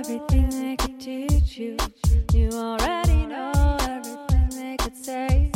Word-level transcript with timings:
everything 0.00 0.48
they 0.48 0.76
could 0.76 0.98
teach 0.98 1.58
you. 1.58 1.76
You 2.32 2.48
already 2.52 3.26
know 3.26 3.76
everything 3.82 4.48
they 4.48 4.76
could 4.78 4.96
say. 4.96 5.52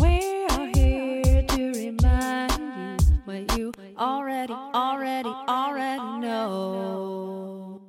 We 0.00 0.44
are 0.50 0.68
here 0.74 1.42
to 1.42 1.72
remind 1.76 3.00
you 3.00 3.20
what 3.24 3.56
you 3.56 3.72
already, 3.96 4.52
already, 4.52 5.28
already 5.28 6.18
know. 6.18 7.80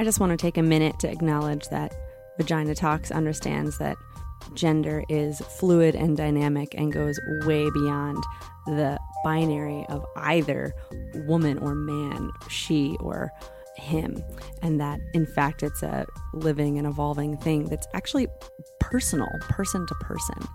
I 0.00 0.02
just 0.02 0.18
want 0.18 0.30
to 0.30 0.36
take 0.36 0.56
a 0.56 0.62
minute 0.62 0.98
to 1.00 1.08
acknowledge 1.08 1.68
that 1.68 1.94
Vagina 2.36 2.74
Talks 2.74 3.12
understands 3.12 3.78
that 3.78 3.96
gender 4.54 5.04
is 5.08 5.38
fluid 5.38 5.94
and 5.94 6.16
dynamic 6.16 6.74
and 6.76 6.92
goes 6.92 7.20
way 7.44 7.70
beyond 7.70 8.20
the 8.66 8.98
binary 9.22 9.86
of 9.88 10.04
either 10.16 10.74
woman 11.14 11.58
or 11.58 11.76
man, 11.76 12.32
she 12.48 12.96
or 12.98 13.30
him, 13.78 14.22
and 14.62 14.80
that 14.80 15.00
in 15.14 15.26
fact 15.26 15.62
it's 15.62 15.82
a 15.82 16.06
living 16.34 16.78
and 16.78 16.86
evolving 16.86 17.36
thing 17.36 17.64
that's 17.68 17.86
actually 17.94 18.26
personal, 18.80 19.28
person 19.42 19.86
to 19.86 19.94
person, 19.96 20.46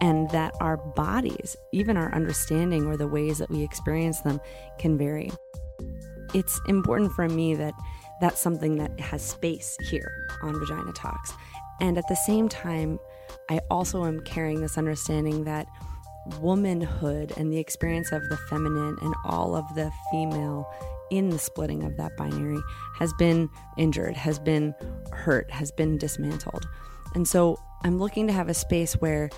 and 0.00 0.30
that 0.30 0.54
our 0.60 0.76
bodies, 0.76 1.56
even 1.72 1.96
our 1.96 2.14
understanding 2.14 2.86
or 2.86 2.96
the 2.96 3.08
ways 3.08 3.38
that 3.38 3.50
we 3.50 3.62
experience 3.62 4.20
them, 4.20 4.40
can 4.78 4.98
vary. 4.98 5.30
It's 6.34 6.60
important 6.68 7.12
for 7.12 7.28
me 7.28 7.54
that 7.54 7.74
that's 8.20 8.40
something 8.40 8.76
that 8.76 8.98
has 8.98 9.22
space 9.22 9.76
here 9.88 10.26
on 10.42 10.58
Vagina 10.58 10.92
Talks. 10.92 11.32
And 11.80 11.98
at 11.98 12.08
the 12.08 12.16
same 12.16 12.48
time, 12.48 12.98
I 13.50 13.60
also 13.70 14.04
am 14.04 14.20
carrying 14.20 14.60
this 14.60 14.78
understanding 14.78 15.44
that 15.44 15.66
womanhood 16.40 17.32
and 17.36 17.52
the 17.52 17.58
experience 17.58 18.12
of 18.12 18.28
the 18.28 18.36
feminine 18.36 18.96
and 19.00 19.14
all 19.24 19.54
of 19.54 19.64
the 19.74 19.90
female 20.10 20.66
in 21.10 21.30
the 21.30 21.38
splitting 21.38 21.84
of 21.84 21.96
that 21.96 22.16
binary 22.16 22.60
has 22.98 23.12
been 23.14 23.48
injured, 23.76 24.16
has 24.16 24.38
been 24.38 24.74
hurt, 25.12 25.50
has 25.50 25.70
been 25.70 25.98
dismantled. 25.98 26.66
And 27.14 27.26
so 27.26 27.58
I'm 27.84 27.98
looking 27.98 28.26
to 28.26 28.32
have 28.32 28.48
a 28.48 28.54
space 28.54 28.94
where 28.94 29.30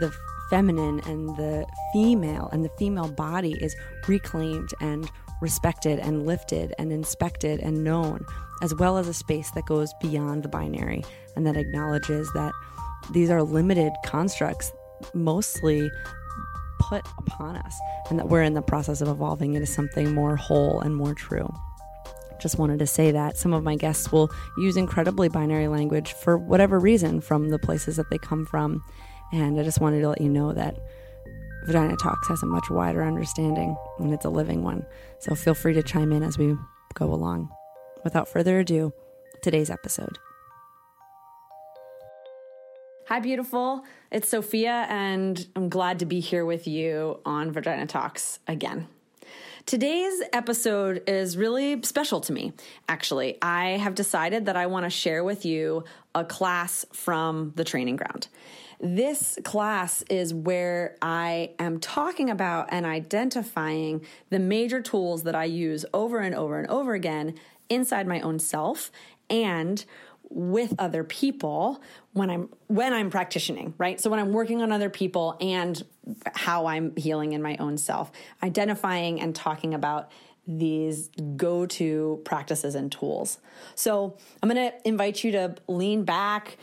the 0.00 0.14
feminine 0.50 1.00
and 1.00 1.36
the 1.36 1.66
female 1.92 2.48
and 2.52 2.64
the 2.64 2.70
female 2.78 3.08
body 3.08 3.52
is 3.60 3.74
reclaimed 4.06 4.70
and 4.80 5.10
respected 5.40 5.98
and 5.98 6.26
lifted 6.26 6.74
and 6.78 6.92
inspected 6.92 7.60
and 7.60 7.84
known, 7.84 8.24
as 8.62 8.74
well 8.74 8.98
as 8.98 9.08
a 9.08 9.14
space 9.14 9.50
that 9.52 9.66
goes 9.66 9.92
beyond 10.00 10.42
the 10.42 10.48
binary 10.48 11.04
and 11.36 11.46
that 11.46 11.56
acknowledges 11.56 12.30
that 12.32 12.52
these 13.12 13.30
are 13.30 13.42
limited 13.42 13.92
constructs, 14.04 14.72
mostly 15.14 15.90
put 16.80 17.04
upon 17.18 17.56
us, 17.56 17.74
and 18.08 18.18
that 18.18 18.28
we're 18.28 18.42
in 18.42 18.54
the 18.54 18.62
process 18.62 19.00
of 19.00 19.08
evolving 19.08 19.54
into 19.54 19.66
something 19.66 20.14
more 20.14 20.36
whole 20.36 20.80
and 20.80 20.94
more 20.94 21.14
true. 21.14 21.52
Just 22.40 22.58
wanted 22.58 22.78
to 22.78 22.86
say 22.86 23.10
that 23.10 23.36
some 23.36 23.52
of 23.52 23.64
my 23.64 23.74
guests 23.74 24.12
will 24.12 24.30
use 24.56 24.76
incredibly 24.76 25.28
binary 25.28 25.68
language 25.68 26.12
for 26.12 26.38
whatever 26.38 26.78
reason 26.78 27.20
from 27.20 27.48
the 27.48 27.58
places 27.58 27.96
that 27.96 28.08
they 28.10 28.18
come 28.18 28.46
from. 28.46 28.82
And 29.32 29.58
I 29.58 29.64
just 29.64 29.80
wanted 29.80 30.00
to 30.02 30.08
let 30.08 30.20
you 30.20 30.28
know 30.28 30.52
that 30.52 30.76
Vagina 31.66 31.96
Talks 31.96 32.28
has 32.28 32.42
a 32.42 32.46
much 32.46 32.70
wider 32.70 33.02
understanding 33.02 33.76
and 33.98 34.14
it's 34.14 34.24
a 34.24 34.30
living 34.30 34.62
one. 34.62 34.86
So 35.18 35.34
feel 35.34 35.54
free 35.54 35.74
to 35.74 35.82
chime 35.82 36.12
in 36.12 36.22
as 36.22 36.38
we 36.38 36.54
go 36.94 37.12
along. 37.12 37.50
Without 38.04 38.28
further 38.28 38.60
ado, 38.60 38.92
today's 39.42 39.68
episode. 39.68 40.18
Hi, 43.08 43.20
beautiful. 43.20 43.86
It's 44.12 44.28
Sophia, 44.28 44.84
and 44.90 45.46
I'm 45.56 45.70
glad 45.70 46.00
to 46.00 46.04
be 46.04 46.20
here 46.20 46.44
with 46.44 46.66
you 46.66 47.20
on 47.24 47.52
Vagina 47.52 47.86
Talks 47.86 48.38
again. 48.46 48.86
Today's 49.64 50.20
episode 50.34 51.04
is 51.06 51.34
really 51.34 51.80
special 51.84 52.20
to 52.20 52.34
me, 52.34 52.52
actually. 52.86 53.38
I 53.40 53.78
have 53.78 53.94
decided 53.94 54.44
that 54.44 54.58
I 54.58 54.66
want 54.66 54.84
to 54.84 54.90
share 54.90 55.24
with 55.24 55.46
you 55.46 55.84
a 56.14 56.22
class 56.22 56.84
from 56.92 57.54
the 57.56 57.64
training 57.64 57.96
ground. 57.96 58.28
This 58.78 59.38
class 59.42 60.02
is 60.10 60.34
where 60.34 60.94
I 61.00 61.52
am 61.58 61.80
talking 61.80 62.28
about 62.28 62.68
and 62.72 62.84
identifying 62.84 64.04
the 64.28 64.38
major 64.38 64.82
tools 64.82 65.22
that 65.22 65.34
I 65.34 65.44
use 65.44 65.86
over 65.94 66.18
and 66.18 66.34
over 66.34 66.58
and 66.58 66.68
over 66.68 66.92
again 66.92 67.36
inside 67.70 68.06
my 68.06 68.20
own 68.20 68.38
self 68.38 68.92
and 69.30 69.84
with 70.30 70.74
other 70.78 71.04
people 71.04 71.82
when 72.12 72.30
I'm 72.30 72.48
when 72.66 72.92
I'm 72.92 73.10
practicing, 73.10 73.74
right? 73.78 74.00
So 74.00 74.10
when 74.10 74.18
I'm 74.18 74.32
working 74.32 74.62
on 74.62 74.72
other 74.72 74.90
people 74.90 75.36
and 75.40 75.82
how 76.34 76.66
I'm 76.66 76.94
healing 76.96 77.32
in 77.32 77.42
my 77.42 77.56
own 77.58 77.78
self, 77.78 78.10
identifying 78.42 79.20
and 79.20 79.34
talking 79.34 79.74
about 79.74 80.10
these 80.46 81.10
go-to 81.36 82.22
practices 82.24 82.74
and 82.74 82.90
tools. 82.90 83.38
So 83.74 84.16
I'm 84.42 84.48
going 84.48 84.70
to 84.70 84.88
invite 84.88 85.22
you 85.22 85.32
to 85.32 85.54
lean 85.66 86.04
back, 86.04 86.56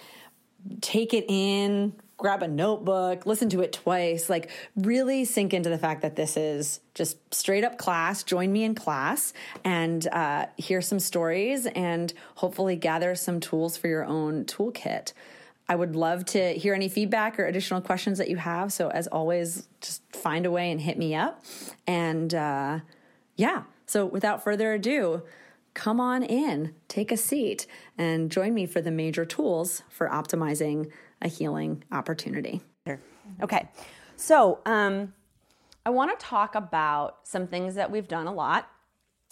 take 0.82 1.14
it 1.14 1.26
in, 1.28 1.94
grab 2.18 2.42
a 2.44 2.48
notebook, 2.48 3.26
listen 3.26 3.50
to 3.50 3.62
it 3.62 3.74
twice, 3.74 4.30
like 4.30 4.50
really 4.76 5.26
sink 5.26 5.54
into 5.54 5.70
the 5.70 5.78
fact 5.78 6.02
that 6.02 6.16
this 6.16 6.38
is 6.38 6.80
just 6.94 7.18
straight 7.34 7.64
up 7.64 7.78
class. 7.78 8.24
Join 8.24 8.52
me 8.52 8.64
in 8.64 8.74
class 8.74 9.34
and 9.64 10.08
uh, 10.08 10.46
hear 10.58 10.82
some 10.82 11.00
stories 11.00 11.66
and 11.68 12.14
hopefully 12.36 12.76
gather 12.76 13.16
some 13.16 13.40
tools 13.40 13.76
for 13.76 13.88
your 13.88 14.06
own 14.06 14.46
toolkit. 14.46 15.14
I 15.68 15.76
would 15.76 15.96
love 15.96 16.26
to 16.26 16.54
hear 16.54 16.74
any 16.74 16.90
feedback 16.90 17.40
or 17.40 17.46
additional 17.48 17.82
questions 17.82 18.20
that 18.20 18.30
you 18.30 18.38
have. 18.38 18.72
So, 18.72 18.90
as 18.90 19.08
always, 19.08 19.68
just 19.82 20.04
find 20.16 20.46
a 20.46 20.52
way 20.52 20.72
and 20.72 20.80
hit 20.80 20.98
me 20.98 21.16
up. 21.16 21.44
And 21.88 22.34
uh, 22.34 22.80
yeah, 23.36 23.64
so 23.88 24.06
without 24.06 24.44
further 24.44 24.74
ado, 24.74 25.24
come 25.74 26.00
on 26.00 26.24
in, 26.24 26.76
take 26.88 27.12
a 27.12 27.18
seat, 27.18 27.66
and 27.98 28.32
join 28.32 28.54
me 28.54 28.68
for 28.68 28.80
the 28.80 28.92
major 28.92 29.26
tools 29.26 29.82
for 29.90 30.08
optimizing 30.08 30.92
a 31.22 31.28
healing 31.28 31.84
opportunity. 31.92 32.62
Okay, 33.42 33.68
so 34.16 34.60
um, 34.66 35.14
I 35.86 35.90
want 35.90 36.18
to 36.18 36.26
talk 36.26 36.56
about 36.56 37.20
some 37.24 37.48
things 37.48 37.76
that 37.76 37.90
we've 37.92 38.08
done 38.08 38.28
a 38.28 38.34
lot, 38.34 38.70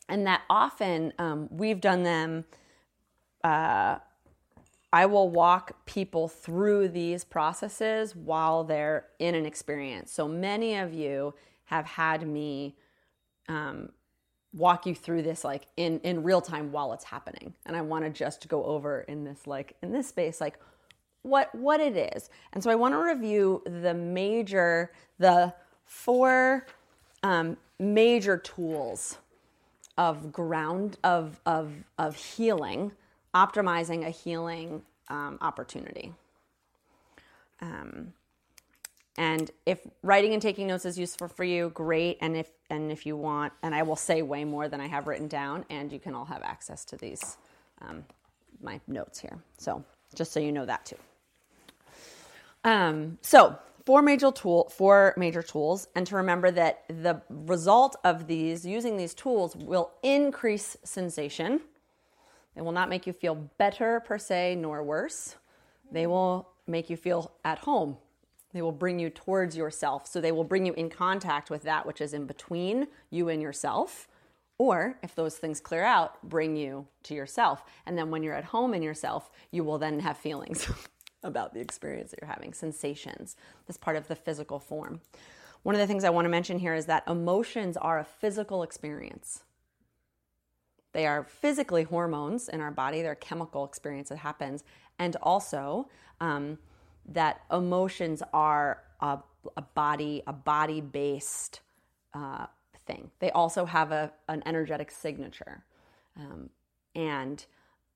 and 0.10 0.26
that 0.28 0.42
often 0.50 1.14
um, 1.20 1.48
we've 1.52 1.80
done 1.80 2.04
them. 2.04 2.46
Uh, 3.44 3.98
I 4.92 5.06
will 5.08 5.30
walk 5.30 5.86
people 5.86 6.28
through 6.28 6.90
these 6.90 7.24
processes 7.24 8.16
while 8.16 8.64
they're 8.64 9.08
in 9.20 9.34
an 9.34 9.46
experience. 9.46 10.12
So 10.12 10.28
many 10.28 10.76
of 10.76 10.94
you 10.94 11.34
have 11.66 11.86
had 11.86 12.28
me 12.28 12.76
um, 13.48 13.90
walk 14.54 14.86
you 14.86 14.94
through 14.94 15.24
this 15.24 15.44
like 15.44 15.66
in 15.78 16.00
in 16.02 16.24
real 16.24 16.42
time 16.42 16.72
while 16.72 16.94
it's 16.94 17.06
happening, 17.06 17.54
and 17.66 17.76
I 17.76 17.82
want 17.82 18.06
to 18.06 18.12
just 18.12 18.48
go 18.48 18.64
over 18.66 19.02
in 19.02 19.24
this 19.24 19.48
like 19.48 19.76
in 19.82 19.92
this 19.92 20.08
space 20.08 20.40
like 20.40 20.60
what 21.24 21.54
what 21.56 21.80
it 21.80 21.98
is. 21.98 22.30
And 22.54 22.64
so 22.64 22.70
I 22.70 22.76
want 22.76 22.94
to 22.94 23.00
review 23.00 23.64
the 23.66 23.94
major 23.94 24.92
the 25.20 25.54
four 25.86 26.68
um, 27.24 27.58
major 27.80 28.38
tools 28.38 29.18
of 29.98 30.32
ground 30.32 30.98
of 31.04 31.40
of 31.46 31.74
of 31.98 32.16
healing, 32.16 32.92
optimizing 33.34 34.06
a 34.06 34.10
healing 34.10 34.82
um, 35.10 35.38
opportunity. 35.42 36.14
Um, 37.62 38.14
and 39.18 39.52
if 39.66 39.80
writing 40.02 40.34
and 40.34 40.42
taking 40.42 40.68
notes 40.68 40.86
is 40.86 40.98
useful 40.98 41.28
for 41.28 41.44
you, 41.44 41.70
great. 41.70 42.18
And 42.20 42.36
if 42.36 42.50
and 42.70 42.92
if 42.92 43.06
you 43.06 43.16
want, 43.16 43.54
and 43.62 43.76
I 43.76 43.84
will 43.84 43.96
say 43.96 44.22
way 44.22 44.44
more 44.44 44.68
than 44.68 44.82
I 44.82 44.88
have 44.88 45.08
written 45.08 45.28
down, 45.28 45.66
and 45.70 45.92
you 45.92 46.00
can 46.00 46.16
all 46.16 46.26
have 46.26 46.42
access 46.42 46.84
to 46.86 46.98
these 46.98 47.38
um, 47.82 48.04
my 48.62 48.80
notes 48.88 49.20
here. 49.20 49.38
So 49.58 49.84
just 50.16 50.32
so 50.32 50.40
you 50.40 50.52
know 50.52 50.66
that 50.66 50.86
too. 50.86 50.98
Um, 52.64 53.18
so 53.22 53.58
four 53.86 54.02
major 54.02 54.32
tool, 54.32 54.70
four 54.70 55.14
major 55.18 55.44
tools, 55.44 55.88
and 55.96 56.08
to 56.08 56.16
remember 56.16 56.52
that 56.52 56.84
the 56.88 57.22
result 57.30 57.96
of 58.04 58.28
these 58.28 58.66
using 58.66 58.98
these 58.98 59.14
tools 59.14 59.56
will 59.56 59.92
increase 60.02 60.78
sensation. 60.84 61.62
They 62.56 62.62
will 62.62 62.72
not 62.72 62.90
make 62.90 63.08
you 63.08 63.14
feel 63.14 63.36
better 63.58 64.00
per 64.00 64.18
se, 64.18 64.56
nor 64.56 64.84
worse. 64.84 65.36
They 65.92 66.08
will 66.08 66.50
make 66.68 66.90
you 66.90 66.98
feel 66.98 67.32
at 67.44 67.60
home. 67.60 67.98
They 68.54 68.62
will 68.62 68.72
bring 68.72 69.00
you 69.00 69.10
towards 69.10 69.58
yourself. 69.58 70.08
So 70.08 70.22
they 70.22 70.32
will 70.32 70.44
bring 70.44 70.66
you 70.66 70.74
in 70.74 70.90
contact 70.90 71.50
with 71.50 71.64
that 71.64 71.86
which 71.86 72.00
is 72.00 72.14
in 72.14 72.26
between 72.26 72.88
you 73.10 73.30
and 73.30 73.42
yourself. 73.42 74.08
Or 74.60 74.98
if 75.02 75.16
those 75.16 75.36
things 75.36 75.60
clear 75.60 75.84
out, 75.84 76.22
bring 76.30 76.56
you 76.56 76.88
to 77.04 77.16
yourself. 77.16 77.64
And 77.88 77.98
then 77.98 78.12
when 78.12 78.22
you're 78.22 78.36
at 78.36 78.46
home 78.46 78.76
in 78.76 78.84
yourself, 78.84 79.32
you 79.52 79.64
will 79.64 79.80
then 79.80 80.00
have 80.00 80.18
feelings 80.18 80.70
about 81.24 81.54
the 81.54 81.60
experience 81.60 82.12
that 82.12 82.20
you're 82.22 82.30
having, 82.30 82.54
sensations. 82.54 83.36
That's 83.68 83.78
part 83.78 83.96
of 83.96 84.08
the 84.08 84.16
physical 84.16 84.60
form. 84.60 85.02
One 85.64 85.76
of 85.76 85.80
the 85.80 85.88
things 85.88 86.04
I 86.04 86.10
want 86.10 86.26
to 86.26 86.30
mention 86.30 86.60
here 86.60 86.76
is 86.76 86.86
that 86.88 87.04
emotions 87.08 87.78
are 87.78 88.00
a 88.00 88.04
physical 88.04 88.64
experience. 88.64 89.44
They 90.92 91.08
are 91.08 91.24
physically 91.24 91.84
hormones 91.84 92.50
in 92.50 92.62
our 92.62 92.72
body, 92.72 93.02
they're 93.02 93.14
a 93.14 93.16
chemical 93.16 93.66
experience 93.66 94.10
that 94.10 94.18
happens. 94.18 94.64
And 95.00 95.16
also, 95.24 95.90
um, 96.20 96.60
that 97.08 97.42
emotions 97.52 98.24
are 98.34 98.84
a, 99.02 99.20
a 99.58 99.62
body, 99.62 100.24
a 100.28 100.34
body 100.34 100.82
based 100.82 101.62
uh, 102.14 102.46
thing. 102.86 103.12
They 103.20 103.32
also 103.32 103.66
have 103.66 103.92
a, 103.92 104.12
an 104.28 104.44
energetic 104.46 104.92
signature. 104.92 105.64
Um, 106.18 106.50
and 106.96 107.46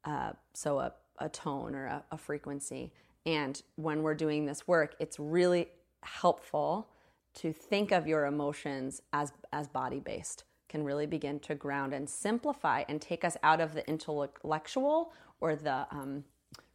uh, 0.06 0.32
so 0.54 0.80
a, 0.80 0.94
a 1.20 1.30
tone 1.30 1.76
or 1.76 1.86
a, 1.86 2.04
a 2.12 2.18
frequency. 2.18 2.92
And 3.28 3.62
when 3.76 4.04
we're 4.04 4.16
doing 4.16 4.46
this 4.46 4.66
work, 4.70 4.96
it's 5.00 5.20
really 5.20 5.68
helpful 6.02 6.88
to 7.36 7.52
think 7.52 7.92
of 7.92 8.08
your 8.08 8.26
emotions 8.26 9.02
as, 9.12 9.34
as 9.52 9.68
body 9.68 10.00
based, 10.00 10.46
can 10.70 10.82
really 10.82 11.06
begin 11.06 11.40
to 11.42 11.54
ground 11.54 11.94
and 11.94 12.10
simplify 12.10 12.86
and 12.88 13.02
take 13.02 13.26
us 13.26 13.36
out 13.44 13.60
of 13.60 13.74
the 13.74 13.88
intellectual 13.88 15.12
or 15.42 15.58
the, 15.58 15.86
um, 15.92 16.24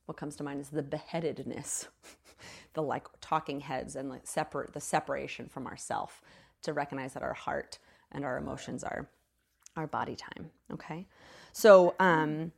what 0.04 0.19
comes 0.19 0.37
to 0.37 0.44
mind 0.44 0.60
is 0.60 0.69
the 0.69 0.82
beheadedness, 0.82 1.88
the 2.75 2.82
like 2.82 3.06
talking 3.22 3.60
heads 3.60 3.96
and 3.96 4.10
like 4.10 4.26
separate 4.26 4.75
the 4.75 4.81
separation 4.81 5.48
from 5.48 5.66
ourself 5.66 6.20
to 6.60 6.75
recognize 6.75 7.14
that 7.14 7.22
our 7.22 7.32
heart 7.32 7.78
and 8.12 8.26
our 8.26 8.37
emotions 8.37 8.84
are 8.84 9.08
our 9.75 9.87
body 9.87 10.14
time. 10.14 10.50
Okay, 10.70 11.06
so 11.55 11.94
um, 11.98 12.52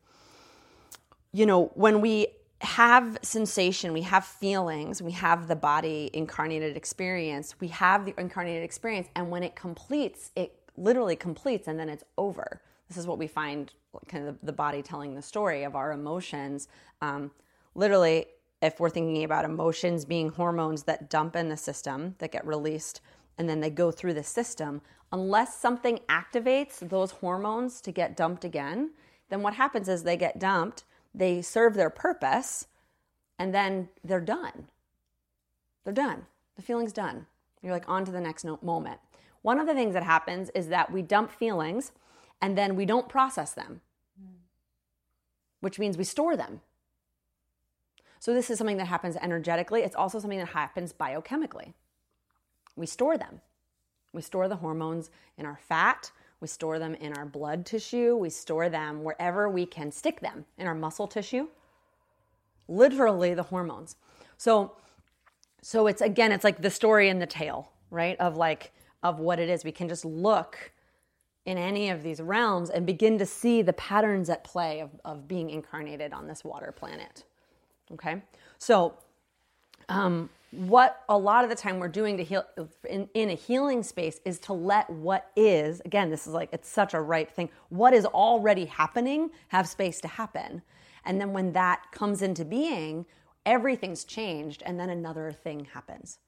you 1.33 1.47
know 1.47 1.71
when 1.75 2.01
we 2.01 2.27
have 2.61 3.19
sensation, 3.23 3.93
we 3.93 4.03
have 4.03 4.25
feelings, 4.25 5.03
we 5.03 5.13
have 5.13 5.49
the 5.49 5.57
body 5.57 6.11
incarnated 6.13 6.77
experience, 6.77 7.55
we 7.61 7.69
have 7.69 8.05
the 8.05 8.15
incarnated 8.19 8.63
experience, 8.63 9.09
and 9.15 9.31
when 9.31 9.43
it 9.43 9.55
completes, 9.55 10.31
it 10.37 10.55
literally 10.77 11.17
completes 11.17 11.69
and 11.69 11.79
then 11.79 11.89
it's 11.89 12.05
over. 12.17 12.61
This 12.89 12.97
is 12.97 13.07
what 13.07 13.19
we 13.19 13.27
find 13.27 13.73
kind 14.09 14.27
of 14.27 14.39
the, 14.43 14.53
body 14.53 14.83
telling 14.83 15.15
the 15.15 15.23
story 15.23 15.63
of 15.65 15.77
our 15.77 15.93
emotions. 15.93 16.69
Um, 17.01 17.31
literally, 17.75 18.27
if 18.61 18.81
we're 18.81 18.91
thinking 18.91 19.25
about 19.25 19.45
emotions 19.45 20.05
being 20.05 20.31
hormones 20.31 20.85
that 20.85 21.11
dump 21.11 21.37
in 21.37 21.49
the 21.49 21.57
system, 21.57 22.15
that 22.19 22.33
get 22.33 22.47
released, 22.47 23.01
and 23.39 23.49
then 23.49 23.61
they 23.61 23.71
go 23.71 23.91
through 23.91 24.15
the 24.15 24.25
system, 24.25 24.81
unless 25.13 25.57
something 25.57 26.01
activates 26.09 26.79
those 26.89 27.13
hormones 27.13 27.81
to 27.83 27.93
get 27.93 28.17
dumped 28.17 28.45
again, 28.45 28.91
then 29.29 29.43
what 29.43 29.55
happens 29.55 29.89
is 29.89 30.03
they 30.03 30.17
get 30.17 30.39
dumped 30.39 30.85
they 31.15 31.43
serve 31.43 31.75
their 31.75 31.91
purpose, 31.91 32.67
and 33.39 33.55
then 33.55 33.89
they're 34.03 34.21
done. 34.21 34.69
They're 35.85 35.93
done. 35.93 36.27
The 36.57 36.63
feeling's 36.63 36.93
done. 36.93 37.27
You're 37.63 37.73
like 37.73 37.89
on 37.89 38.05
to 38.05 38.13
the 38.13 38.21
next 38.21 38.45
moment. 38.63 39.01
One 39.43 39.61
of 39.61 39.67
the 39.67 39.75
things 39.75 39.95
that 39.95 40.03
happens 40.03 40.51
is 40.55 40.69
that 40.69 40.91
we 40.91 41.03
dump 41.03 41.31
feelings 41.31 41.93
and 42.41 42.59
then 42.59 42.77
we 42.77 42.85
don't 42.85 43.09
process 43.09 43.53
them, 43.53 43.81
which 45.61 45.79
means 45.79 45.97
we 45.97 46.05
store 46.05 46.37
them. 46.37 46.61
So, 48.19 48.33
this 48.33 48.49
is 48.49 48.57
something 48.59 48.79
that 48.79 48.87
happens 48.87 49.17
energetically. 49.17 49.83
It's 49.83 49.95
also 49.95 50.19
something 50.19 50.39
that 50.39 50.49
happens 50.49 50.95
biochemically. 50.95 51.75
We 52.75 52.87
store 52.87 53.19
them. 53.19 53.41
We 54.13 54.23
store 54.23 54.49
the 54.49 54.57
hormones 54.57 55.11
in 55.37 55.45
our 55.45 55.59
fat, 55.59 56.11
we 56.45 56.49
store 56.49 56.79
them 56.79 56.95
in 56.97 57.15
our 57.15 57.25
blood 57.25 57.65
tissue. 57.65 58.15
We 58.17 58.29
store 58.29 58.69
them 58.69 59.03
wherever 59.03 59.49
we 59.49 59.65
can 59.65 59.91
stick 59.91 60.21
them 60.21 60.45
in 60.59 60.67
our 60.67 60.75
muscle 60.75 61.09
tissue. 61.09 61.49
Literally 62.69 63.33
the 63.33 63.45
hormones. 63.45 63.97
So 64.37 64.73
so 65.63 65.87
it's 65.87 66.03
again 66.03 66.33
it's 66.33 66.45
like 66.45 66.61
the 66.61 66.69
story 66.69 67.09
in 67.09 67.19
the 67.19 67.27
tale, 67.27 67.73
right? 67.91 68.21
Of 68.21 68.37
like 68.37 68.73
of 69.03 69.21
what 69.21 69.41
it 69.41 69.49
is. 69.49 69.65
We 69.65 69.73
can 69.73 69.89
just 69.89 70.05
look 70.05 70.71
in 71.47 71.57
any 71.57 71.89
of 71.89 72.03
these 72.03 72.21
realms 72.21 72.69
and 72.69 72.85
begin 72.85 73.17
to 73.21 73.25
see 73.25 73.63
the 73.63 73.73
patterns 73.73 74.29
at 74.29 74.45
play 74.45 74.81
of, 74.81 74.91
of 75.03 75.27
being 75.27 75.49
incarnated 75.49 76.13
on 76.13 76.27
this 76.27 76.45
water 76.45 76.73
planet. 76.77 77.25
Okay? 77.91 78.21
So 78.59 78.99
um, 79.89 80.29
what 80.57 81.03
a 81.09 81.17
lot 81.17 81.45
of 81.45 81.51
the 81.51 81.57
time 81.57 81.79
we're 81.79 81.89
doing 81.89 82.17
to 82.17 82.25
heal 82.25 82.45
in, 82.89 83.09
in, 83.15 83.31
a 83.31 83.35
healing 83.35 83.83
space 83.83 84.21
is 84.25 84.39
to 84.41 84.53
let 84.53 84.89
what 84.91 85.31
is 85.37 85.81
again 85.85 86.11
this 86.11 86.27
is 86.27 86.33
like 86.33 86.49
it's 86.53 86.69
such 86.69 86.95
a 86.95 87.01
ripe 87.01 87.31
thing. 87.31 87.51
What 87.69 87.93
is 87.93 88.07
already 88.07 88.67
happening 88.67 89.31
have 89.49 89.69
space 89.69 90.01
to 90.03 90.09
happen. 90.09 90.63
And 91.05 91.21
then 91.21 91.33
when 91.33 91.53
that 91.53 91.93
comes 91.93 92.23
into 92.23 92.45
being 92.45 93.07
everything's 93.47 94.05
changed 94.05 94.63
and 94.65 94.79
then 94.79 94.91
another 94.91 95.33
thing 95.33 95.67
happens. 95.73 96.19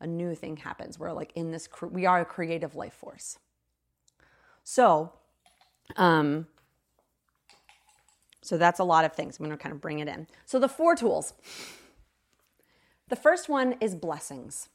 A 0.00 0.06
new 0.06 0.34
thing 0.34 0.56
happens. 0.56 0.98
We're 0.98 1.12
like 1.12 1.32
in 1.34 1.50
this 1.50 1.68
we 1.90 2.06
are 2.06 2.20
a 2.20 2.24
creative 2.24 2.74
life 2.74 2.94
force. 2.94 3.38
So 4.64 5.12
um 5.96 6.46
so 8.42 8.58
that's 8.58 8.80
a 8.80 8.84
lot 8.84 9.04
of 9.04 9.12
things. 9.12 9.38
I'm 9.38 9.46
going 9.46 9.56
to 9.56 9.62
kind 9.62 9.72
of 9.72 9.80
bring 9.80 10.00
it 10.00 10.08
in. 10.08 10.26
So 10.46 10.58
the 10.58 10.68
four 10.68 10.96
tools 10.96 11.32
the 13.08 13.16
first 13.16 13.48
one 13.48 13.76
is 13.80 13.94
blessings. 13.94 14.68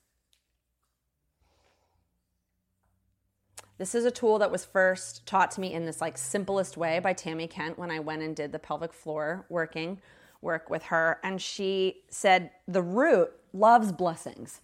This 3.78 3.94
is 3.94 4.06
a 4.06 4.12
tool 4.12 4.40
that 4.40 4.52
was 4.52 4.66
first 4.66 5.26
taught 5.28 5.52
to 5.52 5.62
me 5.62 5.74
in 5.74 5.86
this 5.86 6.02
like 6.02 6.18
simplest 6.18 6.78
way 6.78 7.00
by 7.00 7.14
Tami 7.14 7.50
Kent 7.50 7.78
when 7.78 7.92
I 7.92 8.00
went 8.00 8.24
and 8.24 8.36
did 8.36 8.52
the 8.52 8.60
pelvic 8.60 8.92
floor 8.92 9.46
working 9.50 10.02
work 10.42 10.70
with 10.70 10.84
her 10.84 11.20
and 11.24 11.42
she 11.42 12.02
said 12.10 12.52
the 12.68 12.82
root 12.82 13.32
loves 13.54 13.92
blessings. 13.92 14.62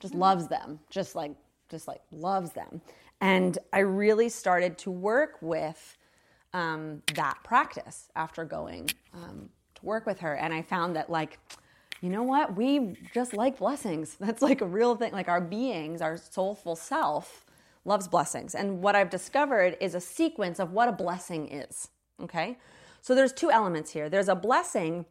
Just 0.00 0.14
loves 0.14 0.48
them. 0.48 0.80
Just 0.90 1.14
like 1.14 1.32
just 1.68 1.88
like 1.88 2.00
loves 2.10 2.52
them. 2.52 2.80
And 3.20 3.58
I 3.72 3.80
really 3.80 4.28
started 4.28 4.78
to 4.78 4.90
work 4.90 5.38
with 5.40 5.96
um, 6.52 7.02
that 7.14 7.38
practice 7.42 8.08
after 8.14 8.44
going 8.44 8.90
um, 9.12 9.48
to 9.74 9.84
work 9.84 10.06
with 10.06 10.20
her. 10.20 10.34
And 10.34 10.54
I 10.54 10.62
found 10.62 10.96
that 10.96 11.10
like 11.10 11.38
you 12.04 12.10
know 12.10 12.22
what? 12.22 12.54
We 12.54 12.98
just 13.14 13.32
like 13.32 13.56
blessings. 13.56 14.16
That's 14.20 14.42
like 14.42 14.60
a 14.60 14.66
real 14.66 14.94
thing. 14.94 15.12
Like 15.12 15.28
our 15.28 15.40
beings, 15.40 16.02
our 16.02 16.18
soulful 16.18 16.76
self 16.76 17.46
loves 17.86 18.08
blessings. 18.08 18.54
And 18.54 18.82
what 18.82 18.94
I've 18.94 19.08
discovered 19.08 19.78
is 19.80 19.94
a 19.94 20.00
sequence 20.00 20.60
of 20.60 20.72
what 20.72 20.86
a 20.86 20.92
blessing 20.92 21.48
is. 21.50 21.88
Okay? 22.22 22.58
So 23.00 23.14
there's 23.14 23.32
two 23.32 23.50
elements 23.50 23.90
here. 23.90 24.10
There's 24.10 24.28
a 24.28 24.34
blessing 24.34 25.06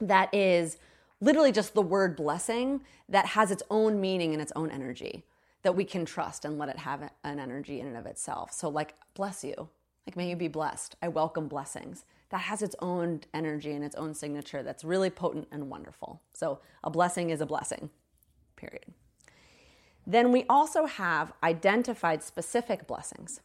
that 0.00 0.32
is 0.34 0.78
literally 1.20 1.52
just 1.52 1.74
the 1.74 1.82
word 1.82 2.16
blessing 2.16 2.80
that 3.06 3.26
has 3.26 3.50
its 3.50 3.62
own 3.68 4.00
meaning 4.00 4.32
and 4.32 4.40
its 4.40 4.52
own 4.56 4.70
energy 4.70 5.24
that 5.62 5.76
we 5.76 5.84
can 5.84 6.06
trust 6.06 6.46
and 6.46 6.56
let 6.56 6.70
it 6.70 6.78
have 6.78 7.02
an 7.22 7.38
energy 7.38 7.80
in 7.80 7.86
and 7.86 7.98
of 7.98 8.06
itself. 8.06 8.50
So, 8.50 8.70
like, 8.70 8.94
bless 9.14 9.44
you. 9.44 9.68
Like, 10.06 10.16
may 10.16 10.30
you 10.30 10.36
be 10.36 10.48
blessed. 10.48 10.96
I 11.02 11.08
welcome 11.08 11.48
blessings 11.48 12.06
that 12.34 12.40
has 12.40 12.62
its 12.62 12.74
own 12.80 13.20
energy 13.32 13.70
and 13.70 13.84
its 13.84 13.94
own 13.94 14.12
signature 14.12 14.64
that's 14.64 14.82
really 14.82 15.08
potent 15.08 15.46
and 15.52 15.70
wonderful. 15.70 16.20
So, 16.32 16.58
a 16.82 16.90
blessing 16.90 17.30
is 17.30 17.40
a 17.40 17.46
blessing, 17.46 17.90
period. 18.56 18.92
Then 20.04 20.32
we 20.32 20.44
also 20.48 20.86
have 20.86 21.32
identified 21.44 22.24
specific 22.24 22.88
blessings. 22.88 23.40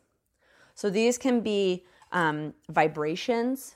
So, 0.73 0.89
these 0.89 1.19
can 1.19 1.41
be 1.41 1.85
um, 2.11 2.55
vibrations, 2.67 3.75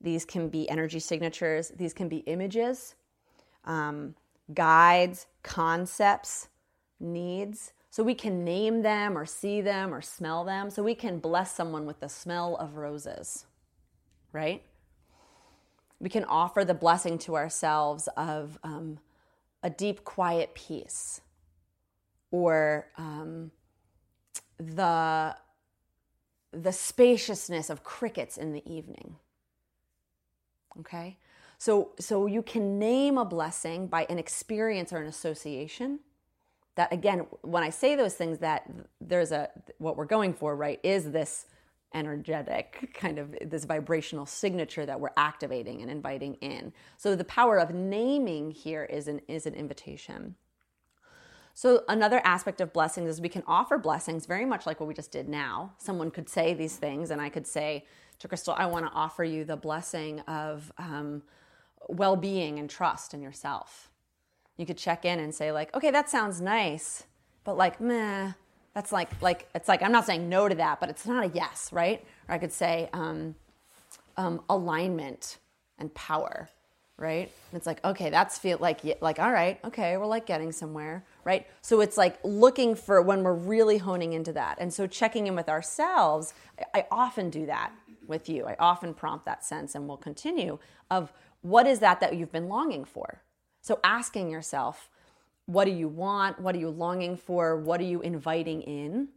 these 0.00 0.24
can 0.24 0.48
be 0.48 0.70
energy 0.70 1.00
signatures, 1.00 1.70
these 1.70 1.92
can 1.92 2.08
be 2.08 2.18
images, 2.18 2.94
um, 3.64 4.14
guides, 4.54 5.26
concepts, 5.42 6.46
needs. 7.00 7.72
So 7.90 8.04
we 8.04 8.14
can 8.14 8.44
name 8.44 8.82
them 8.82 9.18
or 9.18 9.26
see 9.26 9.60
them 9.60 9.92
or 9.92 10.00
smell 10.02 10.44
them. 10.44 10.70
So 10.70 10.84
we 10.84 10.94
can 10.94 11.18
bless 11.18 11.52
someone 11.52 11.84
with 11.84 11.98
the 11.98 12.08
smell 12.08 12.54
of 12.56 12.76
roses 12.76 13.46
right? 14.36 14.62
We 15.98 16.10
can 16.10 16.24
offer 16.24 16.62
the 16.62 16.74
blessing 16.74 17.16
to 17.20 17.36
ourselves 17.36 18.06
of 18.18 18.58
um, 18.62 18.98
a 19.62 19.70
deep, 19.70 20.04
quiet 20.04 20.54
peace 20.54 21.22
or 22.30 22.86
um, 22.98 23.50
the, 24.58 25.34
the 26.52 26.72
spaciousness 26.72 27.70
of 27.70 27.82
crickets 27.82 28.36
in 28.36 28.52
the 28.52 28.62
evening. 28.70 29.16
Okay? 30.80 31.16
So, 31.56 31.92
so 31.98 32.26
you 32.26 32.42
can 32.42 32.78
name 32.78 33.16
a 33.16 33.24
blessing 33.24 33.86
by 33.86 34.06
an 34.10 34.18
experience 34.18 34.92
or 34.92 34.98
an 34.98 35.06
association. 35.06 36.00
That 36.74 36.92
again, 36.92 37.20
when 37.40 37.62
I 37.62 37.70
say 37.70 37.96
those 37.96 38.12
things, 38.12 38.36
that 38.40 38.70
there's 39.00 39.32
a 39.32 39.48
what 39.78 39.96
we're 39.96 40.04
going 40.04 40.34
for, 40.34 40.54
right? 40.54 40.78
Is 40.82 41.10
this 41.10 41.46
energetic 41.94 42.90
kind 42.94 43.18
of 43.18 43.34
this 43.40 43.64
vibrational 43.64 44.26
signature 44.26 44.84
that 44.86 45.00
we're 45.00 45.10
activating 45.16 45.82
and 45.82 45.90
inviting 45.90 46.34
in. 46.34 46.72
So 46.96 47.16
the 47.16 47.24
power 47.24 47.58
of 47.58 47.74
naming 47.74 48.50
here 48.50 48.84
is 48.84 49.08
an 49.08 49.20
is 49.28 49.46
an 49.46 49.54
invitation. 49.54 50.36
So 51.54 51.84
another 51.88 52.20
aspect 52.22 52.60
of 52.60 52.74
blessings 52.74 53.08
is 53.08 53.20
we 53.20 53.30
can 53.30 53.42
offer 53.46 53.78
blessings 53.78 54.26
very 54.26 54.44
much 54.44 54.66
like 54.66 54.78
what 54.78 54.86
we 54.86 54.94
just 54.94 55.10
did 55.10 55.26
now. 55.26 55.72
Someone 55.78 56.10
could 56.10 56.28
say 56.28 56.52
these 56.52 56.76
things, 56.76 57.10
and 57.10 57.18
I 57.20 57.30
could 57.30 57.46
say 57.46 57.86
to 58.18 58.28
Crystal, 58.28 58.54
"I 58.56 58.66
want 58.66 58.84
to 58.84 58.92
offer 58.92 59.24
you 59.24 59.44
the 59.44 59.56
blessing 59.56 60.20
of 60.20 60.70
um, 60.76 61.22
well-being 61.88 62.58
and 62.58 62.68
trust 62.68 63.14
in 63.14 63.22
yourself." 63.22 63.90
You 64.58 64.66
could 64.66 64.78
check 64.78 65.04
in 65.04 65.18
and 65.18 65.34
say, 65.34 65.50
like, 65.50 65.74
"Okay, 65.74 65.90
that 65.90 66.10
sounds 66.10 66.40
nice, 66.40 67.04
but 67.44 67.56
like, 67.56 67.80
meh." 67.80 68.32
That's 68.76 68.92
like 68.92 69.22
like 69.22 69.48
it's 69.54 69.68
like 69.68 69.82
I'm 69.82 69.90
not 69.90 70.04
saying 70.04 70.28
no 70.28 70.50
to 70.50 70.54
that, 70.56 70.80
but 70.80 70.90
it's 70.90 71.06
not 71.06 71.24
a 71.24 71.28
yes, 71.28 71.70
right? 71.72 72.04
Or 72.28 72.34
I 72.34 72.38
could 72.38 72.52
say 72.52 72.90
um, 72.92 73.34
um, 74.18 74.42
alignment 74.50 75.38
and 75.78 75.92
power, 75.94 76.50
right? 76.98 77.30
And 77.50 77.56
it's 77.56 77.66
like 77.66 77.82
okay, 77.86 78.10
that's 78.10 78.36
feel 78.38 78.58
like 78.60 78.80
like 79.00 79.18
all 79.18 79.32
right, 79.32 79.58
okay, 79.64 79.96
we're 79.96 80.04
like 80.04 80.26
getting 80.26 80.52
somewhere, 80.52 81.06
right? 81.24 81.46
So 81.62 81.80
it's 81.80 81.96
like 81.96 82.18
looking 82.22 82.74
for 82.74 83.00
when 83.00 83.22
we're 83.22 83.32
really 83.32 83.78
honing 83.78 84.12
into 84.12 84.34
that, 84.34 84.58
and 84.60 84.70
so 84.70 84.86
checking 84.86 85.26
in 85.26 85.34
with 85.34 85.48
ourselves. 85.48 86.34
I, 86.74 86.80
I 86.80 86.86
often 86.90 87.30
do 87.30 87.46
that 87.46 87.72
with 88.06 88.28
you. 88.28 88.44
I 88.44 88.56
often 88.58 88.92
prompt 88.92 89.24
that 89.24 89.42
sense, 89.42 89.74
and 89.74 89.88
will 89.88 89.96
continue 89.96 90.58
of 90.90 91.14
what 91.40 91.66
is 91.66 91.78
that 91.78 92.00
that 92.00 92.14
you've 92.14 92.30
been 92.30 92.50
longing 92.50 92.84
for. 92.84 93.22
So 93.62 93.80
asking 93.82 94.28
yourself 94.28 94.90
what 95.46 95.64
do 95.64 95.70
you 95.70 95.88
want? 95.88 96.40
What 96.40 96.54
are 96.54 96.58
you 96.58 96.70
longing 96.70 97.16
for? 97.16 97.56
What 97.56 97.80
are 97.80 97.84
you 97.84 98.00
inviting 98.00 98.62
in? 98.62 99.08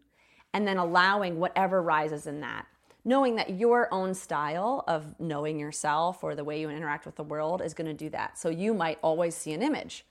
And 0.54 0.68
then 0.68 0.78
allowing 0.78 1.40
whatever 1.40 1.82
rises 1.82 2.28
in 2.28 2.40
that. 2.42 2.66
Knowing 3.06 3.36
that 3.36 3.52
your 3.52 3.92
own 3.94 4.14
style 4.14 4.84
of 4.88 5.20
knowing 5.20 5.60
yourself 5.60 6.24
or 6.24 6.36
the 6.36 6.44
way 6.44 6.60
you 6.60 6.70
interact 6.70 7.06
with 7.06 7.16
the 7.16 7.24
world 7.24 7.62
is 7.62 7.74
going 7.74 7.88
to 7.88 7.94
do 7.94 8.10
that. 8.10 8.38
So 8.38 8.50
you 8.50 8.74
might 8.74 9.00
always 9.02 9.36
see 9.36 9.54
an 9.54 9.62
image. 9.62 10.06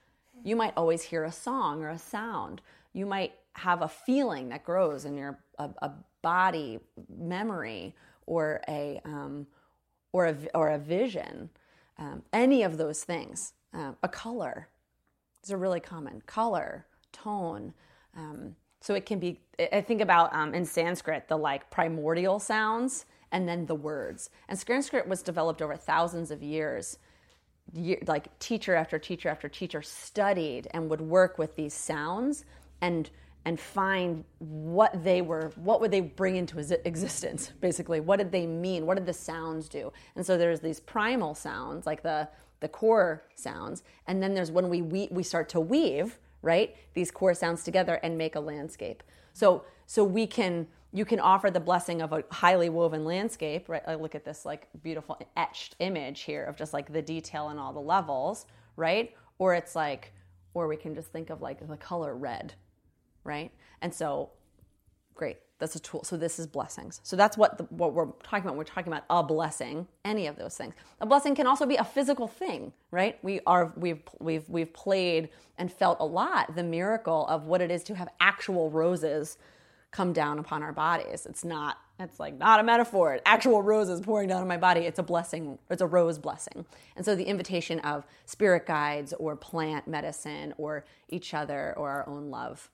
You 0.45 0.57
might 0.57 0.73
always 0.77 1.03
hear 1.03 1.25
a 1.25 1.33
song 1.33 1.83
or 1.83 1.91
a 1.91 1.99
sound. 1.99 2.63
You 2.93 3.07
might 3.07 3.35
have 3.55 3.83
a 3.83 3.89
feeling 3.89 4.49
that 4.49 4.65
grows 4.65 5.05
in 5.05 5.17
your 5.17 5.39
a, 5.59 5.69
a 5.83 5.93
body 6.23 6.79
memory 7.09 7.95
or 8.27 8.61
a 8.69 9.01
um, 9.05 9.47
or 10.13 10.27
a 10.27 10.37
or 10.55 10.71
a 10.71 10.79
vision. 10.79 11.51
Um, 11.99 12.23
any 12.33 12.63
of 12.63 12.79
those 12.79 13.03
things, 13.03 13.55
uh, 13.75 13.93
a 14.03 14.09
color, 14.09 14.69
these 15.49 15.55
are 15.55 15.59
really 15.59 15.81
common. 15.81 16.21
Color, 16.27 16.85
tone. 17.11 17.73
Um, 18.15 18.55
so 18.83 18.95
it 18.95 19.07
can 19.07 19.19
be, 19.19 19.41
I 19.73 19.81
think 19.81 20.03
about 20.03 20.35
um, 20.35 20.53
in 20.53 20.67
Sanskrit, 20.67 21.27
the 21.27 21.39
like 21.39 21.71
primordial 21.71 22.39
sounds 22.39 23.07
and 23.33 23.49
then 23.49 23.65
the 23.65 23.75
words. 23.75 24.29
And 24.51 24.59
Sanskrit 24.59 25.09
was 25.09 25.23
developed 25.23 25.63
over 25.63 25.75
thousands 25.75 26.31
of 26.31 26.43
years. 26.43 26.99
Year, 27.73 27.99
like 28.07 28.39
teacher 28.39 28.75
after 28.75 28.99
teacher 28.99 29.31
after 29.31 29.49
teacher 29.49 29.81
studied 29.81 30.69
and 30.73 30.91
would 30.91 31.01
work 31.01 31.39
with 31.39 31.57
these 31.57 31.73
sounds 31.73 32.45
and 32.83 33.09
and 33.45 33.59
find 33.59 34.25
what 34.39 35.05
they 35.05 35.23
were 35.23 35.53
what 35.57 35.81
would 35.81 35.91
they 35.91 36.01
bring 36.01 36.37
into 36.37 36.59
existence 36.59 37.53
basically 37.61 38.01
what 38.01 38.17
did 38.19 38.33
they 38.33 38.47
mean 38.47 38.87
what 38.87 38.97
did 38.97 39.05
the 39.05 39.13
sounds 39.13 39.69
do 39.69 39.93
and 40.17 40.25
so 40.25 40.39
there's 40.39 40.61
these 40.61 40.81
primal 40.81 41.35
sounds 41.35 41.85
like 41.85 42.03
the 42.03 42.27
the 42.61 42.69
core 42.69 43.25
sounds. 43.35 43.83
And 44.07 44.23
then 44.23 44.35
there's 44.35 44.51
when 44.51 44.69
we, 44.69 44.83
we, 44.83 45.09
we 45.11 45.23
start 45.23 45.49
to 45.51 45.61
weave, 45.61 46.19
right, 46.43 46.77
these 46.95 47.11
core 47.11 47.35
sounds 47.35 47.65
together 47.65 47.95
and 48.03 48.17
make 48.17 48.35
a 48.35 48.41
landscape. 48.41 49.03
So, 49.33 49.65
so 49.87 50.05
we 50.05 50.27
can, 50.27 50.67
you 50.93 51.05
can 51.05 51.21
offer 51.21 51.51
the 51.51 51.61
blessing 51.61 52.03
of 52.03 52.13
a 52.13 52.25
highly 52.31 52.69
woven 52.69 53.05
landscape, 53.05 53.69
right? 53.69 53.83
I 53.87 53.95
look 53.95 54.15
at 54.15 54.25
this 54.25 54.45
like 54.45 54.69
beautiful 54.83 55.19
etched 55.37 55.77
image 55.79 56.23
here 56.23 56.45
of 56.45 56.57
just 56.57 56.73
like 56.73 56.93
the 56.93 57.03
detail 57.03 57.49
and 57.49 57.59
all 57.61 57.73
the 57.73 57.81
levels, 57.81 58.47
right? 58.77 59.15
Or 59.39 59.55
it's 59.55 59.77
like, 59.77 60.13
or 60.55 60.67
we 60.67 60.77
can 60.77 60.95
just 60.95 61.09
think 61.09 61.31
of 61.31 61.41
like 61.41 61.67
the 61.67 61.77
color 61.77 62.17
red, 62.17 62.55
right? 63.25 63.53
And 63.81 63.95
so, 63.95 64.31
great 65.15 65.39
that's 65.59 65.75
a 65.75 65.81
tool. 65.81 66.05
So 66.05 66.17
this 66.17 66.39
is 66.39 66.47
blessings. 66.47 67.01
So 67.03 67.17
that's 67.17 67.37
what 67.37 67.59
the, 67.59 67.65
what 67.65 67.93
we're 67.93 68.07
talking 68.23 68.45
about. 68.45 68.57
We're 68.57 68.65
talking 68.65 68.93
about 68.93 69.05
a 69.11 69.23
blessing. 69.23 69.89
Any 70.05 70.27
of 70.27 70.37
those 70.37 70.57
things. 70.57 70.75
A 71.01 71.07
blessing 71.07 71.35
can 71.35 71.47
also 71.47 71.67
be 71.67 71.77
a 71.77 71.85
physical 71.85 72.29
thing, 72.29 72.73
right? 72.91 73.19
We 73.23 73.41
are 73.47 73.73
we've 73.77 74.01
we've 74.21 74.49
we've 74.49 74.73
played 74.73 75.31
and 75.57 75.73
felt 75.73 75.99
a 76.01 76.05
lot 76.05 76.55
the 76.55 76.63
miracle 76.63 77.27
of 77.27 77.47
what 77.47 77.61
it 77.61 77.71
is 77.71 77.83
to 77.85 77.95
have 77.97 78.09
actual 78.21 78.71
roses 78.71 79.37
come 79.91 80.13
down 80.13 80.39
upon 80.39 80.63
our 80.63 80.73
bodies. 80.73 81.27
It's 81.27 81.45
not. 81.45 81.79
It's 81.99 82.21
like 82.21 82.39
not 82.39 82.61
a 82.61 82.63
metaphor. 82.63 83.19
Actual 83.27 83.61
roses 83.61 84.01
pouring 84.01 84.29
down 84.29 84.41
on 84.41 84.47
my 84.47 84.57
body. 84.57 84.83
It's 84.83 85.01
a 85.01 85.03
blessing. 85.03 85.59
It's 85.69 85.83
a 85.83 85.87
rose 85.87 86.21
blessing. 86.21 86.65
And 86.95 87.05
so 87.05 87.17
the 87.17 87.25
invitation 87.25 87.81
of 87.81 88.07
spirit 88.27 88.67
guides 88.67 89.13
or 89.15 89.35
plant 89.35 89.89
medicine 89.89 90.55
or 90.59 90.85
each 91.09 91.35
other 91.35 91.75
or 91.77 91.91
our 91.91 92.09
own 92.09 92.31
love. 92.31 92.71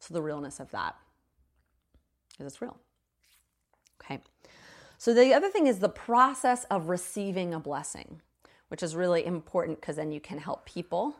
So 0.00 0.12
the 0.12 0.20
realness 0.20 0.60
of 0.60 0.70
that 0.72 0.96
because 2.38 2.52
it's 2.52 2.62
real. 2.62 2.76
Okay. 4.02 4.20
So 4.96 5.12
the 5.12 5.34
other 5.34 5.48
thing 5.48 5.66
is 5.66 5.80
the 5.80 5.88
process 5.88 6.64
of 6.64 6.88
receiving 6.88 7.52
a 7.52 7.60
blessing, 7.60 8.20
which 8.68 8.82
is 8.82 8.94
really 8.94 9.24
important 9.26 9.80
because 9.80 9.96
then 9.96 10.12
you 10.12 10.20
can 10.20 10.38
help 10.38 10.64
people 10.64 11.16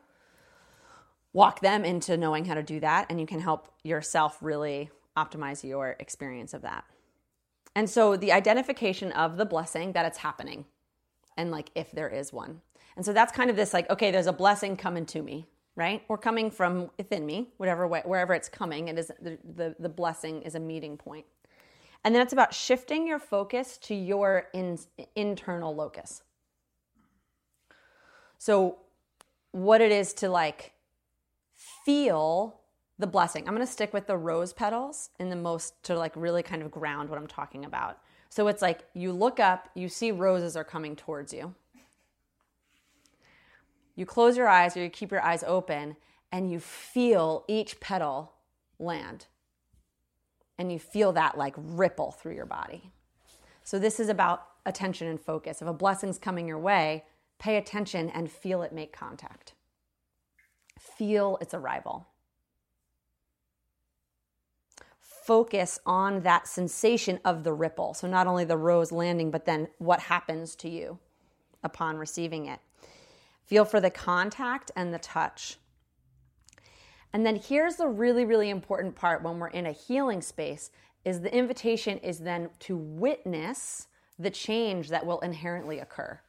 walk 1.33 1.61
them 1.61 1.85
into 1.85 2.17
knowing 2.17 2.45
how 2.45 2.55
to 2.55 2.63
do 2.63 2.81
that 2.81 3.07
and 3.11 3.21
you 3.21 3.27
can 3.27 3.41
help 3.41 3.73
yourself 3.85 4.39
really 4.41 4.91
optimize 5.17 5.63
your 5.63 5.97
experience 5.99 6.55
of 6.55 6.63
that. 6.63 6.85
And 7.75 7.89
so 7.89 8.17
the 8.17 8.33
identification 8.33 9.13
of 9.13 9.37
the 9.37 9.45
blessing 9.45 9.93
that 9.93 10.07
it's 10.07 10.19
happening 10.19 10.65
and 11.37 11.51
like 11.51 11.71
if 11.75 11.93
there 11.93 12.09
is 12.09 12.33
one. 12.33 12.61
And 12.97 13.05
so 13.05 13.13
that's 13.13 13.33
kind 13.33 13.51
of 13.51 13.57
this 13.57 13.73
like 13.73 13.89
okay, 13.91 14.11
there's 14.11 14.27
a 14.27 14.33
blessing 14.33 14.77
coming 14.77 15.07
to 15.07 15.23
me 15.23 15.47
right? 15.79 16.03
Or 16.09 16.19
coming 16.19 16.51
from 16.51 16.91
within 16.99 17.25
me, 17.25 17.51
whatever 17.57 17.87
way, 17.87 18.03
wherever 18.05 18.35
it's 18.35 18.49
coming, 18.49 18.89
it 18.89 18.99
is 18.99 19.13
the, 19.23 19.39
the, 19.55 19.77
the 19.79 19.89
blessing 19.89 20.43
is 20.43 20.57
a 20.57 20.61
meeting 20.61 20.97
point. 20.97 21.25
And 22.05 22.13
then 22.13 22.21
it's 22.21 22.33
about 22.33 22.53
shifting 22.53 23.07
your 23.07 23.21
focus 23.21 23.79
to 23.83 23.95
your 23.95 24.49
in, 24.53 24.77
internal 25.15 25.73
locus. 25.73 26.23
So, 28.39 28.79
what 29.53 29.81
it 29.81 29.93
is 29.93 30.13
to 30.15 30.29
like 30.29 30.73
feel 31.85 32.61
the 32.99 33.07
blessing. 33.07 33.47
I'm 33.47 33.55
going 33.55 33.67
to 33.67 33.73
stick 33.73 33.93
with 33.95 34.09
the 34.09 34.17
rose 34.17 34.53
petals 34.53 35.11
in 35.21 35.31
the 35.31 35.37
most 35.37 35.81
to 35.85 35.97
like 35.97 36.13
really 36.17 36.43
kind 36.43 36.61
of 36.61 36.73
ground 36.73 37.09
what 37.09 37.19
I'm 37.19 37.29
talking 37.29 37.65
about. 37.65 37.99
So 38.31 38.49
it's 38.49 38.61
like 38.61 38.81
you 38.95 39.13
look 39.13 39.39
up, 39.39 39.69
you 39.75 39.89
see 39.89 40.11
roses 40.11 40.57
are 40.57 40.65
coming 40.65 40.97
towards 40.97 41.33
you 41.33 41.55
you 43.99 44.07
close 44.07 44.37
your 44.37 44.49
eyes 44.49 44.77
or 44.77 44.83
you 44.85 44.91
keep 44.91 45.11
your 45.11 45.25
eyes 45.25 45.43
open 45.45 45.97
and 46.31 46.53
you 46.53 46.61
feel 46.61 47.45
each 47.49 47.81
petal 47.81 48.33
land. 48.79 49.27
And 50.57 50.71
you 50.71 50.79
feel 50.79 51.11
that 51.13 51.37
like 51.37 51.55
ripple 51.57 52.13
through 52.13 52.37
your 52.37 52.47
body. 52.47 52.93
So, 53.65 53.77
this 53.79 53.99
is 53.99 54.09
about 54.09 54.47
attention 54.65 55.09
and 55.09 55.21
focus. 55.21 55.61
If 55.61 55.67
a 55.67 55.73
blessing's 55.73 56.17
coming 56.17 56.47
your 56.47 56.61
way, 56.61 57.07
pay 57.41 57.57
attention 57.57 58.09
and 58.09 58.31
feel 58.31 58.63
it 58.63 58.73
make 58.73 58.93
contact. 58.93 59.55
Feel 60.79 61.37
its 61.41 61.53
arrival. 61.53 62.07
Focus 65.01 65.81
on 65.85 66.23
that 66.23 66.47
sensation 66.47 67.19
of 67.25 67.43
the 67.43 67.53
ripple. 67.53 67.95
So, 67.95 68.07
not 68.07 68.29
only 68.29 68.45
the 68.45 68.57
rose 68.57 68.93
landing, 68.93 69.33
but 69.33 69.45
then 69.45 69.67
what 69.79 70.01
happens 70.01 70.55
to 70.57 70.69
you 70.69 70.99
upon 71.65 71.97
receiving 71.97 72.47
it. 72.47 72.61
Feel 73.49 73.65
for 73.65 73.81
the 73.81 73.91
contact 73.91 74.71
and 74.77 74.93
the 74.93 74.99
touch. 74.99 75.57
And 77.15 77.25
then 77.25 77.37
here's 77.37 77.77
the 77.77 77.89
really, 77.89 78.27
really 78.27 78.51
important 78.51 78.95
part 78.95 79.23
when 79.23 79.39
we're 79.39 79.49
in 79.49 79.65
a 79.65 79.73
healing 79.73 80.21
space 80.21 80.71
is 81.03 81.23
the 81.23 81.35
invitation 81.35 81.97
is 81.99 82.19
then 82.19 82.51
to 82.61 82.77
witness 82.77 83.87
the 84.19 84.29
change 84.31 84.91
that 84.91 85.07
will 85.07 85.21
inherently 85.21 85.79
occur. 85.79 86.21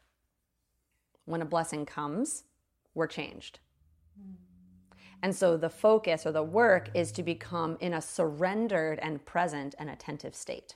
When 1.25 1.41
a 1.41 1.45
blessing 1.45 1.85
comes, 1.85 2.45
we're 2.93 3.07
changed. 3.07 3.59
And 5.21 5.35
so 5.35 5.57
the 5.57 5.69
focus 5.69 6.25
or 6.25 6.31
the 6.31 6.41
work 6.41 6.89
is 6.93 7.11
to 7.11 7.23
become 7.23 7.75
in 7.81 7.93
a 7.93 8.01
surrendered 8.01 8.97
and 8.99 9.25
present 9.25 9.75
and 9.77 9.89
attentive 9.89 10.35
state 10.35 10.75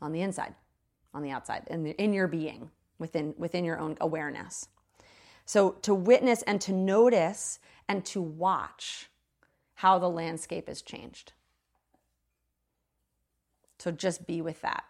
on 0.00 0.12
the 0.12 0.20
inside, 0.20 0.54
on 1.12 1.22
the 1.22 1.30
outside, 1.30 1.64
in, 1.68 1.82
the, 1.82 1.90
in 2.00 2.12
your 2.12 2.28
being, 2.28 2.70
within, 3.00 3.34
within 3.36 3.64
your 3.64 3.80
own 3.80 3.96
awareness. 4.00 4.68
So 5.46 5.70
to 5.82 5.94
witness 5.94 6.42
and 6.42 6.60
to 6.62 6.72
notice 6.72 7.58
and 7.88 8.04
to 8.06 8.20
watch 8.20 9.08
how 9.74 9.98
the 9.98 10.10
landscape 10.10 10.68
has 10.68 10.82
changed. 10.82 11.32
So 13.78 13.90
just 13.90 14.26
be 14.26 14.42
with 14.42 14.60
that. 14.62 14.84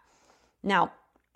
Now, 0.63 0.93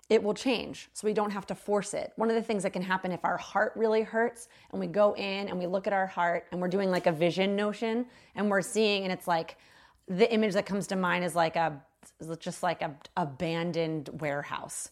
it 0.09 0.21
will 0.21 0.33
change. 0.33 0.89
So 0.91 1.07
we 1.07 1.13
don't 1.13 1.31
have 1.31 1.45
to 1.47 1.55
force 1.55 1.93
it. 1.93 2.11
One 2.17 2.29
of 2.29 2.35
the 2.35 2.41
things 2.41 2.63
that 2.63 2.73
can 2.73 2.81
happen 2.81 3.13
if 3.13 3.23
our 3.23 3.37
heart 3.37 3.71
really 3.75 4.01
hurts 4.01 4.49
and 4.71 4.79
we 4.79 4.87
go 4.87 5.13
in 5.13 5.47
and 5.47 5.57
we 5.57 5.67
look 5.67 5.87
at 5.87 5.93
our 5.93 6.07
heart 6.07 6.47
and 6.51 6.59
we're 6.59 6.67
doing 6.67 6.91
like 6.91 7.07
a 7.07 7.13
vision 7.13 7.55
notion 7.55 8.05
and 8.35 8.49
we're 8.49 8.61
seeing, 8.61 9.03
and 9.03 9.13
it's 9.13 9.27
like 9.27 9.57
the 10.07 10.29
image 10.33 10.53
that 10.53 10.65
comes 10.65 10.87
to 10.87 10.97
mind 10.97 11.23
is 11.23 11.35
like 11.35 11.55
a, 11.55 11.81
just 12.39 12.63
like 12.63 12.81
a 12.81 12.93
abandoned 13.15 14.09
warehouse. 14.19 14.89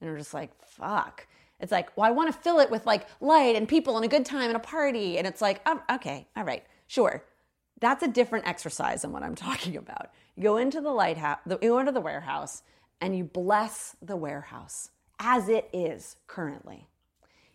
And 0.00 0.10
we're 0.10 0.18
just 0.18 0.34
like, 0.34 0.50
fuck. 0.64 1.26
It's 1.60 1.72
like, 1.72 1.96
well, 1.96 2.06
I 2.06 2.10
want 2.10 2.32
to 2.32 2.40
fill 2.40 2.58
it 2.58 2.70
with 2.70 2.86
like 2.86 3.06
light 3.20 3.56
and 3.56 3.68
people 3.68 3.96
and 3.96 4.04
a 4.04 4.08
good 4.08 4.24
time 4.24 4.48
and 4.48 4.56
a 4.56 4.60
party. 4.60 5.18
And 5.18 5.26
it's 5.26 5.40
like, 5.40 5.60
oh, 5.66 5.80
okay, 5.94 6.26
all 6.36 6.44
right, 6.44 6.64
sure. 6.86 7.24
That's 7.80 8.02
a 8.02 8.08
different 8.08 8.46
exercise 8.46 9.02
than 9.02 9.12
what 9.12 9.22
I'm 9.22 9.34
talking 9.48 9.76
about. 9.76 10.10
You 10.36 10.42
go 10.42 10.56
into 10.56 10.80
the 10.80 10.90
lighthouse, 10.90 11.38
you 11.46 11.56
go 11.56 11.78
into 11.78 11.92
the 11.92 12.00
warehouse, 12.00 12.62
and 13.00 13.16
you 13.16 13.24
bless 13.24 13.96
the 14.02 14.16
warehouse 14.16 14.90
as 15.18 15.48
it 15.48 15.68
is 15.72 16.16
currently. 16.26 16.86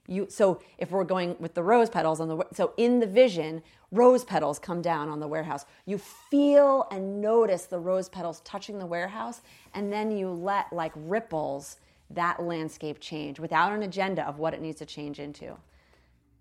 You, 0.07 0.27
so 0.29 0.61
if 0.77 0.91
we're 0.91 1.03
going 1.03 1.35
with 1.39 1.55
the 1.55 1.63
rose 1.63 1.89
petals 1.89 2.19
on 2.19 2.27
the 2.27 2.45
so 2.53 2.73
in 2.77 2.99
the 2.99 3.07
vision 3.07 3.63
rose 3.91 4.23
petals 4.23 4.59
come 4.59 4.79
down 4.83 5.09
on 5.09 5.19
the 5.19 5.27
warehouse 5.27 5.65
you 5.87 5.97
feel 5.97 6.87
and 6.91 7.21
notice 7.21 7.65
the 7.65 7.79
rose 7.79 8.07
petals 8.07 8.41
touching 8.41 8.77
the 8.77 8.85
warehouse 8.85 9.41
and 9.73 9.91
then 9.91 10.11
you 10.11 10.29
let 10.29 10.71
like 10.71 10.91
ripples 10.95 11.77
that 12.09 12.41
landscape 12.43 12.99
change 12.99 13.39
without 13.39 13.73
an 13.73 13.83
agenda 13.83 14.27
of 14.27 14.37
what 14.37 14.53
it 14.53 14.61
needs 14.61 14.79
to 14.79 14.85
change 14.85 15.19
into 15.19 15.57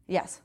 yes 0.06 0.40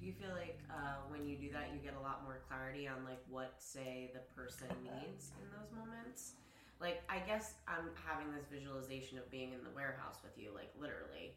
do 0.00 0.06
you 0.06 0.12
feel 0.12 0.30
like 0.30 0.58
uh, 0.70 0.94
when 1.08 1.26
you 1.26 1.36
do 1.36 1.50
that 1.50 1.70
you 1.72 1.80
get 1.80 1.94
a 1.98 2.02
lot 2.02 2.22
more 2.24 2.40
clarity 2.48 2.86
on 2.86 3.04
like 3.04 3.22
what 3.28 3.54
say 3.58 4.10
the 4.14 4.20
person 4.40 4.68
needs 4.84 5.32
in 5.42 5.48
those 5.50 5.70
moments 5.76 6.34
like 6.80 7.02
I 7.08 7.18
guess 7.26 7.54
I'm 7.66 7.90
having 8.06 8.32
this 8.32 8.46
visualization 8.50 9.18
of 9.18 9.30
being 9.30 9.52
in 9.52 9.62
the 9.64 9.70
warehouse 9.74 10.18
with 10.22 10.32
you, 10.36 10.50
like 10.54 10.70
literally. 10.78 11.34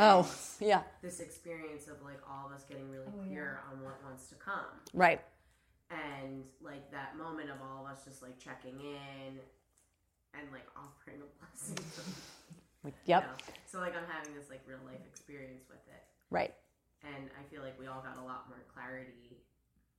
Oh, 0.00 0.28
yeah. 0.58 0.82
This 1.02 1.20
experience 1.20 1.86
of 1.86 2.02
like 2.02 2.18
all 2.28 2.46
of 2.46 2.52
us 2.52 2.64
getting 2.64 2.90
really 2.90 3.06
oh, 3.06 3.24
clear 3.24 3.60
yeah. 3.60 3.72
on 3.72 3.84
what 3.84 4.02
wants 4.02 4.28
to 4.28 4.34
come. 4.36 4.80
Right. 4.94 5.20
And 5.90 6.44
like 6.62 6.90
that 6.90 7.16
moment 7.16 7.50
of 7.50 7.56
all 7.62 7.86
of 7.86 7.92
us 7.92 8.04
just 8.04 8.22
like 8.22 8.38
checking 8.38 8.80
in 8.80 9.38
and 10.38 10.50
like 10.52 10.66
offering 10.76 11.20
a 11.22 11.28
blessing. 11.38 11.84
like, 12.84 12.94
yep. 13.04 13.22
You 13.22 13.28
know? 13.28 13.54
So 13.66 13.78
like 13.78 13.96
I'm 13.96 14.08
having 14.08 14.34
this 14.34 14.50
like 14.50 14.60
real 14.66 14.78
life 14.86 15.00
experience 15.10 15.64
with 15.68 15.82
it. 15.88 16.02
Right. 16.30 16.54
And 17.02 17.30
I 17.38 17.42
feel 17.52 17.62
like 17.62 17.78
we 17.78 17.86
all 17.86 18.00
got 18.02 18.16
a 18.16 18.24
lot 18.24 18.48
more 18.48 18.62
clarity 18.72 19.42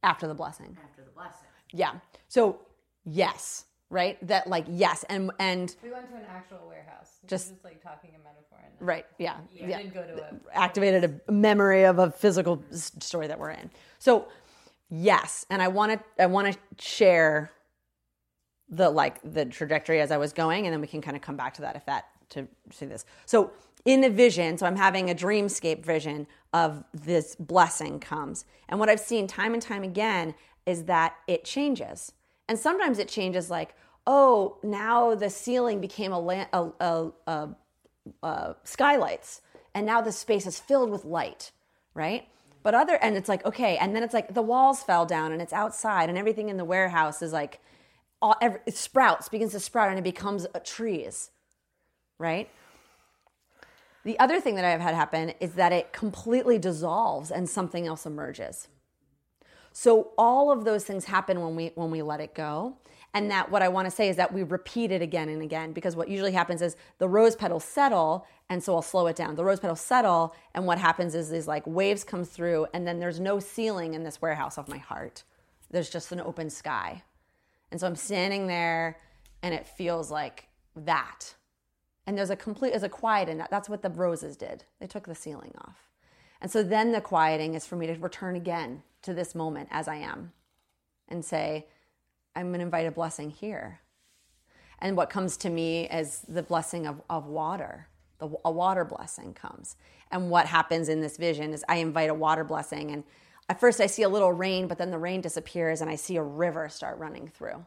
after 0.04 0.28
the 0.28 0.34
blessing. 0.34 0.78
After 0.84 1.04
the 1.04 1.12
blessing. 1.12 1.48
Yeah. 1.72 1.94
So 2.28 2.60
yes, 3.06 3.66
right? 3.90 4.26
That 4.28 4.48
like 4.48 4.66
yes, 4.70 5.04
and 5.10 5.32
and 5.40 5.76
we 5.84 5.92
went 5.92 6.10
to 6.10 6.16
an 6.16 6.24
actual 6.30 6.60
warehouse. 6.68 7.10
Just, 7.28 7.50
just 7.50 7.64
like 7.64 7.82
talking 7.82 8.12
a 8.12 8.24
metaphor. 8.24 8.60
right. 8.80 9.06
Yeah. 9.18 9.38
Yeah. 9.54 9.68
yeah. 9.68 9.78
Didn't 9.78 9.94
go 9.94 10.04
to 10.04 10.24
a 10.24 10.58
activated 10.58 11.22
a 11.28 11.32
memory 11.32 11.84
of 11.84 12.00
a 12.00 12.12
physical 12.12 12.64
story 12.72 13.28
that 13.28 13.40
we're 13.40 13.52
in. 13.52 13.72
So 14.00 14.28
yes, 14.90 15.46
and 15.50 15.62
I 15.62 15.68
want 15.70 15.94
to 15.94 16.24
I 16.24 16.28
want 16.28 16.54
to 16.54 16.84
share 16.84 17.52
the 18.76 18.90
like 18.90 19.20
the 19.24 19.46
trajectory 19.46 20.02
as 20.02 20.12
I 20.12 20.18
was 20.18 20.34
going, 20.34 20.66
and 20.66 20.74
then 20.74 20.82
we 20.82 20.88
can 20.88 21.02
kind 21.02 21.16
of 21.16 21.22
come 21.22 21.36
back 21.36 21.54
to 21.56 21.62
that 21.62 21.76
if 21.76 21.86
that 21.86 22.06
to 22.30 22.48
see 22.72 22.86
this. 22.86 23.06
So 23.26 23.52
in 23.86 24.04
a 24.04 24.10
vision, 24.10 24.58
so 24.58 24.66
I'm 24.66 24.76
having 24.76 25.10
a 25.10 25.16
dreamscape 25.16 25.86
vision 25.86 26.28
of 26.54 26.84
this 26.94 27.36
blessing 27.36 28.00
comes, 28.00 28.46
and 28.70 28.80
what 28.80 28.90
I've 28.90 29.00
seen 29.00 29.28
time 29.28 29.54
and 29.54 29.62
time 29.62 29.84
again 29.84 30.36
is 30.66 30.86
that 30.86 31.16
it 31.28 31.44
changes. 31.44 32.14
And 32.48 32.58
sometimes 32.60 33.00
it 33.00 33.08
changes 33.08 33.50
like, 33.50 33.76
oh, 34.06 34.58
now 34.64 35.16
the 35.16 35.30
ceiling 35.30 35.80
became 35.80 36.12
a, 36.12 36.48
a, 36.54 36.72
a, 36.80 37.12
a, 37.28 37.50
a 38.24 38.56
skylights, 38.64 39.42
and 39.74 39.86
now 39.86 40.02
the 40.02 40.12
space 40.12 40.46
is 40.46 40.60
filled 40.60 40.90
with 40.90 41.06
light, 41.06 41.52
right? 41.94 42.28
But 42.64 42.74
other, 42.74 42.96
and 42.96 43.18
it's 43.18 43.28
like, 43.28 43.46
okay, 43.46 43.78
and 43.78 43.94
then 43.94 44.04
it's 44.04 44.14
like 44.14 44.34
the 44.34 44.42
walls 44.42 44.82
fell 44.84 45.06
down 45.06 45.34
and 45.34 45.42
it's 45.42 45.54
outside, 45.54 46.08
and 46.10 46.18
everything 46.18 46.48
in 46.50 46.58
the 46.58 46.66
warehouse 46.66 47.22
is 47.22 47.34
like, 47.34 47.60
all, 48.24 48.36
every, 48.42 48.62
it 48.66 48.76
sprouts, 48.76 49.28
begins 49.28 49.52
to 49.52 49.60
sprout, 49.60 49.90
and 49.90 50.00
it 50.00 50.04
becomes 50.04 50.48
trees, 50.64 51.30
right? 52.18 52.50
The 54.06 54.18
other 54.18 54.40
thing 54.40 54.56
that 54.56 54.66
I've 54.66 54.80
had 54.80 54.96
happen 54.96 55.34
is 55.42 55.54
that 55.54 55.74
it 55.74 55.92
completely 55.92 56.58
dissolves 56.58 57.32
and 57.32 57.50
something 57.50 57.86
else 57.86 58.06
emerges. 58.06 58.70
So 59.74 60.12
all 60.18 60.52
of 60.52 60.64
those 60.64 60.86
things 60.86 61.06
happen 61.06 61.42
when 61.42 61.56
we 61.56 61.72
when 61.76 61.92
we 61.92 62.02
let 62.02 62.20
it 62.20 62.34
go. 62.34 62.78
And 63.16 63.30
that 63.30 63.52
what 63.52 63.62
I 63.62 63.68
want 63.68 63.86
to 63.88 63.92
say 63.92 64.10
is 64.10 64.16
that 64.16 64.34
we 64.34 64.44
repeat 64.44 64.92
it 64.92 65.02
again 65.02 65.30
and 65.30 65.42
again 65.42 65.72
because 65.72 65.96
what 65.96 66.10
usually 66.10 66.32
happens 66.32 66.62
is 66.62 66.76
the 66.98 67.08
rose 67.08 67.36
petals 67.36 67.64
settle 67.64 68.26
and 68.50 68.64
so 68.64 68.76
I'll 68.76 68.82
slow 68.82 69.08
it 69.08 69.16
down. 69.16 69.36
The 69.36 69.44
rose 69.44 69.60
petals 69.60 69.82
settle 69.82 70.36
and 70.54 70.66
what 70.66 70.78
happens 70.78 71.14
is 71.14 71.30
these 71.30 71.48
like 71.48 71.66
waves 71.66 72.04
come 72.04 72.24
through 72.24 72.68
and 72.74 72.88
then 72.88 73.00
there's 73.00 73.20
no 73.20 73.40
ceiling 73.40 73.94
in 73.94 74.04
this 74.04 74.22
warehouse 74.22 74.58
of 74.58 74.68
my 74.68 74.78
heart. 74.78 75.24
There's 75.72 75.90
just 75.90 76.12
an 76.12 76.22
open 76.22 76.50
sky. 76.50 77.04
And 77.74 77.80
so 77.80 77.88
I'm 77.88 77.96
standing 77.96 78.46
there 78.46 79.00
and 79.42 79.52
it 79.52 79.66
feels 79.66 80.12
like 80.12 80.48
that. 80.76 81.34
And 82.06 82.16
there's 82.16 82.30
a 82.30 82.36
complete 82.36 82.70
there's 82.70 82.84
a 82.84 82.88
quiet 82.88 83.28
in 83.28 83.40
that. 83.40 83.50
That's 83.50 83.68
what 83.68 83.82
the 83.82 83.90
roses 83.90 84.38
did. 84.38 84.64
They 84.80 84.86
took 84.86 85.08
the 85.08 85.16
ceiling 85.16 85.56
off. 85.58 85.90
And 86.40 86.52
so 86.52 86.62
then 86.62 86.92
the 86.92 87.02
quieting 87.02 87.56
is 87.56 87.66
for 87.66 87.76
me 87.76 87.88
to 87.88 87.96
return 87.96 88.36
again 88.36 88.84
to 89.02 89.16
this 89.16 89.34
moment 89.34 89.70
as 89.72 89.88
I 89.88 89.96
am 89.96 90.34
and 91.10 91.26
say, 91.26 91.66
I'm 92.36 92.50
going 92.50 92.60
to 92.60 92.66
invite 92.66 92.86
a 92.86 92.92
blessing 92.92 93.32
here. 93.32 93.80
And 94.78 94.96
what 94.96 95.10
comes 95.10 95.36
to 95.38 95.50
me 95.50 95.90
is 95.90 96.24
the 96.28 96.44
blessing 96.44 96.86
of, 96.86 97.02
of 97.10 97.26
water. 97.26 97.88
The, 98.20 98.30
a 98.46 98.52
water 98.52 98.86
blessing 98.86 99.34
comes. 99.34 99.78
And 100.12 100.30
what 100.30 100.46
happens 100.46 100.90
in 100.90 101.02
this 101.02 101.18
vision 101.18 101.54
is 101.54 101.66
I 101.68 101.78
invite 101.78 102.12
a 102.12 102.14
water 102.14 102.44
blessing. 102.44 102.92
And 102.92 103.04
at 103.50 103.60
first 103.60 103.82
I 103.82 103.88
see 103.88 104.04
a 104.04 104.10
little 104.10 104.32
rain, 104.32 104.68
but 104.68 104.78
then 104.78 104.92
the 104.92 104.98
rain 104.98 105.22
disappears 105.22 105.82
and 105.82 105.90
I 105.90 105.96
see 105.96 106.16
a 106.16 106.24
river 106.24 106.70
start 106.70 106.98
running 106.98 107.28
through. 107.28 107.66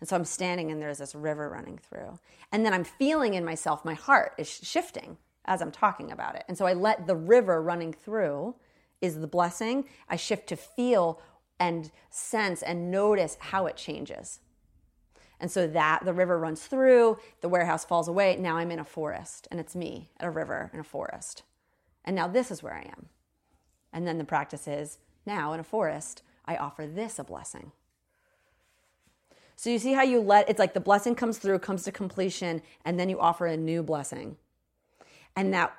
And 0.00 0.08
so 0.08 0.16
I'm 0.16 0.24
standing 0.24 0.70
and 0.70 0.80
there's 0.80 0.98
this 0.98 1.14
river 1.14 1.48
running 1.48 1.78
through. 1.78 2.18
And 2.52 2.64
then 2.64 2.74
I'm 2.74 2.84
feeling 2.84 3.34
in 3.34 3.44
myself, 3.44 3.84
my 3.84 3.94
heart 3.94 4.34
is 4.36 4.48
shifting 4.48 5.16
as 5.46 5.62
I'm 5.62 5.70
talking 5.70 6.10
about 6.10 6.34
it. 6.34 6.44
And 6.48 6.58
so 6.58 6.66
I 6.66 6.74
let 6.74 7.06
the 7.06 7.16
river 7.16 7.62
running 7.62 7.92
through 7.92 8.56
is 9.00 9.20
the 9.20 9.26
blessing. 9.26 9.88
I 10.08 10.16
shift 10.16 10.48
to 10.48 10.56
feel 10.56 11.20
and 11.58 11.90
sense 12.10 12.62
and 12.62 12.90
notice 12.90 13.36
how 13.40 13.66
it 13.66 13.76
changes. 13.76 14.40
And 15.38 15.50
so 15.50 15.66
that 15.66 16.04
the 16.04 16.14
river 16.14 16.38
runs 16.38 16.62
through, 16.66 17.18
the 17.40 17.48
warehouse 17.48 17.84
falls 17.84 18.08
away. 18.08 18.36
Now 18.36 18.56
I'm 18.56 18.70
in 18.70 18.78
a 18.78 18.84
forest, 18.84 19.46
and 19.50 19.60
it's 19.60 19.76
me 19.76 20.10
at 20.18 20.26
a 20.26 20.30
river 20.30 20.70
in 20.72 20.80
a 20.80 20.84
forest. 20.84 21.42
And 22.04 22.16
now 22.16 22.26
this 22.26 22.50
is 22.50 22.62
where 22.62 22.74
I 22.74 22.82
am. 22.82 23.08
And 23.96 24.06
then 24.06 24.18
the 24.18 24.24
practice 24.24 24.68
is 24.68 24.98
now 25.24 25.54
in 25.54 25.58
a 25.58 25.64
forest, 25.64 26.22
I 26.44 26.56
offer 26.56 26.86
this 26.86 27.18
a 27.18 27.24
blessing. 27.24 27.72
So 29.56 29.70
you 29.70 29.78
see 29.78 29.94
how 29.94 30.02
you 30.02 30.20
let 30.20 30.50
it's 30.50 30.58
like 30.58 30.74
the 30.74 30.80
blessing 30.80 31.14
comes 31.14 31.38
through, 31.38 31.60
comes 31.60 31.84
to 31.84 31.92
completion, 31.92 32.60
and 32.84 33.00
then 33.00 33.08
you 33.08 33.18
offer 33.18 33.46
a 33.46 33.56
new 33.56 33.82
blessing. 33.82 34.36
And 35.34 35.54
that 35.54 35.74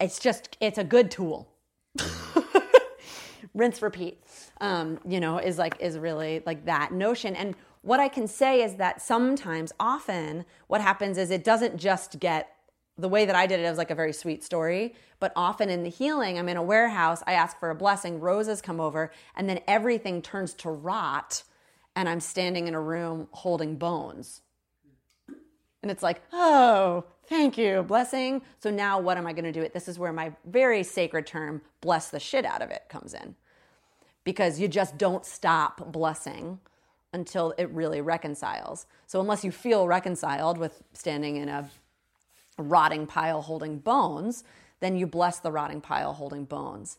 it's 0.00 0.18
just 0.18 0.56
it's 0.60 0.76
a 0.76 0.82
good 0.82 1.08
tool 1.08 1.48
rinse 3.54 3.80
repeat 3.80 4.20
um, 4.60 4.98
you 5.06 5.20
know 5.20 5.38
is 5.38 5.56
like 5.56 5.76
is 5.78 5.98
really 5.98 6.42
like 6.46 6.64
that 6.64 6.92
notion 6.92 7.36
and 7.36 7.54
what 7.82 8.00
i 8.00 8.08
can 8.08 8.26
say 8.26 8.62
is 8.62 8.76
that 8.76 9.02
sometimes 9.02 9.72
often 9.78 10.44
what 10.68 10.80
happens 10.80 11.18
is 11.18 11.30
it 11.30 11.44
doesn't 11.44 11.76
just 11.76 12.18
get 12.20 12.56
the 13.00 13.08
way 13.08 13.24
that 13.24 13.34
i 13.36 13.46
did 13.46 13.60
it, 13.60 13.64
it 13.64 13.68
was 13.68 13.78
like 13.78 13.90
a 13.90 13.94
very 13.94 14.12
sweet 14.12 14.42
story 14.42 14.94
but 15.18 15.32
often 15.36 15.68
in 15.70 15.82
the 15.82 15.90
healing 15.90 16.38
i'm 16.38 16.48
in 16.48 16.56
a 16.56 16.62
warehouse 16.62 17.22
i 17.26 17.32
ask 17.32 17.58
for 17.58 17.70
a 17.70 17.74
blessing 17.74 18.20
roses 18.20 18.60
come 18.60 18.80
over 18.80 19.10
and 19.36 19.48
then 19.48 19.60
everything 19.66 20.22
turns 20.22 20.54
to 20.54 20.70
rot 20.70 21.42
and 21.96 22.08
i'm 22.08 22.20
standing 22.20 22.68
in 22.68 22.74
a 22.74 22.80
room 22.80 23.28
holding 23.32 23.76
bones 23.76 24.42
and 25.82 25.90
it's 25.90 26.02
like 26.02 26.22
oh 26.32 27.04
Thank 27.30 27.56
you, 27.56 27.84
blessing. 27.84 28.42
So 28.58 28.72
now 28.72 28.98
what 28.98 29.16
am 29.16 29.24
I 29.24 29.32
going 29.32 29.44
to 29.44 29.52
do? 29.52 29.62
It. 29.62 29.72
This 29.72 29.86
is 29.86 30.00
where 30.00 30.12
my 30.12 30.32
very 30.44 30.82
sacred 30.82 31.28
term, 31.28 31.62
bless 31.80 32.10
the 32.10 32.18
shit 32.18 32.44
out 32.44 32.60
of 32.60 32.72
it, 32.72 32.82
comes 32.88 33.14
in. 33.14 33.36
Because 34.24 34.58
you 34.58 34.66
just 34.66 34.98
don't 34.98 35.24
stop 35.24 35.92
blessing 35.92 36.58
until 37.12 37.54
it 37.56 37.70
really 37.70 38.00
reconciles. 38.00 38.86
So 39.06 39.20
unless 39.20 39.44
you 39.44 39.52
feel 39.52 39.86
reconciled 39.86 40.58
with 40.58 40.82
standing 40.92 41.36
in 41.36 41.48
a 41.48 41.70
rotting 42.60 43.06
pile 43.06 43.42
holding 43.42 43.78
bones, 43.78 44.44
then 44.80 44.96
you 44.96 45.06
bless 45.06 45.38
the 45.38 45.52
rotting 45.52 45.80
pile 45.80 46.12
holding 46.12 46.44
bones. 46.44 46.98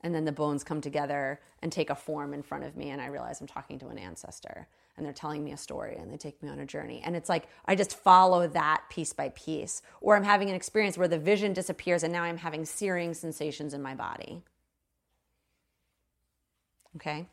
And 0.00 0.14
then 0.14 0.24
the 0.24 0.32
bones 0.32 0.64
come 0.64 0.80
together 0.80 1.40
and 1.60 1.70
take 1.70 1.90
a 1.90 1.94
form 1.94 2.34
in 2.34 2.42
front 2.42 2.64
of 2.64 2.76
me, 2.76 2.90
and 2.90 3.00
I 3.00 3.06
realize 3.06 3.40
I'm 3.40 3.46
talking 3.46 3.78
to 3.80 3.88
an 3.88 3.98
ancestor 3.98 4.66
and 4.96 5.06
they're 5.06 5.12
telling 5.12 5.42
me 5.42 5.52
a 5.52 5.56
story 5.56 5.96
and 5.96 6.12
they 6.12 6.16
take 6.16 6.42
me 6.42 6.48
on 6.48 6.58
a 6.58 6.66
journey. 6.66 7.00
And 7.04 7.16
it's 7.16 7.28
like 7.28 7.48
I 7.64 7.74
just 7.74 7.96
follow 7.96 8.46
that 8.48 8.84
piece 8.90 9.12
by 9.12 9.30
piece. 9.30 9.82
Or 10.00 10.16
I'm 10.16 10.24
having 10.24 10.48
an 10.50 10.54
experience 10.54 10.98
where 10.98 11.08
the 11.08 11.18
vision 11.18 11.52
disappears 11.52 12.02
and 12.02 12.12
now 12.12 12.22
I'm 12.22 12.36
having 12.36 12.64
searing 12.64 13.14
sensations 13.14 13.74
in 13.74 13.82
my 13.82 13.94
body. 13.94 14.42
Okay? 16.96 17.26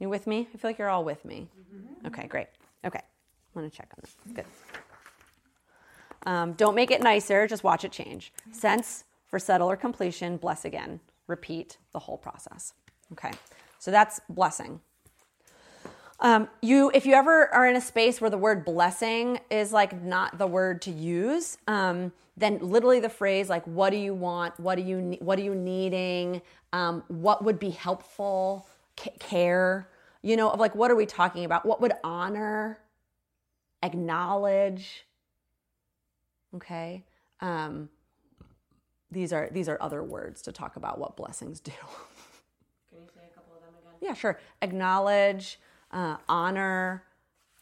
You 0.00 0.08
with 0.08 0.26
me? 0.26 0.48
I 0.52 0.56
feel 0.56 0.70
like 0.70 0.78
you're 0.78 0.88
all 0.88 1.04
with 1.04 1.24
me. 1.24 1.46
Mm-hmm. 1.74 2.06
Okay, 2.08 2.26
great. 2.26 2.48
Okay. 2.84 2.98
I 3.00 3.58
want 3.58 3.70
to 3.70 3.76
check 3.76 3.88
on 3.96 4.00
this. 4.02 4.16
Good. 4.34 4.46
Um, 6.26 6.52
don't 6.52 6.74
make 6.74 6.90
it 6.90 7.02
nicer, 7.02 7.46
just 7.46 7.64
watch 7.64 7.84
it 7.84 7.92
change. 7.92 8.32
Sense 8.52 9.04
for 9.26 9.38
settle 9.38 9.70
or 9.70 9.76
completion, 9.76 10.36
bless 10.36 10.64
again. 10.64 11.00
Repeat 11.26 11.78
the 11.92 12.00
whole 12.00 12.18
process. 12.18 12.74
Okay, 13.12 13.30
so 13.78 13.90
that's 13.90 14.20
blessing. 14.28 14.80
Um, 16.20 16.48
you, 16.60 16.90
if 16.92 17.06
you 17.06 17.14
ever 17.14 17.52
are 17.54 17.66
in 17.66 17.76
a 17.76 17.80
space 17.80 18.20
where 18.20 18.28
the 18.28 18.36
word 18.38 18.64
blessing 18.64 19.40
is 19.50 19.72
like 19.72 20.02
not 20.02 20.36
the 20.36 20.46
word 20.46 20.82
to 20.82 20.90
use, 20.90 21.56
um, 21.66 22.12
then 22.36 22.58
literally 22.60 23.00
the 23.00 23.08
phrase 23.08 23.48
like, 23.48 23.66
"What 23.66 23.90
do 23.90 23.96
you 23.96 24.12
want? 24.12 24.58
What 24.60 24.74
do 24.76 24.82
you 24.82 25.16
What 25.20 25.38
are 25.38 25.42
you 25.42 25.54
needing? 25.54 26.42
Um, 26.72 27.04
what 27.08 27.44
would 27.44 27.58
be 27.58 27.70
helpful? 27.70 28.66
C- 28.98 29.10
care? 29.18 29.88
You 30.22 30.36
know, 30.36 30.50
of 30.50 30.60
like, 30.60 30.74
what 30.74 30.90
are 30.90 30.96
we 30.96 31.06
talking 31.06 31.44
about? 31.46 31.64
What 31.64 31.80
would 31.80 31.92
honor, 32.04 32.78
acknowledge? 33.82 35.06
Okay, 36.54 37.04
um, 37.40 37.88
these 39.10 39.32
are 39.32 39.48
these 39.52 39.68
are 39.68 39.78
other 39.80 40.02
words 40.02 40.42
to 40.42 40.52
talk 40.52 40.76
about 40.76 40.98
what 40.98 41.16
blessings 41.16 41.60
do. 41.60 41.72
Can 42.90 43.00
you 43.02 43.08
say 43.14 43.20
a 43.30 43.34
couple 43.34 43.54
of 43.54 43.60
them 43.62 43.74
again? 43.80 43.98
Yeah, 44.00 44.14
sure. 44.14 44.40
Acknowledge, 44.62 45.60
uh, 45.92 46.16
honor, 46.28 47.04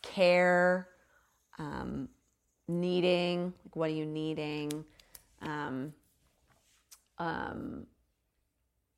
care, 0.03 0.88
um, 1.59 2.09
needing. 2.66 3.53
Like, 3.64 3.77
what 3.77 3.90
are 3.90 3.94
you 3.94 4.07
needing? 4.07 4.85
Um, 5.42 5.92
um, 7.18 7.87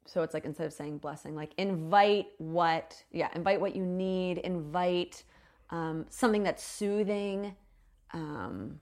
so 0.06 0.22
it's 0.22 0.34
like 0.34 0.44
instead 0.44 0.66
of 0.66 0.72
saying 0.72 0.98
blessing, 0.98 1.34
like 1.36 1.52
invite 1.56 2.26
what, 2.38 3.02
yeah, 3.12 3.28
invite 3.34 3.60
what 3.60 3.76
you 3.76 3.86
need. 3.86 4.38
Invite 4.38 5.22
um, 5.70 6.04
something 6.08 6.42
that's 6.42 6.64
soothing, 6.64 7.54
um, 8.12 8.80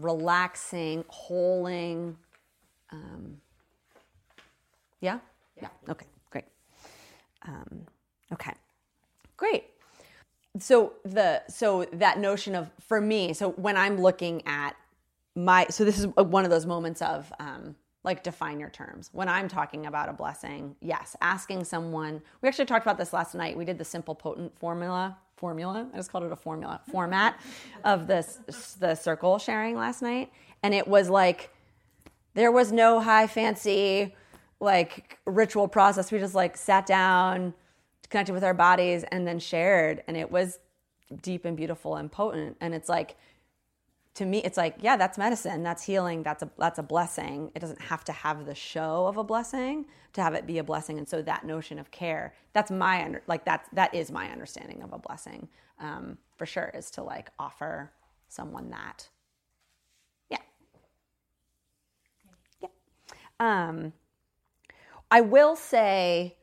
relaxing, 0.00 1.04
holding. 1.08 2.16
Um, 2.90 3.38
yeah? 5.00 5.18
Yeah. 5.60 5.68
Okay, 5.88 6.06
great. 6.30 6.44
Um, 7.46 7.86
okay, 8.32 8.52
great. 9.36 9.64
So 10.58 10.94
the 11.04 11.42
so 11.48 11.86
that 11.92 12.18
notion 12.18 12.54
of 12.54 12.70
for 12.80 13.00
me, 13.00 13.32
so 13.32 13.50
when 13.50 13.76
I'm 13.76 14.00
looking 14.00 14.46
at 14.46 14.74
my, 15.34 15.66
so 15.68 15.84
this 15.84 15.98
is 15.98 16.06
one 16.06 16.44
of 16.44 16.50
those 16.50 16.64
moments 16.64 17.02
of 17.02 17.30
um, 17.38 17.76
like 18.04 18.22
define 18.22 18.58
your 18.58 18.70
terms. 18.70 19.10
When 19.12 19.28
I'm 19.28 19.48
talking 19.48 19.86
about 19.86 20.08
a 20.08 20.12
blessing, 20.12 20.76
yes, 20.80 21.14
asking 21.20 21.64
someone. 21.64 22.22
We 22.40 22.48
actually 22.48 22.64
talked 22.66 22.86
about 22.86 22.96
this 22.96 23.12
last 23.12 23.34
night. 23.34 23.56
We 23.56 23.66
did 23.66 23.76
the 23.76 23.84
simple 23.84 24.14
potent 24.14 24.58
formula 24.58 25.18
formula. 25.36 25.88
I 25.92 25.96
just 25.96 26.10
called 26.10 26.24
it 26.24 26.32
a 26.32 26.36
formula 26.36 26.80
format 26.90 27.38
of 27.84 28.06
this 28.06 28.38
the 28.80 28.94
circle 28.94 29.38
sharing 29.38 29.76
last 29.76 30.02
night, 30.02 30.32
and 30.62 30.74
it 30.74 30.88
was 30.88 31.08
like 31.08 31.50
there 32.34 32.52
was 32.52 32.72
no 32.72 33.00
high 33.00 33.26
fancy 33.26 34.14
like 34.60 35.18
ritual 35.26 35.68
process. 35.68 36.10
We 36.10 36.18
just 36.18 36.34
like 36.34 36.56
sat 36.56 36.86
down, 36.86 37.54
connected 38.08 38.32
with 38.32 38.44
our 38.44 38.54
bodies, 38.54 39.04
and 39.04 39.26
then 39.26 39.38
shared, 39.38 40.02
and 40.08 40.16
it 40.16 40.30
was 40.30 40.58
deep 41.22 41.44
and 41.44 41.56
beautiful 41.56 41.96
and 41.96 42.10
potent. 42.10 42.56
And 42.60 42.74
it's 42.74 42.88
like 42.88 43.16
to 44.16 44.26
me, 44.26 44.40
it's 44.44 44.58
like 44.58 44.76
yeah, 44.80 44.96
that's 44.98 45.18
medicine, 45.18 45.62
that's 45.64 45.84
healing, 45.84 46.24
that's 46.24 46.42
a 46.44 46.50
that's 46.58 46.78
a 46.80 46.84
blessing. 46.84 47.52
It 47.56 47.60
doesn't 47.60 47.82
have 47.82 48.04
to 48.06 48.12
have 48.12 48.46
the 48.46 48.56
show 48.56 49.06
of 49.08 49.18
a 49.18 49.24
blessing 49.24 49.86
to 50.14 50.22
have 50.22 50.34
it 50.34 50.46
be 50.46 50.58
a 50.58 50.64
blessing. 50.64 50.98
And 50.98 51.08
so 51.08 51.22
that 51.22 51.46
notion 51.46 51.78
of 51.78 51.90
care, 51.92 52.34
that's 52.54 52.70
my 52.70 53.04
under 53.04 53.22
like 53.28 53.44
that's 53.46 53.68
that 53.74 53.94
is 53.94 54.12
my 54.12 54.30
understanding 54.30 54.82
of 54.82 54.92
a 54.94 54.98
blessing 54.98 55.48
um, 55.80 56.18
for 56.36 56.46
sure 56.46 56.70
is 56.74 56.90
to 56.92 57.02
like 57.04 57.30
offer 57.38 57.92
someone 58.28 58.70
that. 58.70 59.08
Yeah. 60.30 60.38
Yeah. 62.62 62.68
Um, 63.40 63.92
I 65.10 65.20
will 65.22 65.56
say, 65.56 66.36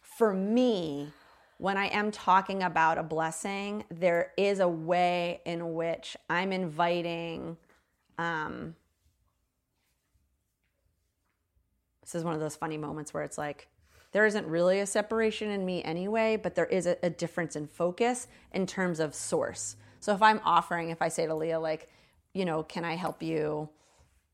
for 0.00 0.32
me, 0.34 1.12
when 1.58 1.76
I 1.76 1.86
am 1.86 2.10
talking 2.10 2.62
about 2.62 2.98
a 2.98 3.02
blessing, 3.02 3.84
there 3.90 4.32
is 4.36 4.60
a 4.60 4.68
way 4.68 5.40
in 5.44 5.74
which 5.74 6.16
I'm 6.28 6.52
inviting. 6.52 7.56
Um, 8.18 8.74
this 12.02 12.14
is 12.14 12.24
one 12.24 12.34
of 12.34 12.40
those 12.40 12.56
funny 12.56 12.76
moments 12.76 13.14
where 13.14 13.22
it's 13.22 13.38
like, 13.38 13.68
there 14.12 14.26
isn't 14.26 14.46
really 14.46 14.78
a 14.78 14.86
separation 14.86 15.50
in 15.50 15.64
me 15.64 15.82
anyway, 15.82 16.36
but 16.36 16.54
there 16.54 16.66
is 16.66 16.86
a, 16.86 16.96
a 17.02 17.10
difference 17.10 17.56
in 17.56 17.66
focus 17.66 18.28
in 18.52 18.66
terms 18.66 19.00
of 19.00 19.12
source. 19.14 19.76
So 19.98 20.14
if 20.14 20.22
I'm 20.22 20.40
offering, 20.44 20.90
if 20.90 21.02
I 21.02 21.08
say 21.08 21.26
to 21.26 21.34
Leah, 21.34 21.58
like, 21.58 21.90
you 22.32 22.44
know, 22.44 22.62
can 22.62 22.84
I 22.84 22.94
help 22.94 23.22
you 23.22 23.68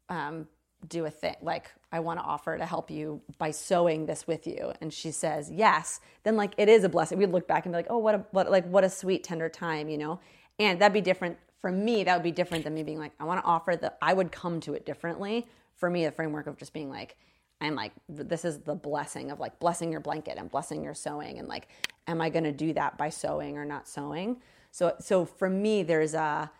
um, 0.08 0.48
do 0.88 1.06
a 1.06 1.10
thing? 1.10 1.36
Like, 1.40 1.70
I 1.92 2.00
want 2.00 2.20
to 2.20 2.24
offer 2.24 2.56
to 2.56 2.64
help 2.64 2.90
you 2.90 3.20
by 3.38 3.50
sewing 3.50 4.06
this 4.06 4.26
with 4.26 4.46
you. 4.46 4.72
And 4.80 4.92
she 4.92 5.10
says 5.10 5.50
yes, 5.50 6.00
then 6.22 6.36
like 6.36 6.52
it 6.56 6.68
is 6.68 6.84
a 6.84 6.88
blessing. 6.88 7.18
We'd 7.18 7.30
look 7.30 7.48
back 7.48 7.66
and 7.66 7.72
be 7.72 7.78
like, 7.78 7.86
oh, 7.90 7.98
what 7.98 8.14
a 8.14 8.24
what 8.30 8.50
like 8.50 8.66
what 8.66 8.84
a 8.84 8.90
sweet, 8.90 9.24
tender 9.24 9.48
time, 9.48 9.88
you 9.88 9.98
know? 9.98 10.20
And 10.58 10.80
that'd 10.80 10.92
be 10.92 11.00
different 11.00 11.38
for 11.60 11.70
me, 11.70 12.04
that 12.04 12.14
would 12.14 12.22
be 12.22 12.32
different 12.32 12.64
than 12.64 12.74
me 12.74 12.82
being 12.82 12.98
like, 12.98 13.12
I 13.20 13.24
want 13.24 13.42
to 13.44 13.46
offer 13.46 13.76
that 13.76 13.98
I 14.00 14.14
would 14.14 14.32
come 14.32 14.60
to 14.60 14.72
it 14.74 14.86
differently. 14.86 15.46
For 15.76 15.90
me, 15.90 16.04
the 16.04 16.10
framework 16.10 16.46
of 16.46 16.56
just 16.56 16.72
being 16.72 16.88
like, 16.88 17.16
I'm 17.60 17.74
like, 17.74 17.92
this 18.08 18.46
is 18.46 18.60
the 18.60 18.74
blessing 18.74 19.30
of 19.30 19.38
like 19.38 19.58
blessing 19.58 19.92
your 19.92 20.00
blanket 20.00 20.38
and 20.38 20.50
blessing 20.50 20.82
your 20.82 20.94
sewing. 20.94 21.38
And 21.38 21.48
like, 21.48 21.68
am 22.06 22.22
I 22.22 22.30
gonna 22.30 22.52
do 22.52 22.72
that 22.72 22.96
by 22.96 23.10
sewing 23.10 23.58
or 23.58 23.66
not 23.66 23.86
sewing? 23.86 24.40
So 24.70 24.94
so 25.00 25.24
for 25.24 25.50
me, 25.50 25.82
there's 25.82 26.14
a 26.14 26.50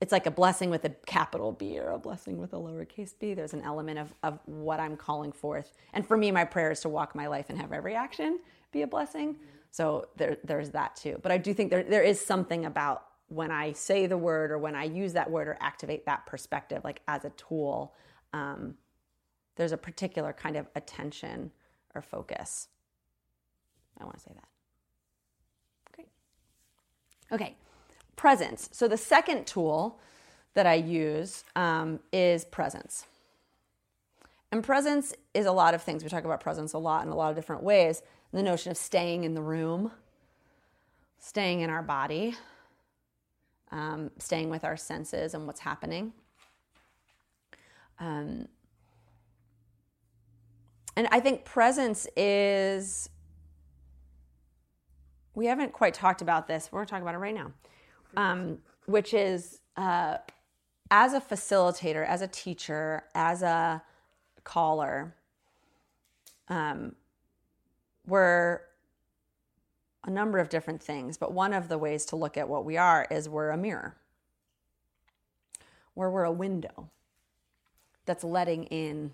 it's 0.00 0.12
like 0.12 0.26
a 0.26 0.30
blessing 0.30 0.68
with 0.68 0.84
a 0.84 0.90
capital 1.06 1.52
B 1.52 1.78
or 1.78 1.90
a 1.90 1.98
blessing 1.98 2.38
with 2.38 2.52
a 2.52 2.56
lowercase 2.56 3.14
b. 3.18 3.32
There's 3.32 3.54
an 3.54 3.62
element 3.62 3.98
of, 3.98 4.12
of 4.22 4.38
what 4.44 4.78
I'm 4.78 4.96
calling 4.96 5.32
forth. 5.32 5.72
And 5.94 6.06
for 6.06 6.16
me, 6.16 6.30
my 6.30 6.44
prayer 6.44 6.70
is 6.70 6.80
to 6.80 6.88
walk 6.88 7.14
my 7.14 7.26
life 7.26 7.46
and 7.48 7.58
have 7.58 7.72
every 7.72 7.94
action 7.94 8.40
be 8.72 8.82
a 8.82 8.86
blessing. 8.86 9.36
So 9.70 10.08
there, 10.16 10.36
there's 10.44 10.70
that 10.70 10.96
too. 10.96 11.18
But 11.22 11.32
I 11.32 11.38
do 11.38 11.54
think 11.54 11.70
there, 11.70 11.82
there 11.82 12.02
is 12.02 12.20
something 12.20 12.66
about 12.66 13.04
when 13.28 13.50
I 13.50 13.72
say 13.72 14.06
the 14.06 14.18
word 14.18 14.50
or 14.50 14.58
when 14.58 14.74
I 14.74 14.84
use 14.84 15.14
that 15.14 15.30
word 15.30 15.48
or 15.48 15.56
activate 15.60 16.04
that 16.06 16.26
perspective, 16.26 16.84
like 16.84 17.00
as 17.08 17.24
a 17.24 17.30
tool, 17.30 17.94
um, 18.32 18.74
there's 19.56 19.72
a 19.72 19.78
particular 19.78 20.32
kind 20.32 20.56
of 20.56 20.66
attention 20.76 21.50
or 21.94 22.02
focus. 22.02 22.68
I 23.98 24.04
want 24.04 24.16
to 24.18 24.22
say 24.22 24.32
that. 24.34 24.48
Great. 25.92 26.08
Okay 27.32 27.56
presence. 28.16 28.68
So 28.72 28.88
the 28.88 28.96
second 28.96 29.46
tool 29.46 30.00
that 30.54 30.66
I 30.66 30.74
use 30.74 31.44
um, 31.54 32.00
is 32.12 32.44
presence. 32.44 33.06
And 34.50 34.64
presence 34.64 35.14
is 35.34 35.46
a 35.46 35.52
lot 35.52 35.74
of 35.74 35.82
things. 35.82 36.02
We 36.02 36.08
talk 36.08 36.24
about 36.24 36.40
presence 36.40 36.72
a 36.72 36.78
lot 36.78 37.04
in 37.04 37.12
a 37.12 37.14
lot 37.14 37.30
of 37.30 37.36
different 37.36 37.62
ways. 37.62 38.02
The 38.32 38.42
notion 38.42 38.70
of 38.70 38.78
staying 38.78 39.24
in 39.24 39.34
the 39.34 39.42
room, 39.42 39.92
staying 41.18 41.60
in 41.60 41.70
our 41.70 41.82
body, 41.82 42.34
um, 43.70 44.10
staying 44.18 44.48
with 44.48 44.64
our 44.64 44.76
senses 44.76 45.34
and 45.34 45.46
what's 45.46 45.60
happening. 45.60 46.12
Um, 47.98 48.48
and 50.96 51.08
I 51.10 51.20
think 51.20 51.44
presence 51.44 52.06
is, 52.16 53.10
we 55.34 55.46
haven't 55.46 55.72
quite 55.72 55.92
talked 55.92 56.22
about 56.22 56.46
this. 56.46 56.70
We're 56.72 56.78
going 56.78 56.86
to 56.86 56.90
talk 56.92 57.02
about 57.02 57.14
it 57.14 57.18
right 57.18 57.34
now 57.34 57.52
um, 58.16 58.58
which 58.86 59.14
is 59.14 59.60
uh, 59.76 60.18
as 60.90 61.12
a 61.12 61.20
facilitator, 61.20 62.06
as 62.06 62.22
a 62.22 62.28
teacher, 62.28 63.04
as 63.14 63.42
a 63.42 63.82
caller, 64.44 65.14
um, 66.48 66.94
we're 68.06 68.60
a 70.04 70.10
number 70.10 70.38
of 70.38 70.48
different 70.48 70.80
things, 70.80 71.18
but 71.18 71.32
one 71.32 71.52
of 71.52 71.68
the 71.68 71.76
ways 71.76 72.06
to 72.06 72.16
look 72.16 72.36
at 72.36 72.48
what 72.48 72.64
we 72.64 72.76
are 72.76 73.06
is 73.10 73.28
we're 73.28 73.50
a 73.50 73.56
mirror, 73.56 73.96
where 75.94 76.08
we're 76.08 76.24
a 76.24 76.32
window 76.32 76.88
that's 78.04 78.22
letting 78.22 78.64
in 78.64 79.10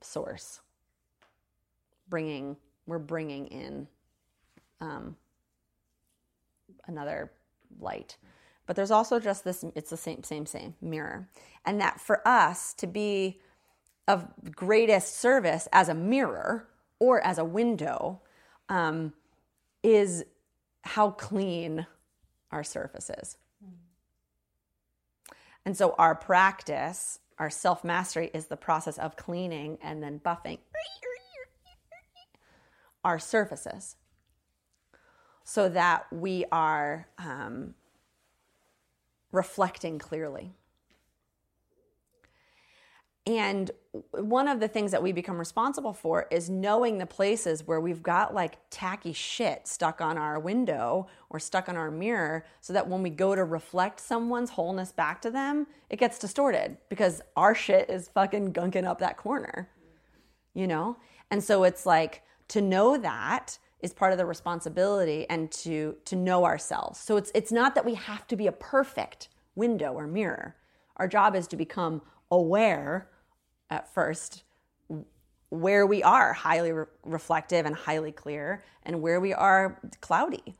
source, 0.00 0.60
bringing, 2.08 2.56
we're 2.86 2.98
bringing 2.98 3.46
in 3.46 3.86
um, 4.80 5.16
another 6.86 7.30
light. 7.80 8.16
But 8.66 8.76
there's 8.76 8.90
also 8.90 9.18
just 9.18 9.44
this, 9.44 9.64
it's 9.74 9.90
the 9.90 9.96
same, 9.96 10.22
same, 10.22 10.46
same 10.46 10.74
mirror. 10.80 11.28
And 11.64 11.80
that 11.80 12.00
for 12.00 12.26
us 12.26 12.74
to 12.74 12.86
be 12.86 13.40
of 14.06 14.26
greatest 14.54 15.16
service 15.16 15.68
as 15.72 15.88
a 15.88 15.94
mirror 15.94 16.68
or 16.98 17.20
as 17.20 17.38
a 17.38 17.44
window 17.44 18.20
um, 18.68 19.12
is 19.82 20.24
how 20.82 21.10
clean 21.10 21.86
our 22.50 22.64
surface 22.64 23.10
is. 23.10 23.36
And 25.64 25.76
so 25.76 25.94
our 25.98 26.14
practice, 26.14 27.20
our 27.38 27.50
self 27.50 27.84
mastery, 27.84 28.30
is 28.32 28.46
the 28.46 28.56
process 28.56 28.96
of 28.98 29.16
cleaning 29.16 29.78
and 29.82 30.02
then 30.02 30.20
buffing 30.24 30.58
our 33.04 33.18
surfaces 33.18 33.96
so 35.48 35.66
that 35.66 36.04
we 36.12 36.44
are 36.52 37.08
um, 37.16 37.72
reflecting 39.32 39.98
clearly. 39.98 40.52
And 43.26 43.70
one 44.10 44.46
of 44.46 44.60
the 44.60 44.68
things 44.68 44.90
that 44.90 45.02
we 45.02 45.10
become 45.10 45.38
responsible 45.38 45.94
for 45.94 46.26
is 46.30 46.50
knowing 46.50 46.98
the 46.98 47.06
places 47.06 47.66
where 47.66 47.80
we've 47.80 48.02
got 48.02 48.34
like 48.34 48.58
tacky 48.68 49.14
shit 49.14 49.66
stuck 49.66 50.02
on 50.02 50.18
our 50.18 50.38
window 50.38 51.06
or 51.30 51.40
stuck 51.40 51.70
on 51.70 51.78
our 51.78 51.90
mirror 51.90 52.44
so 52.60 52.74
that 52.74 52.86
when 52.86 53.02
we 53.02 53.08
go 53.08 53.34
to 53.34 53.44
reflect 53.44 54.00
someone's 54.00 54.50
wholeness 54.50 54.92
back 54.92 55.22
to 55.22 55.30
them, 55.30 55.66
it 55.88 55.98
gets 55.98 56.18
distorted 56.18 56.76
because 56.90 57.22
our 57.38 57.54
shit 57.54 57.88
is 57.88 58.08
fucking 58.08 58.52
gunking 58.52 58.84
up 58.84 58.98
that 58.98 59.16
corner, 59.16 59.70
you 60.52 60.66
know? 60.66 60.98
And 61.30 61.42
so 61.42 61.64
it's 61.64 61.86
like 61.86 62.22
to 62.48 62.60
know 62.60 62.98
that 62.98 63.58
is 63.80 63.92
part 63.92 64.12
of 64.12 64.18
the 64.18 64.26
responsibility 64.26 65.26
and 65.30 65.50
to 65.52 65.96
to 66.04 66.16
know 66.16 66.44
ourselves. 66.44 66.98
So 66.98 67.16
it's 67.16 67.30
it's 67.34 67.52
not 67.52 67.74
that 67.74 67.84
we 67.84 67.94
have 67.94 68.26
to 68.28 68.36
be 68.36 68.46
a 68.46 68.52
perfect 68.52 69.28
window 69.54 69.92
or 69.92 70.06
mirror. 70.06 70.56
Our 70.96 71.08
job 71.08 71.36
is 71.36 71.46
to 71.48 71.56
become 71.56 72.02
aware 72.30 73.08
at 73.70 73.92
first 73.92 74.44
where 75.50 75.86
we 75.86 76.02
are 76.02 76.32
highly 76.32 76.72
re- 76.72 76.84
reflective 77.04 77.64
and 77.64 77.74
highly 77.74 78.12
clear 78.12 78.62
and 78.82 79.00
where 79.00 79.20
we 79.20 79.32
are 79.32 79.80
cloudy 80.00 80.56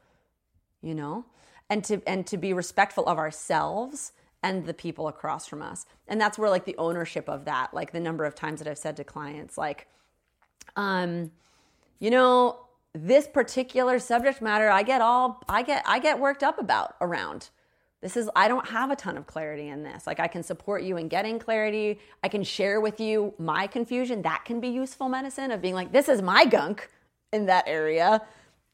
you 0.83 0.95
know 0.95 1.25
and 1.69 1.85
to 1.85 2.01
and 2.07 2.27
to 2.27 2.37
be 2.37 2.53
respectful 2.53 3.05
of 3.07 3.19
ourselves 3.19 4.13
and 4.43 4.67
the 4.67 4.75
people 4.75 5.09
across 5.09 5.47
from 5.47 5.61
us 5.61 5.85
and 6.07 6.21
that's 6.21 6.39
where 6.39 6.49
like 6.49 6.65
the 6.65 6.77
ownership 6.79 7.29
of 7.29 7.45
that 7.45 7.75
like 7.75 7.93
the 7.93 8.01
number 8.01 8.25
of 8.25 8.35
times 8.35 8.61
that 8.61 8.69
i've 8.69 8.79
said 8.79 8.97
to 8.97 9.05
clients 9.05 9.59
like 9.59 9.89
um 10.77 11.31
you 11.99 12.11
know 12.11 12.59
this 12.95 13.27
particular 13.27 13.99
subject 13.99 14.41
matter 14.41 14.69
i 14.71 14.83
get 14.83 15.01
all 15.01 15.43
i 15.49 15.63
get 15.63 15.83
i 15.87 15.99
get 15.99 16.19
worked 16.19 16.43
up 16.43 16.59
about 16.59 16.97
around. 17.01 17.51
This 18.01 18.17
is 18.17 18.31
i 18.35 18.49
don't 18.49 18.69
have 18.69 18.91
a 18.91 18.97
ton 18.97 19.17
of 19.17 19.27
clarity 19.27 19.69
in 19.69 19.83
this. 19.83 20.07
Like 20.07 20.21
i 20.21 20.27
can 20.27 20.43
support 20.43 20.83
you 20.83 20.97
in 20.97 21.09
getting 21.09 21.39
clarity. 21.39 21.99
I 22.23 22.29
can 22.29 22.43
share 22.43 22.81
with 22.81 23.01
you 23.01 23.35
my 23.39 23.67
confusion. 23.67 24.23
That 24.23 24.45
can 24.45 24.61
be 24.61 24.69
useful 24.69 25.09
medicine 25.09 25.51
of 25.51 25.61
being 25.61 25.75
like 25.75 25.93
this 25.93 26.09
is 26.09 26.23
my 26.23 26.45
gunk 26.45 26.89
in 27.33 27.47
that 27.47 27.65
area. 27.67 28.23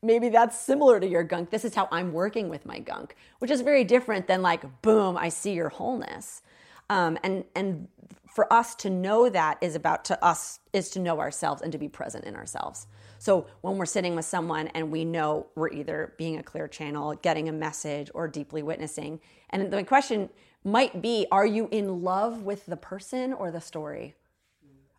Maybe 0.02 0.28
that's 0.28 0.58
similar 0.58 1.00
to 1.00 1.06
your 1.06 1.24
gunk. 1.24 1.50
This 1.50 1.64
is 1.64 1.74
how 1.74 1.88
i'm 1.90 2.12
working 2.12 2.48
with 2.48 2.64
my 2.66 2.78
gunk 2.78 3.16
which 3.40 3.50
is 3.50 3.62
very 3.62 3.84
different 3.84 4.26
than 4.26 4.42
like 4.42 4.82
boom 4.82 5.16
i 5.16 5.28
see 5.28 5.52
your 5.52 5.70
wholeness. 5.70 6.42
Um, 6.88 7.18
and 7.24 7.44
and 7.56 7.88
for 8.28 8.52
us 8.52 8.74
to 8.76 8.90
know 8.90 9.28
that 9.28 9.58
is 9.60 9.74
about 9.74 10.04
to 10.06 10.24
us 10.24 10.60
is 10.72 10.90
to 10.90 10.98
know 10.98 11.20
ourselves 11.20 11.62
and 11.62 11.72
to 11.72 11.78
be 11.78 11.88
present 11.88 12.24
in 12.24 12.36
ourselves 12.36 12.86
so 13.24 13.46
when 13.62 13.78
we're 13.78 13.86
sitting 13.86 14.14
with 14.14 14.26
someone 14.26 14.68
and 14.74 14.90
we 14.90 15.02
know 15.02 15.46
we're 15.54 15.70
either 15.70 16.12
being 16.18 16.36
a 16.36 16.42
clear 16.42 16.68
channel, 16.68 17.14
getting 17.14 17.48
a 17.48 17.52
message, 17.52 18.10
or 18.12 18.28
deeply 18.28 18.62
witnessing, 18.62 19.18
and 19.48 19.72
the 19.72 19.82
question 19.82 20.28
might 20.62 21.00
be 21.00 21.26
are 21.32 21.46
you 21.46 21.66
in 21.72 22.02
love 22.02 22.42
with 22.42 22.66
the 22.66 22.76
person 22.76 23.32
or 23.32 23.50
the 23.50 23.62
story? 23.62 24.14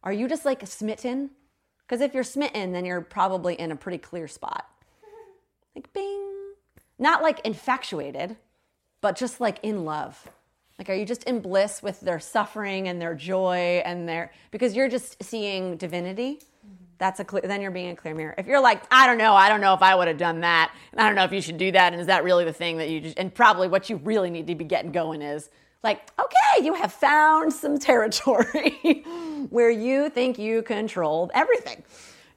Are 0.03 0.11
you 0.11 0.27
just 0.27 0.43
like 0.43 0.65
smitten? 0.65 1.29
Because 1.81 2.01
if 2.01 2.15
you're 2.15 2.23
smitten, 2.23 2.71
then 2.71 2.83
you're 2.83 3.01
probably 3.01 3.53
in 3.53 3.71
a 3.71 3.75
pretty 3.75 3.99
clear 3.99 4.27
spot. 4.27 4.69
Like 5.75 5.93
bing. 5.93 6.31
Not 6.97 7.21
like 7.21 7.45
infatuated, 7.45 8.37
but 9.01 9.15
just 9.15 9.39
like 9.39 9.59
in 9.61 9.85
love. 9.85 10.31
Like, 10.79 10.89
are 10.89 10.95
you 10.95 11.05
just 11.05 11.25
in 11.25 11.41
bliss 11.41 11.83
with 11.83 12.01
their 12.01 12.19
suffering 12.19 12.87
and 12.87 12.99
their 12.99 13.13
joy 13.13 13.83
and 13.85 14.09
their, 14.09 14.31
because 14.49 14.75
you're 14.75 14.89
just 14.89 15.23
seeing 15.23 15.77
divinity? 15.77 16.39
That's 16.97 17.19
a 17.19 17.25
clear, 17.25 17.41
then 17.43 17.61
you're 17.61 17.71
being 17.71 17.89
a 17.89 17.95
clear 17.95 18.15
mirror. 18.15 18.35
If 18.37 18.47
you're 18.47 18.61
like, 18.61 18.83
I 18.91 19.07
don't 19.07 19.17
know, 19.17 19.33
I 19.33 19.49
don't 19.49 19.61
know 19.61 19.73
if 19.73 19.81
I 19.81 19.95
would 19.95 20.07
have 20.07 20.17
done 20.17 20.41
that, 20.41 20.73
and 20.91 21.01
I 21.01 21.05
don't 21.05 21.15
know 21.15 21.23
if 21.23 21.31
you 21.31 21.41
should 21.41 21.57
do 21.57 21.71
that, 21.71 21.93
and 21.93 22.01
is 22.01 22.07
that 22.07 22.23
really 22.23 22.45
the 22.45 22.53
thing 22.53 22.77
that 22.77 22.89
you 22.89 23.01
just, 23.01 23.17
and 23.17 23.33
probably 23.33 23.67
what 23.67 23.89
you 23.89 23.97
really 23.97 24.29
need 24.29 24.47
to 24.47 24.55
be 24.55 24.63
getting 24.63 24.91
going 24.91 25.21
is 25.21 25.49
like, 25.83 26.09
okay, 26.19 26.65
you 26.65 26.73
have 26.73 26.91
found 26.91 27.53
some 27.53 27.77
territory 27.77 29.03
where 29.49 29.69
you 29.69 30.09
think 30.09 30.39
you 30.39 30.61
control 30.63 31.29
everything, 31.33 31.83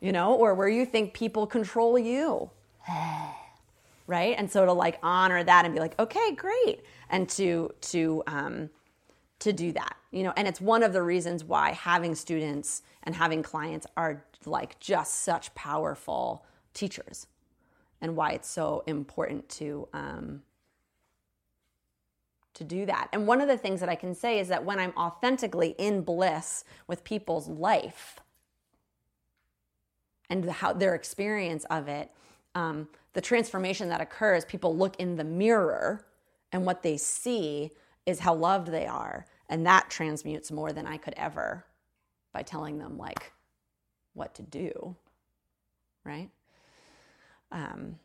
you 0.00 0.12
know, 0.12 0.34
or 0.34 0.54
where 0.54 0.68
you 0.68 0.84
think 0.84 1.14
people 1.14 1.46
control 1.46 1.98
you. 1.98 2.50
right? 4.06 4.34
And 4.38 4.50
so 4.50 4.66
to 4.66 4.72
like 4.72 4.98
honor 5.02 5.44
that 5.44 5.64
and 5.64 5.74
be 5.74 5.80
like, 5.80 5.98
okay, 5.98 6.34
great. 6.34 6.80
And 7.10 7.28
to, 7.30 7.70
to, 7.82 8.22
um, 8.26 8.70
to 9.40 9.52
do 9.52 9.72
that, 9.72 9.96
you 10.10 10.22
know, 10.22 10.32
and 10.36 10.48
it's 10.48 10.60
one 10.60 10.82
of 10.82 10.92
the 10.92 11.02
reasons 11.02 11.44
why 11.44 11.72
having 11.72 12.14
students 12.14 12.82
and 13.02 13.14
having 13.14 13.42
clients 13.42 13.86
are 13.96 14.24
like 14.46 14.78
just 14.80 15.22
such 15.22 15.54
powerful 15.54 16.44
teachers 16.72 17.26
and 18.00 18.16
why 18.16 18.32
it's 18.32 18.48
so 18.48 18.82
important 18.86 19.48
to 19.48 19.88
um, 19.92 20.42
to 22.54 22.64
do 22.64 22.86
that. 22.86 23.08
And 23.12 23.26
one 23.26 23.40
of 23.40 23.46
the 23.46 23.56
things 23.56 23.80
that 23.80 23.88
I 23.88 23.94
can 23.94 24.14
say 24.14 24.40
is 24.40 24.48
that 24.48 24.64
when 24.64 24.80
I'm 24.80 24.92
authentically 24.96 25.76
in 25.78 26.02
bliss 26.02 26.64
with 26.88 27.04
people's 27.04 27.48
life 27.48 28.18
and 30.28 30.50
how 30.50 30.72
their 30.72 30.94
experience 30.94 31.64
of 31.70 31.86
it, 31.86 32.10
um, 32.56 32.88
the 33.12 33.20
transformation 33.20 33.88
that 33.90 34.00
occurs, 34.00 34.44
people 34.44 34.76
look 34.76 34.96
in 34.98 35.16
the 35.16 35.24
mirror 35.24 36.04
and 36.50 36.66
what 36.66 36.82
they 36.82 36.96
see 36.96 37.70
is 38.06 38.20
how 38.20 38.34
loved 38.34 38.68
they 38.68 38.86
are. 38.86 39.26
And 39.48 39.66
that 39.66 39.90
transmutes 39.90 40.50
more 40.50 40.72
than 40.72 40.86
I 40.86 40.96
could 40.96 41.14
ever 41.16 41.64
by 42.32 42.42
telling 42.42 42.78
them, 42.78 42.98
like, 42.98 43.32
what 44.14 44.34
to 44.34 44.42
do, 44.42 44.96
right? 46.04 46.28
Um, 47.50 47.98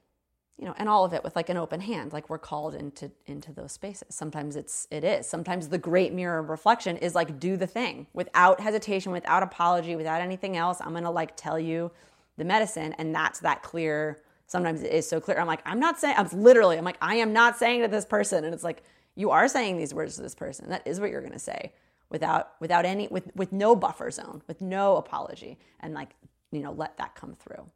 you 0.58 0.66
know, 0.66 0.76
and 0.78 0.88
all 0.88 1.04
of 1.04 1.14
it 1.14 1.24
with 1.24 1.36
like 1.36 1.50
an 1.50 1.58
open 1.58 1.82
hand, 1.82 2.14
like 2.14 2.30
we're 2.30 2.38
called 2.38 2.76
into 2.76 3.12
into 3.26 3.52
those 3.52 3.72
spaces. 3.72 4.08
Sometimes 4.10 4.56
it's 4.56 4.88
it 4.92 5.04
is. 5.04 5.28
Sometimes 5.28 5.68
the 5.68 5.78
great 5.80 6.14
mirror 6.14 6.40
of 6.40 6.50
reflection 6.50 6.96
is 6.98 7.16
like 7.16 7.40
do 7.40 7.58
the 7.58 7.68
thing 7.68 8.08
without 8.14 8.62
hesitation, 8.62 9.12
without 9.12 9.44
apology, 9.44 9.96
without 9.96 10.22
anything 10.22 10.56
else. 10.56 10.80
I'm 10.80 10.94
gonna 10.94 11.12
like 11.12 11.36
tell 11.36 11.60
you 11.60 11.92
the 12.38 12.46
medicine, 12.46 12.94
and 12.98 13.14
that's 13.14 13.40
that 13.40 13.64
clear. 13.64 14.22
Sometimes 14.46 14.84
it 14.84 14.94
is 14.94 15.10
so 15.10 15.20
clear. 15.20 15.40
I'm 15.40 15.48
like, 15.48 15.62
I'm 15.66 15.80
not 15.80 16.00
saying. 16.00 16.16
I'm 16.18 16.30
literally. 16.32 16.78
I'm 16.78 16.86
like, 16.86 16.98
I 17.02 17.16
am 17.16 17.34
not 17.34 17.58
saying 17.58 17.82
to 17.82 17.88
this 17.88 18.06
person, 18.06 18.46
and 18.46 18.54
it's 18.54 18.64
like 18.64 18.84
you 19.16 19.32
are 19.32 19.48
saying 19.48 19.78
these 19.78 19.94
words 19.94 20.16
to 20.16 20.22
this 20.22 20.36
person. 20.36 20.70
That 20.70 20.86
is 20.86 21.00
what 21.00 21.10
you're 21.10 21.22
gonna 21.22 21.40
say 21.40 21.74
without 22.10 22.52
without 22.60 22.86
any 22.86 23.08
with 23.10 23.36
with 23.36 23.52
no 23.52 23.76
buffer 23.76 24.12
zone, 24.12 24.42
with 24.48 24.62
no 24.62 24.98
apology, 24.98 25.58
and 25.80 25.94
like 25.94 26.16
you 26.52 26.62
know 26.62 26.72
let 26.72 26.98
that 26.98 27.16
come 27.16 27.34
through. 27.34 27.70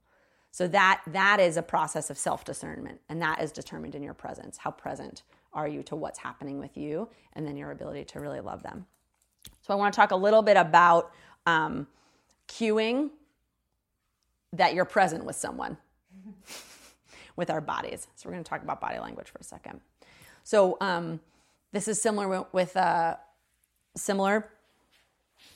So 0.51 0.67
that 0.69 1.01
that 1.07 1.39
is 1.39 1.57
a 1.57 1.61
process 1.61 2.09
of 2.09 2.17
self 2.17 2.45
discernment, 2.45 3.01
and 3.09 3.21
that 3.21 3.41
is 3.41 3.51
determined 3.51 3.95
in 3.95 4.03
your 4.03 4.13
presence. 4.13 4.57
How 4.57 4.71
present 4.71 5.23
are 5.53 5.67
you 5.67 5.83
to 5.83 5.95
what's 5.95 6.19
happening 6.19 6.59
with 6.59 6.77
you, 6.77 7.09
and 7.33 7.45
then 7.45 7.57
your 7.57 7.71
ability 7.71 8.05
to 8.05 8.19
really 8.19 8.39
love 8.39 8.63
them. 8.63 8.85
So 9.61 9.73
I 9.73 9.75
want 9.75 9.93
to 9.93 9.95
talk 9.95 10.11
a 10.11 10.15
little 10.15 10.41
bit 10.41 10.57
about 10.57 11.11
um, 11.45 11.87
cueing 12.47 13.09
that 14.53 14.73
you're 14.73 14.85
present 14.85 15.25
with 15.25 15.35
someone 15.35 15.77
with 17.35 17.49
our 17.49 17.61
bodies. 17.61 18.07
So 18.15 18.27
we're 18.27 18.33
going 18.33 18.43
to 18.43 18.49
talk 18.49 18.63
about 18.63 18.81
body 18.81 18.99
language 18.99 19.29
for 19.29 19.39
a 19.39 19.43
second. 19.43 19.81
So 20.47 20.77
um, 20.79 21.19
this 21.73 21.89
is 21.89 22.01
similar 22.01 22.45
with 22.53 22.77
uh, 22.77 23.17
similar 23.97 24.47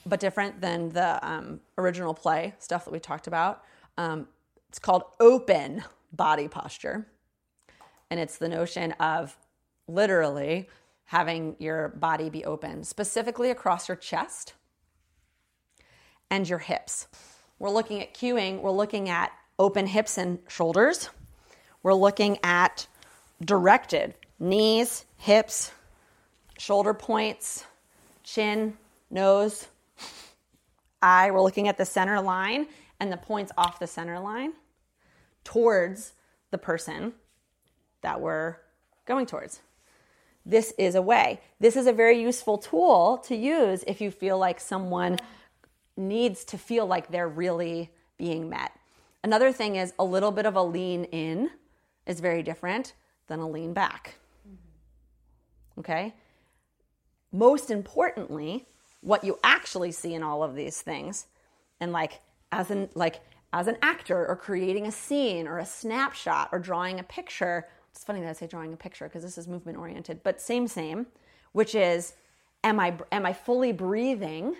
but 0.04 0.20
different 0.20 0.60
than 0.60 0.90
the 0.90 1.26
um, 1.26 1.60
original 1.78 2.12
play 2.12 2.52
stuff 2.58 2.84
that 2.84 2.90
we 2.90 2.98
talked 3.00 3.26
about. 3.26 3.64
Um, 3.96 4.28
it's 4.68 4.78
called 4.78 5.04
open 5.18 5.82
body 6.12 6.46
posture. 6.46 7.06
And 8.10 8.20
it's 8.20 8.36
the 8.36 8.50
notion 8.50 8.92
of 9.00 9.34
literally 9.88 10.68
having 11.04 11.56
your 11.58 11.88
body 11.88 12.28
be 12.28 12.44
open, 12.44 12.84
specifically 12.84 13.48
across 13.48 13.88
your 13.88 13.96
chest 13.96 14.52
and 16.30 16.46
your 16.46 16.58
hips. 16.58 17.08
We're 17.58 17.70
looking 17.70 18.02
at 18.02 18.12
cueing, 18.12 18.60
we're 18.60 18.70
looking 18.70 19.08
at 19.08 19.32
open 19.58 19.86
hips 19.86 20.18
and 20.18 20.40
shoulders. 20.48 21.08
We're 21.82 21.94
looking 21.94 22.36
at 22.42 22.86
directed 23.42 24.16
knees, 24.42 25.04
hips, 25.18 25.70
shoulder 26.58 26.92
points, 26.92 27.64
chin, 28.24 28.76
nose, 29.08 29.68
eye. 31.00 31.30
We're 31.30 31.40
looking 31.40 31.68
at 31.68 31.78
the 31.78 31.84
center 31.84 32.20
line 32.20 32.66
and 32.98 33.12
the 33.12 33.16
points 33.16 33.52
off 33.56 33.78
the 33.78 33.86
center 33.86 34.18
line 34.18 34.52
towards 35.44 36.12
the 36.50 36.58
person 36.58 37.12
that 38.02 38.20
we're 38.20 38.56
going 39.06 39.26
towards. 39.26 39.60
This 40.44 40.74
is 40.76 40.96
a 40.96 41.02
way. 41.02 41.40
This 41.60 41.76
is 41.76 41.86
a 41.86 41.92
very 41.92 42.20
useful 42.20 42.58
tool 42.58 43.18
to 43.28 43.36
use 43.36 43.84
if 43.86 44.00
you 44.00 44.10
feel 44.10 44.38
like 44.38 44.58
someone 44.58 45.18
needs 45.96 46.44
to 46.46 46.58
feel 46.58 46.84
like 46.84 47.12
they're 47.12 47.28
really 47.28 47.90
being 48.18 48.48
met. 48.48 48.72
Another 49.22 49.52
thing 49.52 49.76
is 49.76 49.92
a 50.00 50.04
little 50.04 50.32
bit 50.32 50.46
of 50.46 50.56
a 50.56 50.62
lean 50.62 51.04
in 51.04 51.50
is 52.06 52.18
very 52.18 52.42
different 52.42 52.94
than 53.28 53.38
a 53.38 53.48
lean 53.48 53.72
back. 53.72 54.16
Okay? 55.78 56.14
most 57.32 57.70
importantly, 57.70 58.66
what 59.00 59.24
you 59.24 59.38
actually 59.42 59.90
see 59.90 60.14
in 60.14 60.22
all 60.22 60.42
of 60.42 60.54
these 60.54 60.80
things, 60.80 61.26
and 61.80 61.90
like 61.90 62.20
as 62.52 62.70
in 62.70 62.90
like 62.94 63.20
as 63.52 63.66
an 63.66 63.78
actor 63.82 64.26
or 64.26 64.36
creating 64.36 64.86
a 64.86 64.92
scene 64.92 65.48
or 65.48 65.58
a 65.58 65.66
snapshot 65.66 66.50
or 66.52 66.58
drawing 66.58 67.00
a 67.00 67.02
picture. 67.02 67.66
It's 67.90 68.04
funny 68.04 68.20
that 68.20 68.30
I 68.30 68.32
say 68.32 68.46
drawing 68.46 68.72
a 68.72 68.76
picture 68.76 69.06
because 69.06 69.22
this 69.22 69.36
is 69.36 69.48
movement 69.48 69.76
oriented, 69.76 70.22
but 70.22 70.40
same, 70.40 70.66
same, 70.66 71.06
which 71.52 71.74
is 71.74 72.14
am 72.64 72.80
I, 72.80 72.94
am 73.10 73.26
I 73.26 73.34
fully 73.34 73.72
breathing 73.72 74.56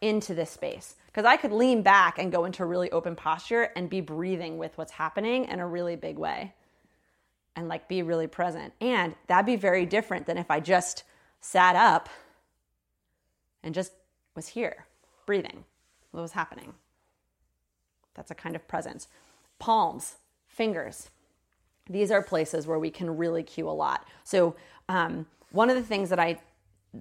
into 0.00 0.34
this 0.34 0.50
space? 0.50 0.96
Because 1.06 1.26
I 1.26 1.36
could 1.36 1.52
lean 1.52 1.82
back 1.82 2.18
and 2.18 2.32
go 2.32 2.46
into 2.46 2.62
a 2.62 2.66
really 2.66 2.90
open 2.92 3.14
posture 3.14 3.64
and 3.76 3.90
be 3.90 4.00
breathing 4.00 4.56
with 4.56 4.78
what's 4.78 4.92
happening 4.92 5.44
in 5.44 5.60
a 5.60 5.66
really 5.66 5.96
big 5.96 6.16
way 6.16 6.54
and 7.56 7.68
like 7.68 7.88
be 7.88 8.02
really 8.02 8.26
present. 8.26 8.72
And 8.80 9.14
that'd 9.26 9.46
be 9.46 9.56
very 9.56 9.86
different 9.86 10.26
than 10.26 10.38
if 10.38 10.50
I 10.50 10.60
just 10.60 11.02
sat 11.40 11.74
up 11.74 12.08
and 13.62 13.74
just 13.74 13.92
was 14.34 14.48
here, 14.48 14.86
breathing, 15.24 15.64
what 16.10 16.20
was 16.20 16.32
happening. 16.32 16.74
That's 18.14 18.30
a 18.30 18.34
kind 18.34 18.54
of 18.54 18.68
presence. 18.68 19.08
Palms, 19.58 20.16
fingers. 20.46 21.10
These 21.88 22.10
are 22.10 22.22
places 22.22 22.66
where 22.66 22.78
we 22.78 22.90
can 22.90 23.16
really 23.16 23.42
cue 23.42 23.68
a 23.68 23.70
lot. 23.70 24.06
So, 24.24 24.54
um, 24.88 25.26
one 25.52 25.70
of 25.70 25.76
the 25.76 25.82
things 25.82 26.10
that 26.10 26.18
I 26.18 26.40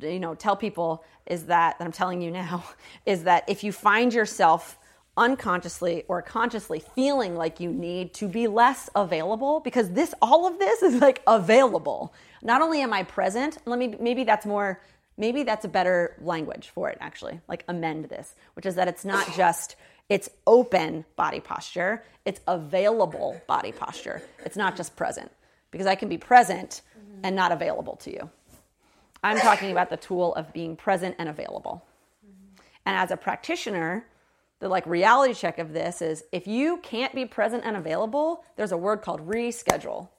you 0.02 0.20
know 0.20 0.36
tell 0.36 0.56
people 0.56 1.04
is 1.26 1.46
that 1.46 1.78
that 1.78 1.86
I'm 1.86 1.92
telling 1.92 2.22
you 2.22 2.32
now 2.32 2.64
is 3.06 3.24
that 3.24 3.44
if 3.48 3.64
you 3.64 3.72
find 3.72 4.14
yourself 4.14 4.78
unconsciously 5.18 6.04
or 6.08 6.22
consciously 6.22 6.84
feeling 6.94 7.36
like 7.36 7.60
you 7.60 7.72
need 7.72 8.14
to 8.14 8.28
be 8.28 8.48
less 8.48 8.90
available 8.96 9.62
because 9.62 9.92
this 9.92 10.14
all 10.22 10.46
of 10.46 10.60
this 10.60 10.84
is 10.84 11.02
like 11.02 11.22
available. 11.28 12.14
Not 12.44 12.62
only 12.62 12.82
am 12.82 12.94
i 12.94 13.04
present 13.04 13.58
let 13.66 13.80
me 13.80 13.96
maybe 14.00 14.24
that's 14.24 14.46
more 14.46 14.82
maybe 15.18 15.44
that's 15.44 15.66
a 15.66 15.70
better 15.70 16.16
language 16.22 16.70
for 16.74 16.90
it 16.90 16.98
actually 17.00 17.40
like 17.48 17.64
amend 17.68 18.06
this 18.06 18.36
which 18.54 18.66
is 18.66 18.76
that 18.76 18.88
it's 18.88 19.06
not 19.06 19.26
just 19.36 19.76
it's 20.10 20.30
open 20.46 21.06
body 21.16 21.40
posture 21.40 22.04
it's 22.26 22.42
available 22.48 23.40
body 23.48 23.72
posture. 23.72 24.22
It's 24.44 24.58
not 24.58 24.76
just 24.76 24.96
present 24.96 25.32
because 25.72 25.88
i 25.88 25.96
can 25.96 26.10
be 26.10 26.18
present 26.18 26.82
and 27.24 27.36
not 27.36 27.52
available 27.52 27.96
to 27.98 28.12
you. 28.12 28.30
I'm 29.24 29.40
talking 29.40 29.72
about 29.72 29.90
the 29.90 29.98
tool 29.98 30.36
of 30.36 30.54
being 30.54 30.76
present 30.76 31.16
and 31.18 31.30
available. 31.30 31.84
And 32.86 32.96
as 32.96 33.10
a 33.12 33.18
practitioner 33.18 34.06
the 34.66 34.70
like 34.70 34.88
reality 34.88 35.36
check 35.36 35.60
of 35.60 35.74
this 35.74 36.02
is 36.02 36.24
if 36.32 36.48
you 36.48 36.78
can't 36.78 37.14
be 37.14 37.24
present 37.24 37.62
and 37.64 37.78
available, 37.78 38.44
there's 38.56 38.72
a 38.72 38.78
word 38.78 39.04
called 39.04 39.22
reschedule. 39.30 40.10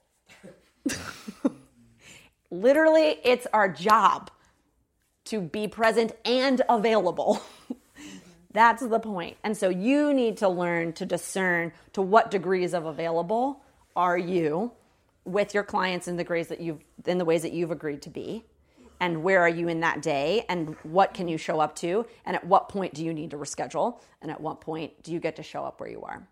Literally, 2.53 3.19
it's 3.25 3.49
our 3.53 3.69
job 3.69 4.31
to 5.25 5.41
be 5.41 5.67
present 5.67 6.13
and 6.25 6.63
available. 6.69 7.43
That's 8.53 8.87
the 8.87 9.01
point. 9.01 9.37
And 9.43 9.57
so 9.57 9.69
you 9.69 10.15
need 10.15 10.37
to 10.37 10.49
learn 10.49 10.93
to 10.93 11.05
discern 11.05 11.73
to 11.95 12.01
what 12.01 12.31
degrees 12.31 12.73
of 12.73 12.85
available 12.85 13.65
are 13.97 14.17
you 14.17 14.71
with 15.25 15.55
your 15.55 15.65
clients 15.65 16.07
in 16.07 16.17
the 16.17 16.23
ways 16.23 16.47
that 16.47 16.61
you've 16.61 16.85
in 17.05 17.19
the 17.19 17.25
ways 17.25 17.43
that 17.43 17.53
you've 17.53 17.73
agreed 17.73 18.01
to 18.03 18.11
be 18.11 18.45
and 19.01 19.23
where 19.23 19.41
are 19.43 19.49
you 19.49 19.69
in 19.69 19.81
that 19.81 20.03
day 20.03 20.45
and 20.49 20.77
what 20.83 21.15
can 21.15 21.29
you 21.29 21.37
show 21.37 21.61
up 21.61 21.75
to 21.77 22.07
and 22.25 22.37
at 22.37 22.47
what 22.47 22.69
point 22.69 22.95
do 22.95 23.05
you 23.05 23.13
need 23.13 23.31
to 23.31 23.37
reschedule 23.37 24.01
and 24.23 24.31
at 24.31 24.41
what 24.41 24.61
point 24.61 25.03
do 25.03 25.13
you 25.13 25.21
get 25.21 25.37
to 25.37 25.43
show 25.43 25.65
up 25.65 25.81
where 25.81 25.89
you 25.89 26.03
are? 26.03 26.27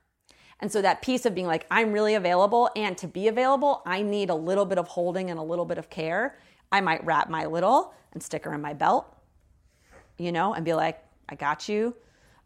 And 0.60 0.70
so 0.72 0.80
that 0.82 1.02
piece 1.02 1.26
of 1.26 1.34
being 1.34 1.46
like 1.46 1.66
i'm 1.70 1.92
really 1.92 2.14
available 2.14 2.70
and 2.76 2.96
to 2.98 3.06
be 3.06 3.28
available 3.28 3.82
i 3.84 4.02
need 4.02 4.30
a 4.30 4.34
little 4.34 4.64
bit 4.64 4.78
of 4.78 4.88
holding 4.88 5.30
and 5.30 5.38
a 5.38 5.42
little 5.42 5.64
bit 5.64 5.78
of 5.78 5.90
care. 5.90 6.38
I 6.72 6.80
might 6.80 7.04
wrap 7.04 7.28
my 7.28 7.46
little 7.46 7.92
and 8.12 8.22
stick 8.22 8.44
her 8.44 8.54
in 8.54 8.60
my 8.60 8.72
belt 8.72 9.06
you 10.16 10.32
know 10.32 10.54
and 10.54 10.64
be 10.64 10.74
like 10.74 11.02
i 11.28 11.34
got 11.34 11.68
you. 11.68 11.94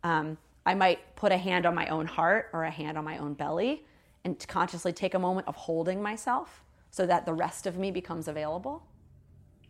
Um, 0.02 0.37
i 0.66 0.74
might 0.74 1.14
put 1.16 1.33
a 1.33 1.38
hand 1.38 1.66
on 1.66 1.74
my 1.74 1.87
own 1.88 2.07
heart 2.07 2.50
or 2.52 2.64
a 2.64 2.70
hand 2.70 2.98
on 2.98 3.04
my 3.04 3.18
own 3.18 3.35
belly 3.35 3.85
and 4.24 4.44
consciously 4.48 4.92
take 4.92 5.14
a 5.14 5.18
moment 5.18 5.46
of 5.46 5.54
holding 5.54 6.02
myself 6.02 6.64
so 6.90 7.07
that 7.07 7.24
the 7.26 7.33
rest 7.33 7.66
of 7.66 7.76
me 7.76 7.90
becomes 7.90 8.28
available 8.28 8.83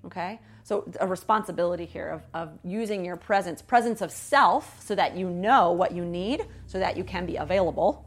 Okay? 0.04 0.40
So, 0.62 0.90
a 1.00 1.06
responsibility 1.06 1.87
here 1.87 2.08
of, 2.08 2.22
of 2.34 2.58
using 2.62 3.04
your 3.04 3.16
presence, 3.16 3.62
presence 3.62 4.00
of 4.00 4.11
self, 4.11 4.80
so 4.82 4.94
that 4.94 5.16
you 5.16 5.28
know 5.28 5.72
what 5.72 5.92
you 5.92 6.04
need, 6.04 6.46
so 6.66 6.78
that 6.78 6.96
you 6.96 7.04
can 7.04 7.26
be 7.26 7.37
available, 7.37 8.06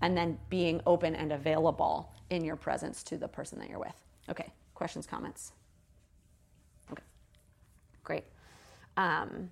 and 0.00 0.16
then 0.16 0.38
being 0.48 0.80
open 0.86 1.14
and 1.14 1.32
available 1.32 2.12
in 2.30 2.44
your 2.44 2.56
presence 2.56 3.02
to 3.04 3.16
the 3.16 3.28
person 3.28 3.58
that 3.58 3.68
you're 3.68 3.78
with. 3.78 4.04
Okay, 4.28 4.52
questions, 4.74 5.06
comments? 5.06 5.52
Okay, 6.92 7.02
great. 8.04 8.24
Um, 8.96 9.50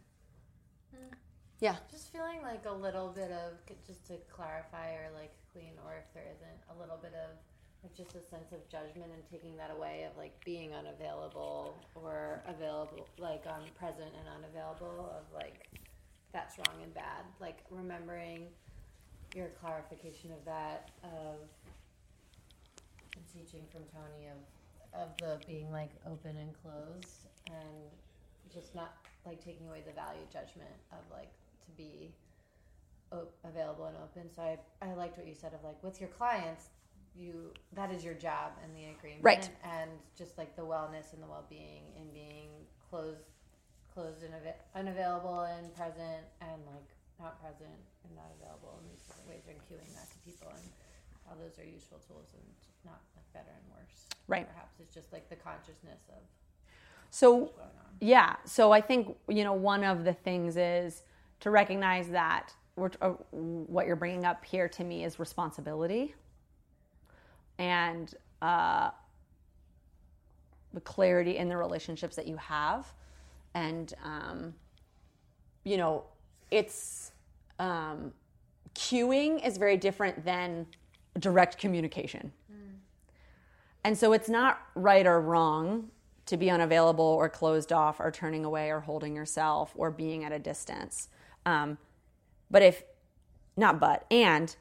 yeah. 1.60 1.76
Just 1.90 2.12
feeling 2.12 2.42
like 2.42 2.64
a 2.66 2.72
little 2.72 3.08
bit 3.08 3.30
of, 3.30 3.54
just 3.86 4.06
to 4.08 4.14
clarify 4.30 4.92
or 4.92 5.08
like 5.14 5.32
clean, 5.52 5.72
or 5.84 5.94
if 5.96 6.12
there 6.12 6.26
isn't, 6.34 6.76
a 6.76 6.78
little 6.78 6.98
bit 6.98 7.14
of 7.14 7.36
like 7.82 7.94
just 7.94 8.10
a 8.16 8.22
sense 8.22 8.52
of 8.52 8.66
judgment 8.68 9.10
and 9.12 9.22
taking 9.30 9.56
that 9.56 9.70
away 9.70 10.06
of 10.10 10.16
like 10.16 10.32
being 10.44 10.72
unavailable 10.74 11.76
or 11.94 12.42
available 12.46 13.08
like 13.18 13.44
um 13.46 13.62
present 13.78 14.12
and 14.18 14.28
unavailable 14.28 15.12
of 15.16 15.24
like 15.34 15.68
that's 16.32 16.58
wrong 16.58 16.82
and 16.82 16.92
bad. 16.92 17.24
Like 17.40 17.58
remembering 17.70 18.48
your 19.34 19.48
clarification 19.60 20.32
of 20.32 20.44
that 20.44 20.90
of 21.02 21.36
the 23.14 23.38
teaching 23.38 23.62
from 23.72 23.82
tony 23.92 24.28
of 24.28 25.00
of 25.00 25.16
the 25.18 25.38
being 25.46 25.70
like 25.70 25.90
open 26.06 26.36
and 26.36 26.50
closed 26.62 27.28
and 27.46 27.90
just 28.52 28.74
not 28.74 28.96
like 29.26 29.44
taking 29.44 29.68
away 29.68 29.82
the 29.86 29.92
value 29.92 30.24
judgment 30.32 30.72
of 30.92 30.98
like 31.10 31.30
to 31.64 31.70
be 31.76 32.12
available 33.44 33.86
and 33.86 33.96
open. 33.96 34.30
So 34.34 34.42
I, 34.42 34.58
I 34.82 34.94
liked 34.94 35.16
what 35.18 35.26
you 35.26 35.34
said 35.34 35.52
of 35.54 35.62
like 35.64 35.82
with 35.82 36.00
your 36.00 36.10
clients 36.10 36.70
you 37.18 37.52
that 37.74 37.90
is 37.92 38.04
your 38.04 38.14
job 38.14 38.52
and 38.62 38.74
the 38.76 38.90
agreement 38.90 39.22
Right. 39.22 39.50
and 39.64 39.90
just 40.16 40.36
like 40.38 40.54
the 40.56 40.62
wellness 40.62 41.12
and 41.12 41.22
the 41.22 41.26
well-being 41.26 41.84
and 41.98 42.12
being 42.12 42.48
closed 42.90 43.24
closed 43.92 44.22
and 44.22 44.34
ava- 44.34 44.54
unavailable 44.74 45.40
and 45.42 45.74
present 45.74 46.24
and 46.40 46.60
like 46.66 46.88
not 47.18 47.40
present 47.40 47.72
and 48.04 48.14
not 48.14 48.30
available 48.40 48.78
in 48.82 48.90
these 48.90 49.00
different 49.00 49.28
ways 49.28 49.42
and 49.48 49.56
cueing 49.64 49.88
that 49.94 50.10
to 50.10 50.18
people 50.18 50.48
and 50.52 50.68
how 51.26 51.34
those 51.34 51.58
are 51.58 51.64
useful 51.64 51.98
tools 52.06 52.28
and 52.34 52.44
not 52.84 53.00
like 53.16 53.24
better 53.32 53.50
and 53.56 53.66
worse 53.72 54.06
Right. 54.28 54.46
perhaps 54.48 54.74
it's 54.80 54.92
just 54.92 55.12
like 55.12 55.28
the 55.30 55.36
consciousness 55.36 56.02
of 56.10 56.22
So, 57.10 57.34
what's 57.34 57.52
going 57.56 57.68
on 57.68 57.72
yeah. 58.00 58.36
So 58.44 58.72
I 58.72 58.82
think 58.82 59.16
you 59.28 59.42
know 59.44 59.54
one 59.54 59.82
of 59.82 60.04
the 60.04 60.12
things 60.12 60.56
is 60.58 61.02
to 61.40 61.50
recognize 61.50 62.08
that 62.10 62.52
we're, 62.76 62.90
uh, 63.00 63.10
what 63.30 63.86
you're 63.86 63.96
bringing 63.96 64.26
up 64.26 64.44
here 64.44 64.68
to 64.68 64.84
me 64.84 65.02
is 65.04 65.18
responsibility, 65.18 66.14
and 67.58 68.14
uh, 68.42 68.90
the 70.72 70.80
clarity 70.80 71.36
in 71.38 71.48
the 71.48 71.56
relationships 71.56 72.16
that 72.16 72.26
you 72.26 72.36
have, 72.36 72.92
and 73.54 73.94
um, 74.04 74.54
you 75.64 75.76
know, 75.76 76.04
it's 76.50 77.12
um, 77.58 78.12
cueing 78.74 79.44
is 79.46 79.56
very 79.56 79.76
different 79.76 80.24
than 80.24 80.66
direct 81.18 81.58
communication. 81.58 82.32
And 83.86 83.96
so 83.96 84.12
it's 84.12 84.28
not 84.28 84.58
right 84.74 85.06
or 85.06 85.20
wrong 85.20 85.90
to 86.26 86.36
be 86.36 86.50
unavailable 86.50 87.04
or 87.04 87.28
closed 87.28 87.72
off 87.72 88.00
or 88.00 88.10
turning 88.10 88.44
away 88.44 88.72
or 88.72 88.80
holding 88.80 89.14
yourself 89.14 89.72
or 89.76 89.92
being 89.92 90.24
at 90.24 90.32
a 90.32 90.40
distance. 90.40 91.08
Um, 91.46 91.78
but 92.50 92.62
if, 92.62 92.82
not 93.56 93.78
but, 93.78 94.04
and 94.10 94.56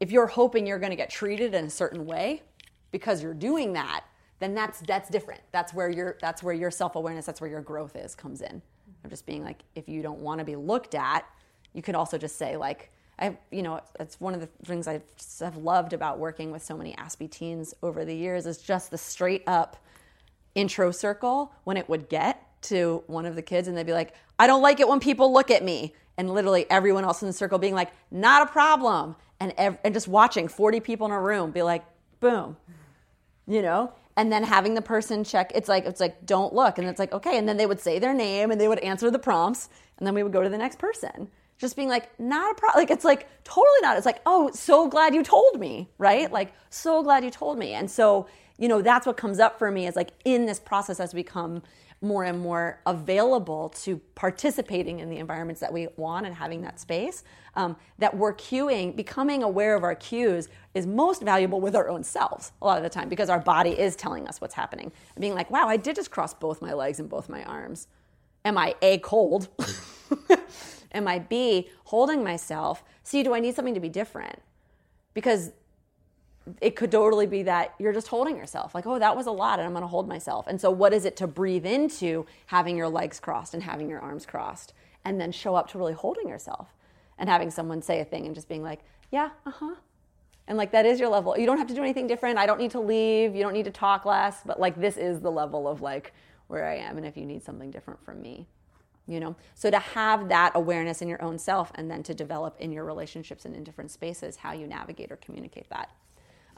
if 0.00 0.10
you're 0.10 0.26
hoping 0.26 0.66
you're 0.66 0.78
going 0.78 0.90
to 0.90 0.96
get 0.96 1.10
treated 1.10 1.54
in 1.54 1.64
a 1.64 1.70
certain 1.70 2.06
way 2.06 2.42
because 2.90 3.22
you're 3.22 3.34
doing 3.34 3.72
that, 3.74 4.04
then 4.38 4.54
that's 4.54 4.80
that's 4.80 5.08
different. 5.08 5.40
That's 5.50 5.74
where 5.74 5.90
your 5.90 6.16
that's 6.20 6.42
where 6.42 6.54
your 6.54 6.70
self 6.70 6.96
awareness, 6.96 7.26
that's 7.26 7.40
where 7.40 7.50
your 7.50 7.60
growth 7.60 7.96
is 7.96 8.14
comes 8.14 8.40
in. 8.40 8.62
Of 9.04 9.10
just 9.10 9.26
being 9.26 9.44
like, 9.44 9.62
if 9.74 9.88
you 9.88 10.02
don't 10.02 10.20
want 10.20 10.38
to 10.38 10.44
be 10.44 10.56
looked 10.56 10.94
at, 10.94 11.24
you 11.72 11.82
could 11.82 11.94
also 11.94 12.18
just 12.18 12.36
say 12.36 12.56
like, 12.56 12.90
I, 13.18 13.36
you 13.50 13.62
know, 13.62 13.80
it's 13.98 14.20
one 14.20 14.34
of 14.34 14.40
the 14.40 14.48
things 14.64 14.86
I 14.86 15.00
have 15.40 15.56
loved 15.56 15.92
about 15.92 16.18
working 16.18 16.50
with 16.50 16.62
so 16.62 16.76
many 16.76 16.94
Aspie 16.94 17.30
teens 17.30 17.74
over 17.82 18.04
the 18.04 18.14
years 18.14 18.46
is 18.46 18.58
just 18.58 18.90
the 18.90 18.98
straight 18.98 19.42
up 19.46 19.76
intro 20.54 20.90
circle 20.90 21.52
when 21.64 21.76
it 21.76 21.88
would 21.88 22.08
get 22.08 22.44
to 22.60 23.02
one 23.06 23.26
of 23.26 23.34
the 23.34 23.42
kids 23.42 23.68
and 23.68 23.76
they'd 23.76 23.86
be 23.86 23.92
like, 23.92 24.14
I 24.38 24.46
don't 24.46 24.62
like 24.62 24.80
it 24.80 24.88
when 24.88 25.00
people 25.00 25.32
look 25.32 25.50
at 25.50 25.64
me. 25.64 25.94
And 26.16 26.30
literally 26.30 26.66
everyone 26.68 27.04
else 27.04 27.22
in 27.22 27.28
the 27.28 27.32
circle 27.32 27.58
being 27.58 27.74
like, 27.74 27.92
not 28.10 28.48
a 28.48 28.50
problem. 28.50 29.14
And, 29.40 29.54
ev- 29.56 29.78
and 29.84 29.94
just 29.94 30.08
watching 30.08 30.48
40 30.48 30.80
people 30.80 31.06
in 31.06 31.12
a 31.12 31.20
room 31.20 31.50
be 31.50 31.62
like, 31.62 31.84
boom, 32.20 32.56
you 33.46 33.62
know? 33.62 33.92
And 34.16 34.32
then 34.32 34.42
having 34.42 34.74
the 34.74 34.82
person 34.82 35.22
check, 35.22 35.52
it's 35.54 35.68
like, 35.68 35.84
it's 35.86 36.00
like, 36.00 36.26
don't 36.26 36.52
look. 36.52 36.78
And 36.78 36.88
it's 36.88 36.98
like, 36.98 37.12
okay. 37.12 37.38
And 37.38 37.48
then 37.48 37.56
they 37.56 37.66
would 37.66 37.78
say 37.78 38.00
their 38.00 38.12
name 38.14 38.50
and 38.50 38.60
they 38.60 38.66
would 38.66 38.80
answer 38.80 39.10
the 39.12 39.18
prompts. 39.18 39.68
And 39.98 40.06
then 40.06 40.14
we 40.14 40.24
would 40.24 40.32
go 40.32 40.42
to 40.42 40.48
the 40.48 40.58
next 40.58 40.78
person. 40.78 41.28
Just 41.56 41.76
being 41.76 41.88
like, 41.88 42.18
not 42.18 42.52
a 42.52 42.54
problem. 42.54 42.80
Like, 42.82 42.90
it's 42.90 43.04
like, 43.04 43.28
totally 43.44 43.80
not. 43.80 43.96
It's 43.96 44.06
like, 44.06 44.20
oh, 44.26 44.50
so 44.52 44.88
glad 44.88 45.14
you 45.14 45.22
told 45.22 45.60
me, 45.60 45.88
right? 45.98 46.30
Like, 46.32 46.52
so 46.70 47.02
glad 47.02 47.24
you 47.24 47.30
told 47.30 47.58
me. 47.58 47.74
And 47.74 47.88
so, 47.88 48.26
you 48.58 48.68
know, 48.68 48.82
that's 48.82 49.06
what 49.06 49.16
comes 49.16 49.38
up 49.38 49.58
for 49.58 49.70
me 49.70 49.86
is 49.86 49.94
like 49.94 50.10
in 50.24 50.46
this 50.46 50.58
process 50.58 50.98
as 50.98 51.14
we 51.14 51.22
come 51.22 51.62
more 52.00 52.24
and 52.24 52.38
more 52.38 52.80
available 52.86 53.70
to 53.70 53.98
participating 54.14 55.00
in 55.00 55.10
the 55.10 55.16
environments 55.16 55.60
that 55.60 55.72
we 55.72 55.88
want 55.96 56.26
and 56.26 56.34
having 56.34 56.62
that 56.62 56.78
space. 56.78 57.24
Um, 57.56 57.76
that 57.98 58.16
we're 58.16 58.34
cueing, 58.34 58.94
becoming 58.94 59.42
aware 59.42 59.74
of 59.74 59.82
our 59.82 59.96
cues 59.96 60.48
is 60.74 60.86
most 60.86 61.22
valuable 61.22 61.60
with 61.60 61.74
our 61.74 61.88
own 61.88 62.04
selves 62.04 62.52
a 62.62 62.66
lot 62.66 62.76
of 62.76 62.84
the 62.84 62.88
time 62.90 63.08
because 63.08 63.28
our 63.28 63.40
body 63.40 63.70
is 63.70 63.96
telling 63.96 64.28
us 64.28 64.40
what's 64.40 64.54
happening. 64.54 64.92
And 65.16 65.20
being 65.20 65.34
like, 65.34 65.50
wow, 65.50 65.66
I 65.68 65.76
did 65.76 65.96
just 65.96 66.10
cross 66.12 66.34
both 66.34 66.62
my 66.62 66.72
legs 66.72 67.00
and 67.00 67.08
both 67.08 67.28
my 67.28 67.42
arms. 67.42 67.88
Am 68.44 68.56
I 68.56 68.76
A, 68.80 68.98
cold? 68.98 69.48
Am 70.92 71.08
I 71.08 71.18
B, 71.18 71.68
holding 71.84 72.22
myself? 72.22 72.84
C, 73.02 73.22
do 73.22 73.34
I 73.34 73.40
need 73.40 73.54
something 73.56 73.74
to 73.74 73.80
be 73.80 73.88
different? 73.88 74.40
Because 75.12 75.52
it 76.60 76.76
could 76.76 76.90
totally 76.90 77.26
be 77.26 77.42
that 77.42 77.74
you're 77.78 77.92
just 77.92 78.08
holding 78.08 78.36
yourself 78.36 78.74
like 78.74 78.86
oh 78.86 78.98
that 78.98 79.16
was 79.16 79.26
a 79.26 79.30
lot 79.30 79.58
and 79.58 79.66
i'm 79.66 79.72
going 79.72 79.82
to 79.82 79.88
hold 79.88 80.08
myself. 80.08 80.46
And 80.46 80.60
so 80.60 80.70
what 80.70 80.92
is 80.92 81.04
it 81.04 81.16
to 81.16 81.26
breathe 81.26 81.66
into 81.66 82.26
having 82.46 82.76
your 82.76 82.88
legs 82.88 83.20
crossed 83.20 83.54
and 83.54 83.62
having 83.62 83.88
your 83.88 84.00
arms 84.00 84.26
crossed 84.26 84.72
and 85.04 85.20
then 85.20 85.32
show 85.32 85.54
up 85.54 85.68
to 85.70 85.78
really 85.78 85.92
holding 85.92 86.28
yourself 86.28 86.68
and 87.18 87.28
having 87.28 87.50
someone 87.50 87.82
say 87.82 88.00
a 88.00 88.04
thing 88.04 88.26
and 88.26 88.34
just 88.34 88.48
being 88.48 88.62
like 88.62 88.80
yeah 89.10 89.30
uh-huh. 89.46 89.74
And 90.46 90.56
like 90.56 90.72
that 90.72 90.86
is 90.86 90.98
your 90.98 91.10
level. 91.10 91.38
You 91.38 91.44
don't 91.44 91.58
have 91.58 91.66
to 91.66 91.74
do 91.74 91.82
anything 91.82 92.06
different. 92.06 92.38
I 92.38 92.46
don't 92.46 92.58
need 92.58 92.70
to 92.70 92.80
leave. 92.80 93.36
You 93.36 93.42
don't 93.42 93.52
need 93.52 93.66
to 93.66 93.70
talk 93.70 94.06
less. 94.06 94.40
But 94.46 94.58
like 94.58 94.80
this 94.80 94.96
is 94.96 95.20
the 95.20 95.30
level 95.30 95.68
of 95.68 95.82
like 95.82 96.14
where 96.48 96.66
i 96.66 96.76
am 96.76 96.96
and 96.96 97.06
if 97.06 97.16
you 97.16 97.24
need 97.24 97.44
something 97.44 97.70
different 97.70 98.02
from 98.04 98.20
me 98.20 98.46
you 99.08 99.20
know? 99.20 99.34
So 99.54 99.70
to 99.70 99.78
have 99.78 100.28
that 100.28 100.52
awareness 100.54 101.00
in 101.00 101.08
your 101.08 101.22
own 101.22 101.38
self 101.38 101.72
and 101.74 101.90
then 101.90 102.02
to 102.04 102.14
develop 102.14 102.56
in 102.60 102.70
your 102.70 102.84
relationships 102.84 103.46
and 103.46 103.56
in 103.56 103.64
different 103.64 103.90
spaces 103.90 104.36
how 104.36 104.52
you 104.52 104.66
navigate 104.66 105.10
or 105.10 105.16
communicate 105.16 105.68
that 105.70 105.90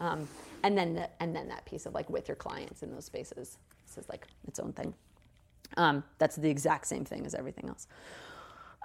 um, 0.01 0.29
and 0.63 0.77
then 0.77 0.95
the, 0.95 1.09
and 1.21 1.35
then 1.35 1.49
that 1.49 1.65
piece 1.65 1.87
of 1.87 1.95
like 1.95 2.11
with 2.11 2.29
your 2.29 2.37
clients 2.37 2.83
in 2.83 2.91
those 2.91 3.05
spaces. 3.05 3.59
This 3.87 4.05
is 4.05 4.09
like 4.09 4.27
its 4.47 4.59
own 4.59 4.73
thing. 4.73 4.95
Um, 5.77 6.03
that's 6.19 6.37
the 6.37 6.51
exact 6.51 6.87
same 6.87 7.05
thing 7.05 7.27
as 7.27 7.35
everything 7.35 7.69
else. 7.69 7.87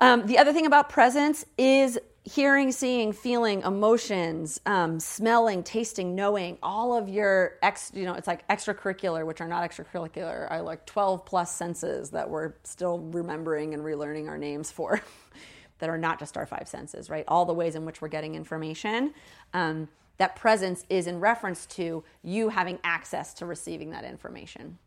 Um, 0.01 0.25
the 0.27 0.37
other 0.37 0.51
thing 0.51 0.65
about 0.65 0.89
presence 0.89 1.45
is 1.57 1.97
hearing, 2.23 2.71
seeing, 2.71 3.13
feeling, 3.13 3.61
emotions, 3.61 4.59
um, 4.65 4.99
smelling, 4.99 5.63
tasting, 5.63 6.15
knowing, 6.15 6.57
all 6.61 6.97
of 6.97 7.07
your 7.07 7.53
ex, 7.61 7.91
you 7.93 8.03
know, 8.03 8.13
it's 8.13 8.27
like 8.27 8.45
extracurricular, 8.49 9.25
which 9.25 9.39
are 9.39 9.47
not 9.47 9.69
extracurricular. 9.69 10.51
I 10.51 10.59
like 10.59 10.85
12 10.85 11.25
plus 11.25 11.55
senses 11.55 12.09
that 12.09 12.29
we're 12.29 12.53
still 12.63 12.99
remembering 12.99 13.73
and 13.73 13.83
relearning 13.83 14.27
our 14.27 14.37
names 14.37 14.69
for, 14.71 15.01
that 15.79 15.89
are 15.89 15.97
not 15.97 16.19
just 16.19 16.35
our 16.35 16.45
five 16.45 16.67
senses, 16.67 17.09
right? 17.09 17.23
All 17.27 17.45
the 17.45 17.53
ways 17.53 17.75
in 17.75 17.85
which 17.85 18.01
we're 18.01 18.09
getting 18.09 18.35
information. 18.35 19.13
Um, 19.53 19.87
that 20.17 20.35
presence 20.35 20.85
is 20.89 21.07
in 21.07 21.19
reference 21.19 21.65
to 21.65 22.03
you 22.23 22.49
having 22.49 22.79
access 22.83 23.33
to 23.35 23.45
receiving 23.45 23.89
that 23.91 24.03
information 24.03 24.77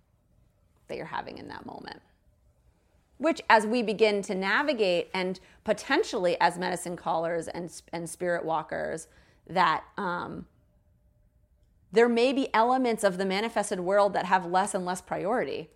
that 0.88 0.96
you're 0.96 1.06
having 1.06 1.38
in 1.38 1.48
that 1.48 1.66
moment. 1.66 2.00
Which, 3.18 3.42
as 3.50 3.66
we 3.66 3.82
begin 3.82 4.22
to 4.22 4.34
navigate, 4.34 5.10
and 5.12 5.38
potentially 5.64 6.40
as 6.40 6.56
medicine 6.56 6.96
callers 6.96 7.48
and, 7.48 7.70
and 7.92 8.08
spirit 8.08 8.44
walkers, 8.44 9.08
that 9.48 9.84
um, 9.96 10.46
there 11.90 12.08
may 12.08 12.32
be 12.32 12.52
elements 12.54 13.02
of 13.02 13.18
the 13.18 13.24
manifested 13.24 13.80
world 13.80 14.12
that 14.12 14.26
have 14.26 14.46
less 14.46 14.74
and 14.74 14.84
less 14.84 15.00
priority, 15.00 15.68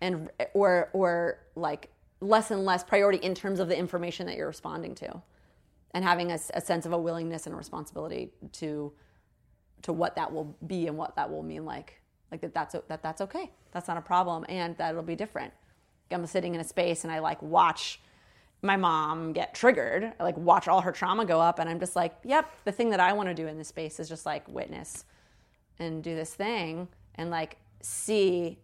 and 0.00 0.30
or 0.52 0.90
or 0.92 1.40
like 1.56 1.90
less 2.20 2.50
and 2.50 2.64
less 2.64 2.84
priority 2.84 3.18
in 3.18 3.34
terms 3.34 3.60
of 3.60 3.68
the 3.68 3.76
information 3.76 4.26
that 4.26 4.36
you're 4.36 4.46
responding 4.46 4.94
to 4.94 5.20
and 5.94 6.04
having 6.04 6.30
a, 6.32 6.38
a, 6.54 6.60
sense 6.60 6.84
of 6.84 6.92
a 6.92 6.98
willingness 6.98 7.46
and 7.46 7.54
a 7.54 7.56
responsibility 7.56 8.32
to 8.52 8.92
to 9.82 9.92
what 9.92 10.16
that 10.16 10.32
will 10.32 10.56
be 10.66 10.86
and 10.86 10.96
what 10.96 11.14
that 11.16 11.30
will 11.30 11.42
mean 11.42 11.64
like 11.64 12.00
like 12.30 12.40
that 12.40 12.52
that's 12.52 12.74
that 12.88 13.02
that's 13.02 13.20
okay. 13.20 13.50
That's 13.72 13.88
not 13.88 13.96
a 13.96 14.02
problem 14.02 14.44
and 14.48 14.76
that 14.76 14.90
it'll 14.90 15.02
be 15.02 15.16
different. 15.16 15.52
I'm 16.10 16.26
sitting 16.26 16.54
in 16.54 16.60
a 16.60 16.64
space 16.64 17.04
and 17.04 17.12
i 17.12 17.18
like 17.18 17.42
watch 17.42 18.00
my 18.62 18.76
mom 18.76 19.32
get 19.32 19.54
triggered 19.54 20.12
I 20.18 20.22
like 20.22 20.36
watch 20.36 20.68
all 20.68 20.80
her 20.80 20.92
trauma 20.92 21.24
go 21.24 21.40
up 21.40 21.58
and 21.58 21.68
i'm 21.68 21.80
just 21.80 21.96
like 21.96 22.14
yep 22.24 22.50
the 22.64 22.72
thing 22.72 22.90
that 22.90 23.00
i 23.00 23.12
want 23.12 23.28
to 23.28 23.34
do 23.34 23.46
in 23.46 23.58
this 23.58 23.68
space 23.68 24.00
is 24.00 24.08
just 24.08 24.24
like 24.24 24.46
witness 24.48 25.04
and 25.78 26.02
do 26.02 26.14
this 26.14 26.32
thing 26.34 26.88
and 27.16 27.30
like 27.30 27.56
see 27.80 28.58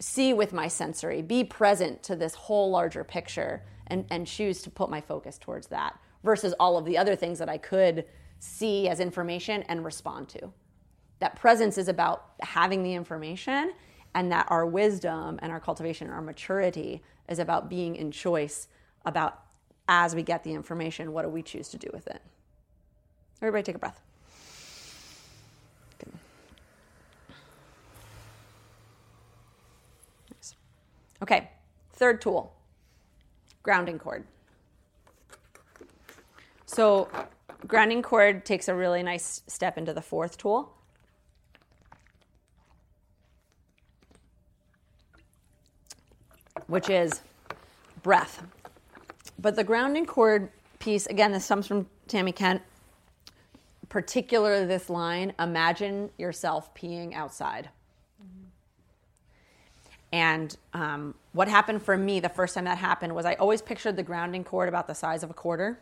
see 0.00 0.32
with 0.32 0.52
my 0.52 0.66
sensory 0.66 1.22
be 1.22 1.44
present 1.44 2.02
to 2.02 2.16
this 2.16 2.34
whole 2.34 2.70
larger 2.70 3.04
picture 3.04 3.62
and 3.86 4.06
and 4.10 4.26
choose 4.26 4.62
to 4.62 4.70
put 4.70 4.90
my 4.90 5.00
focus 5.00 5.38
towards 5.38 5.68
that 5.68 5.98
versus 6.24 6.52
all 6.58 6.76
of 6.76 6.84
the 6.84 6.98
other 6.98 7.14
things 7.14 7.38
that 7.38 7.48
I 7.48 7.58
could 7.58 8.04
see 8.40 8.88
as 8.88 8.98
information 8.98 9.62
and 9.68 9.84
respond 9.84 10.28
to. 10.30 10.50
That 11.20 11.36
presence 11.36 11.78
is 11.78 11.86
about 11.88 12.30
having 12.40 12.82
the 12.82 12.94
information, 12.94 13.72
and 14.16 14.32
that 14.32 14.46
our 14.48 14.66
wisdom 14.66 15.38
and 15.42 15.52
our 15.52 15.60
cultivation 15.60 16.06
and 16.06 16.14
our 16.14 16.22
maturity 16.22 17.02
is 17.28 17.38
about 17.38 17.68
being 17.68 17.96
in 17.96 18.10
choice 18.10 18.68
about 19.04 19.40
as 19.88 20.14
we 20.14 20.22
get 20.22 20.44
the 20.44 20.52
information, 20.52 21.12
what 21.12 21.22
do 21.22 21.28
we 21.28 21.42
choose 21.42 21.68
to 21.68 21.76
do 21.76 21.88
with 21.92 22.06
it? 22.06 22.22
Everybody 23.42 23.62
take 23.62 23.76
a 23.76 23.78
breath. 23.78 24.00
Okay, 31.22 31.50
third 31.92 32.20
tool 32.20 32.54
grounding 33.62 33.98
cord. 33.98 34.24
So 36.74 37.08
grounding 37.68 38.02
cord 38.02 38.44
takes 38.44 38.66
a 38.66 38.74
really 38.74 39.04
nice 39.04 39.42
step 39.46 39.78
into 39.78 39.92
the 39.92 40.02
fourth 40.02 40.36
tool. 40.36 40.72
Which 46.66 46.90
is 46.90 47.20
breath. 48.02 48.44
But 49.38 49.54
the 49.54 49.62
grounding 49.62 50.04
cord 50.04 50.50
piece, 50.80 51.06
again, 51.06 51.30
this 51.30 51.46
comes 51.46 51.68
from 51.68 51.86
Tami 52.08 52.34
Kent, 52.34 52.60
particularly 53.88 54.66
this 54.66 54.90
line 54.90 55.32
imagine 55.38 56.10
yourself 56.18 56.74
peeing 56.74 57.14
outside. 57.14 57.68
Mm-hmm. 58.20 58.46
And 60.12 60.56
um, 60.72 61.14
what 61.34 61.46
happened 61.46 61.84
for 61.84 61.96
me 61.96 62.18
the 62.18 62.28
first 62.28 62.52
time 62.56 62.64
that 62.64 62.78
happened 62.78 63.14
was 63.14 63.24
I 63.26 63.34
always 63.34 63.62
pictured 63.62 63.94
the 63.94 64.02
grounding 64.02 64.42
cord 64.42 64.68
about 64.68 64.88
the 64.88 64.94
size 64.94 65.22
of 65.22 65.30
a 65.30 65.34
quarter 65.34 65.78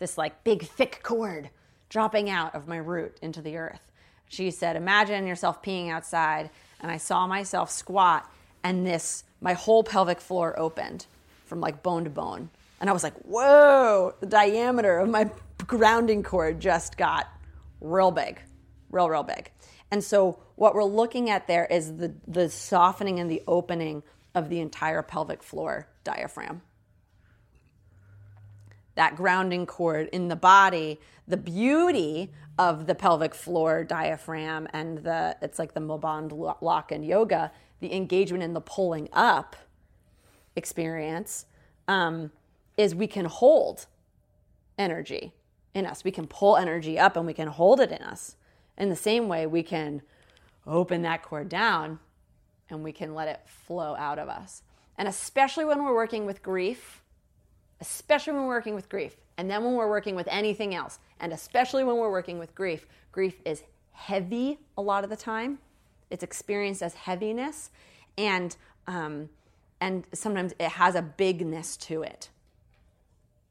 this 0.00 0.18
like 0.18 0.42
big 0.42 0.64
thick 0.64 1.00
cord 1.04 1.50
dropping 1.88 2.28
out 2.28 2.54
of 2.54 2.66
my 2.66 2.76
root 2.76 3.16
into 3.22 3.40
the 3.40 3.56
earth. 3.56 3.80
She 4.28 4.50
said, 4.50 4.76
Imagine 4.76 5.26
yourself 5.26 5.62
peeing 5.62 5.90
outside. 5.90 6.50
And 6.80 6.90
I 6.90 6.96
saw 6.96 7.26
myself 7.26 7.70
squat, 7.70 8.28
and 8.64 8.86
this, 8.86 9.24
my 9.42 9.52
whole 9.52 9.84
pelvic 9.84 10.18
floor 10.18 10.58
opened 10.58 11.04
from 11.44 11.60
like 11.60 11.82
bone 11.82 12.04
to 12.04 12.10
bone. 12.10 12.48
And 12.80 12.88
I 12.88 12.92
was 12.92 13.02
like, 13.02 13.14
Whoa, 13.18 14.14
the 14.20 14.26
diameter 14.26 14.98
of 14.98 15.08
my 15.08 15.30
grounding 15.66 16.22
cord 16.22 16.58
just 16.58 16.96
got 16.96 17.28
real 17.80 18.10
big, 18.10 18.40
real, 18.90 19.08
real 19.08 19.22
big. 19.22 19.50
And 19.90 20.02
so, 20.02 20.38
what 20.56 20.74
we're 20.74 20.84
looking 20.84 21.30
at 21.30 21.46
there 21.46 21.66
is 21.66 21.96
the, 21.96 22.14
the 22.28 22.48
softening 22.48 23.18
and 23.18 23.30
the 23.30 23.42
opening 23.46 24.02
of 24.34 24.48
the 24.48 24.60
entire 24.60 25.02
pelvic 25.02 25.42
floor 25.42 25.88
diaphragm 26.04 26.62
that 29.00 29.16
grounding 29.16 29.64
cord 29.64 30.10
in 30.12 30.28
the 30.28 30.36
body, 30.36 31.00
the 31.26 31.38
beauty 31.38 32.30
of 32.58 32.86
the 32.86 32.94
pelvic 32.94 33.34
floor 33.34 33.82
diaphragm 33.82 34.68
and 34.74 34.98
the 34.98 35.34
it's 35.40 35.58
like 35.58 35.72
the 35.72 35.80
Moband 35.80 36.58
lock 36.60 36.92
in 36.92 37.02
yoga, 37.02 37.50
the 37.80 37.94
engagement 37.94 38.42
in 38.42 38.52
the 38.52 38.60
pulling 38.60 39.08
up 39.14 39.56
experience 40.54 41.46
um, 41.88 42.30
is 42.76 42.94
we 42.94 43.06
can 43.06 43.24
hold 43.24 43.86
energy 44.76 45.32
in 45.72 45.86
us. 45.86 46.04
We 46.04 46.10
can 46.10 46.26
pull 46.26 46.58
energy 46.58 46.98
up 46.98 47.16
and 47.16 47.24
we 47.24 47.32
can 47.32 47.48
hold 47.48 47.80
it 47.80 47.90
in 47.90 48.02
us. 48.02 48.36
In 48.76 48.90
the 48.90 48.96
same 48.96 49.28
way, 49.28 49.46
we 49.46 49.62
can 49.62 50.02
open 50.66 51.00
that 51.00 51.22
cord 51.22 51.48
down 51.48 52.00
and 52.68 52.84
we 52.84 52.92
can 52.92 53.14
let 53.14 53.28
it 53.28 53.40
flow 53.46 53.96
out 53.96 54.18
of 54.18 54.28
us. 54.28 54.62
And 54.98 55.08
especially 55.08 55.64
when 55.64 55.82
we're 55.82 55.94
working 55.94 56.26
with 56.26 56.42
grief, 56.42 57.00
especially 57.80 58.34
when 58.34 58.42
we're 58.42 58.48
working 58.48 58.74
with 58.74 58.88
grief, 58.88 59.16
and 59.36 59.50
then 59.50 59.64
when 59.64 59.74
we're 59.74 59.88
working 59.88 60.14
with 60.14 60.28
anything 60.30 60.74
else, 60.74 60.98
and 61.20 61.32
especially 61.32 61.84
when 61.84 61.96
we're 61.96 62.10
working 62.10 62.38
with 62.38 62.54
grief. 62.54 62.86
Grief 63.12 63.40
is 63.44 63.62
heavy 63.92 64.58
a 64.76 64.82
lot 64.82 65.04
of 65.04 65.10
the 65.10 65.16
time. 65.16 65.58
It's 66.10 66.22
experienced 66.22 66.82
as 66.82 66.94
heaviness, 66.94 67.70
and 68.18 68.56
um, 68.86 69.28
and 69.80 70.04
sometimes 70.12 70.52
it 70.58 70.70
has 70.70 70.94
a 70.94 71.02
bigness 71.02 71.76
to 71.78 72.02
it. 72.02 72.28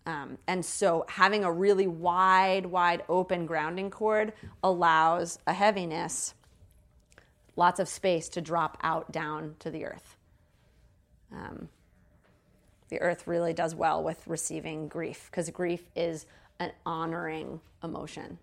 Um, 0.06 0.38
and 0.48 0.66
so 0.66 1.06
having 1.08 1.44
a 1.44 1.52
really 1.52 1.88
wide, 1.88 2.66
wide 2.66 3.04
open 3.10 3.46
grounding 3.46 3.90
cord 3.92 4.34
allows 4.64 5.38
a 5.46 5.54
heaviness, 5.54 6.34
lots 7.56 7.80
of 7.80 7.88
space 7.88 8.28
to 8.30 8.42
drop 8.42 8.78
out 8.82 9.12
down 9.12 9.56
to 9.60 9.70
the 9.70 9.86
earth. 9.86 10.18
Um, 11.32 11.70
the 12.90 13.00
earth 13.02 13.28
really 13.28 13.54
does 13.54 13.76
well 13.76 14.04
with 14.04 14.26
receiving 14.28 14.88
grief 14.88 15.28
because 15.32 15.50
grief 15.50 15.84
is 15.96 16.26
an 16.60 16.72
honoring 16.86 17.60
emotion. 17.84 18.38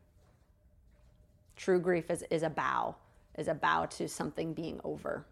True 1.57 1.80
grief 1.80 2.11
is, 2.11 2.24
is 2.30 2.42
a 2.42 2.51
bow, 2.51 2.94
is 3.36 3.49
a 3.49 3.55
bow 3.55 3.86
to 3.86 4.09
something 4.09 4.53
being 4.53 4.80
over, 4.84 5.24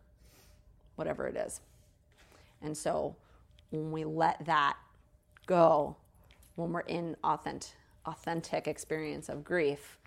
whatever 0.96 1.26
it 1.28 1.36
is. 1.36 1.60
And 2.62 2.76
so 2.76 3.14
when 3.70 3.92
we 3.92 4.04
let 4.04 4.44
that 4.46 4.76
go, 5.46 5.96
when 6.56 6.72
we're 6.72 6.80
in 6.80 7.16
authentic, 7.24 7.70
authentic 8.06 8.68
experience 8.68 9.28
of 9.28 9.44
grief, 9.44 9.98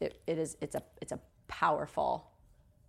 it, 0.00 0.20
it 0.26 0.38
is 0.38 0.56
it's 0.60 0.74
a 0.74 0.82
it's 1.00 1.12
a 1.12 1.18
powerful, 1.48 2.26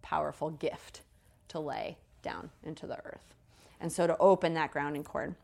powerful 0.02 0.50
gift 0.52 1.02
to 1.50 1.60
lay 1.60 1.98
down 2.22 2.50
into 2.64 2.88
the 2.88 2.98
earth. 3.06 3.36
And 3.80 3.92
so 3.92 4.08
to 4.08 4.18
open 4.18 4.54
that 4.54 4.72
grounding 4.72 5.04
cord. 5.04 5.36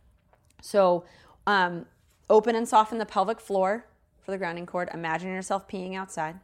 So 0.61 1.05
um, 1.45 1.85
open 2.29 2.55
and 2.55 2.67
soften 2.67 2.97
the 2.97 3.05
pelvic 3.05 3.39
floor 3.39 3.85
for 4.21 4.31
the 4.31 4.37
grounding 4.37 4.65
cord. 4.65 4.89
Imagine 4.93 5.31
yourself 5.31 5.67
peeing 5.67 5.95
outside. 5.95 6.39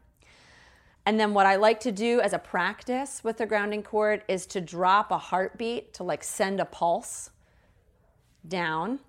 And 1.06 1.20
then 1.20 1.34
what 1.34 1.46
I 1.46 1.58
like 1.58 1.82
to 1.82 1.92
do 1.92 2.22
as 2.22 2.32
a 2.32 2.40
practice 2.40 3.24
with 3.24 3.38
the 3.38 3.46
grounding 3.46 3.84
cord 3.84 4.24
is 4.28 4.46
to 4.48 4.62
drop 4.62 5.12
a 5.12 5.18
heartbeat 5.18 5.94
to 5.96 6.04
like 6.04 6.24
send 6.24 6.60
a 6.62 6.66
pulse 6.66 7.30
down 8.48 9.00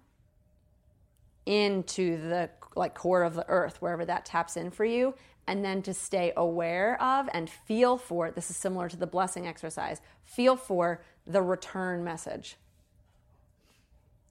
into 1.46 2.16
the 2.28 2.50
like 2.74 2.94
core 2.94 3.22
of 3.22 3.34
the 3.34 3.48
earth 3.48 3.80
wherever 3.80 4.04
that 4.04 4.24
taps 4.24 4.56
in 4.56 4.70
for 4.70 4.84
you 4.84 5.14
and 5.46 5.64
then 5.64 5.82
to 5.82 5.92
stay 5.92 6.32
aware 6.36 7.00
of 7.02 7.28
and 7.32 7.50
feel 7.50 7.96
for 7.96 8.30
this 8.30 8.50
is 8.50 8.56
similar 8.56 8.88
to 8.88 8.96
the 8.96 9.06
blessing 9.06 9.46
exercise 9.46 10.00
feel 10.24 10.56
for 10.56 11.02
the 11.26 11.42
return 11.42 12.02
message 12.02 12.56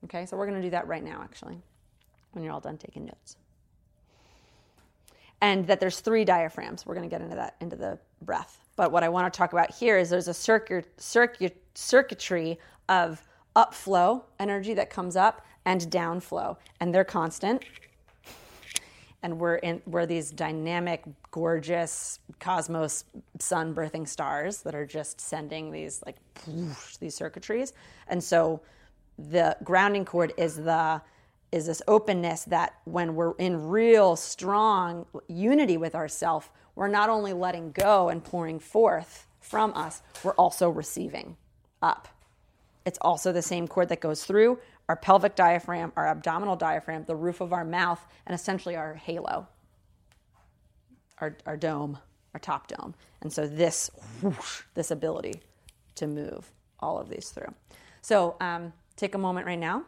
okay 0.03 0.25
so 0.25 0.37
we're 0.37 0.47
going 0.47 0.61
to 0.61 0.65
do 0.65 0.71
that 0.71 0.87
right 0.87 1.03
now 1.03 1.21
actually 1.23 1.61
when 2.33 2.43
you're 2.43 2.53
all 2.53 2.59
done 2.59 2.77
taking 2.77 3.05
notes. 3.05 3.37
And 5.41 5.65
that 5.67 5.79
there's 5.79 5.99
three 5.99 6.25
diaphragms. 6.25 6.85
We're 6.85 6.95
going 6.95 7.09
to 7.09 7.13
get 7.13 7.21
into 7.21 7.35
that 7.35 7.55
into 7.61 7.75
the 7.75 7.97
breath. 8.21 8.59
But 8.75 8.91
what 8.91 9.03
i 9.03 9.09
want 9.09 9.31
to 9.31 9.37
talk 9.37 9.53
about 9.53 9.71
here 9.71 9.97
is 9.97 10.09
there's 10.09 10.27
a 10.27 10.33
circuit, 10.33 10.87
circuit 10.97 11.61
circuitry 11.75 12.59
of 12.89 13.21
upflow 13.55 14.23
energy 14.39 14.73
that 14.73 14.89
comes 14.89 15.15
up 15.15 15.45
and 15.65 15.81
downflow 15.89 16.57
and 16.79 16.93
they're 16.93 17.03
constant. 17.03 17.63
And 19.21 19.39
we're 19.39 19.55
in 19.55 19.81
we're 19.85 20.05
these 20.05 20.31
dynamic 20.31 21.03
gorgeous 21.31 22.19
cosmos 22.39 23.05
sun 23.39 23.73
birthing 23.73 24.07
stars 24.07 24.61
that 24.63 24.75
are 24.75 24.85
just 24.85 25.21
sending 25.21 25.71
these 25.71 26.01
like 26.05 26.17
these 26.99 27.17
circuitries. 27.17 27.73
And 28.07 28.23
so 28.23 28.61
the 29.17 29.55
grounding 29.63 30.05
cord 30.05 30.33
is 30.37 30.55
the 30.55 31.01
is 31.51 31.67
this 31.67 31.83
openness 31.87 32.45
that 32.45 32.79
when 32.85 33.13
we're 33.13 33.35
in 33.37 33.67
real 33.67 34.15
strong 34.15 35.05
unity 35.27 35.77
with 35.77 35.93
ourself 35.93 36.51
we're 36.75 36.87
not 36.87 37.09
only 37.09 37.33
letting 37.33 37.71
go 37.71 38.09
and 38.09 38.23
pouring 38.23 38.59
forth 38.59 39.27
from 39.39 39.71
us 39.75 40.01
we're 40.23 40.33
also 40.33 40.69
receiving 40.69 41.37
up 41.81 42.07
it's 42.85 42.97
also 43.01 43.31
the 43.31 43.41
same 43.41 43.67
cord 43.67 43.89
that 43.89 44.01
goes 44.01 44.25
through 44.25 44.59
our 44.89 44.95
pelvic 44.95 45.35
diaphragm, 45.35 45.91
our 45.95 46.07
abdominal 46.07 46.55
diaphragm, 46.55 47.05
the 47.05 47.15
roof 47.15 47.41
of 47.41 47.53
our 47.53 47.63
mouth, 47.63 48.05
and 48.25 48.35
essentially 48.35 48.75
our 48.75 48.95
halo, 48.95 49.47
our, 51.19 51.37
our 51.45 51.57
dome, 51.57 51.97
our 52.33 52.39
top 52.39 52.67
dome. 52.67 52.93
And 53.21 53.31
so 53.31 53.47
this, 53.47 53.89
whoosh, 54.21 54.61
this 54.73 54.91
ability 54.91 55.41
to 55.95 56.07
move 56.07 56.51
all 56.79 56.97
of 56.97 57.09
these 57.09 57.29
through. 57.29 57.53
So 58.01 58.35
um, 58.41 58.73
take 58.95 59.15
a 59.15 59.17
moment 59.17 59.45
right 59.45 59.59
now. 59.59 59.83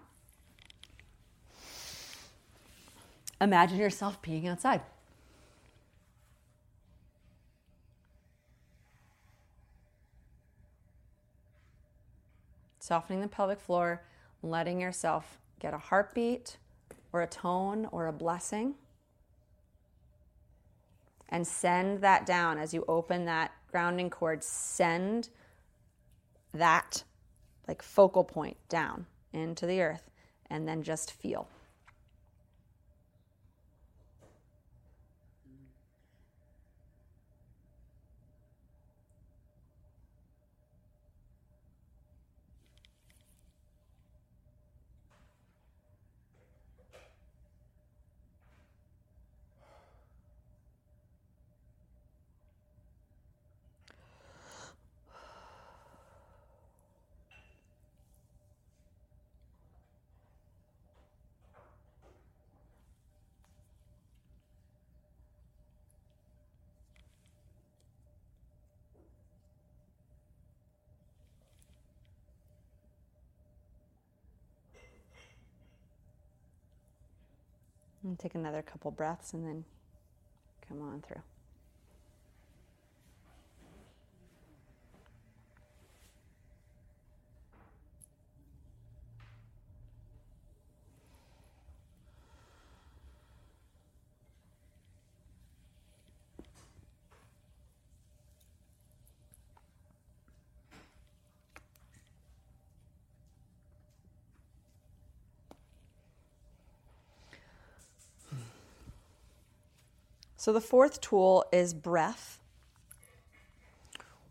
Imagine 3.42 3.78
yourself 3.78 4.22
peeing 4.22 4.48
outside. 4.48 4.82
Softening 12.80 13.22
the 13.22 13.28
pelvic 13.28 13.60
floor, 13.60 14.04
letting 14.44 14.80
yourself 14.80 15.40
get 15.60 15.74
a 15.74 15.78
heartbeat 15.78 16.58
or 17.12 17.22
a 17.24 17.28
tone 17.28 17.88
or 17.92 18.08
a 18.08 18.14
blessing. 18.14 18.76
And 21.30 21.46
send 21.48 22.02
that 22.02 22.26
down 22.26 22.60
as 22.60 22.74
you 22.74 22.86
open 22.88 23.26
that 23.26 23.52
grounding 23.72 24.10
cord. 24.10 24.44
Send 24.44 25.30
that 26.54 27.04
like 27.68 27.82
focal 27.82 28.24
point 28.24 28.58
down 28.70 29.06
into 29.34 29.66
the 29.66 29.82
earth 29.82 30.10
and 30.50 30.68
then 30.68 30.84
just 30.84 31.12
feel. 31.12 31.48
And 78.06 78.20
take 78.20 78.36
another 78.36 78.62
couple 78.62 78.92
breaths 78.92 79.34
and 79.34 79.44
then 79.44 79.66
come 80.68 80.80
on 80.80 81.02
through. 81.02 81.24
So 110.46 110.54
the 110.54 110.62
fourth 110.62 111.02
tool 111.02 111.44
is 111.52 111.74
breath, 111.74 112.40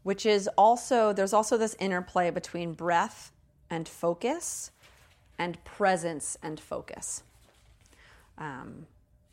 which 0.05 0.25
is 0.25 0.49
also, 0.57 1.13
there's 1.13 1.33
also 1.33 1.57
this 1.57 1.75
interplay 1.81 2.31
between 2.31 2.73
breath 2.73 3.33
and 3.69 3.89
focus 3.89 4.71
and 5.41 5.59
presence 5.65 6.39
and 6.41 6.61
focus. 6.61 7.25
Um, 8.39 8.87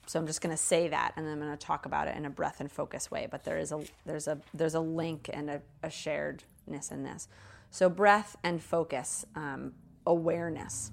so 0.08 0.18
I'm 0.18 0.26
just 0.26 0.42
going 0.42 0.58
to 0.58 0.64
say 0.64 0.88
that, 0.88 1.14
and 1.16 1.28
then 1.28 1.34
I'm 1.34 1.40
going 1.40 1.56
to 1.56 1.56
talk 1.56 1.86
about 1.86 2.08
it 2.08 2.18
in 2.18 2.26
a 2.26 2.32
breath 2.32 2.60
and 2.60 2.72
focus 2.72 3.12
way. 3.12 3.28
But 3.30 3.44
there 3.44 3.60
is 3.60 3.72
a 3.72 3.84
there's 4.08 4.28
a 4.28 4.40
there's 4.52 4.74
a 4.74 4.80
link 4.80 5.30
and 5.32 5.52
a, 5.52 5.62
a 5.84 5.88
sharedness 5.90 6.92
in 6.92 7.04
this. 7.04 7.28
So 7.70 7.90
breath 7.90 8.38
and 8.44 8.60
focus, 8.60 9.24
um, 9.36 9.74
awareness. 10.08 10.92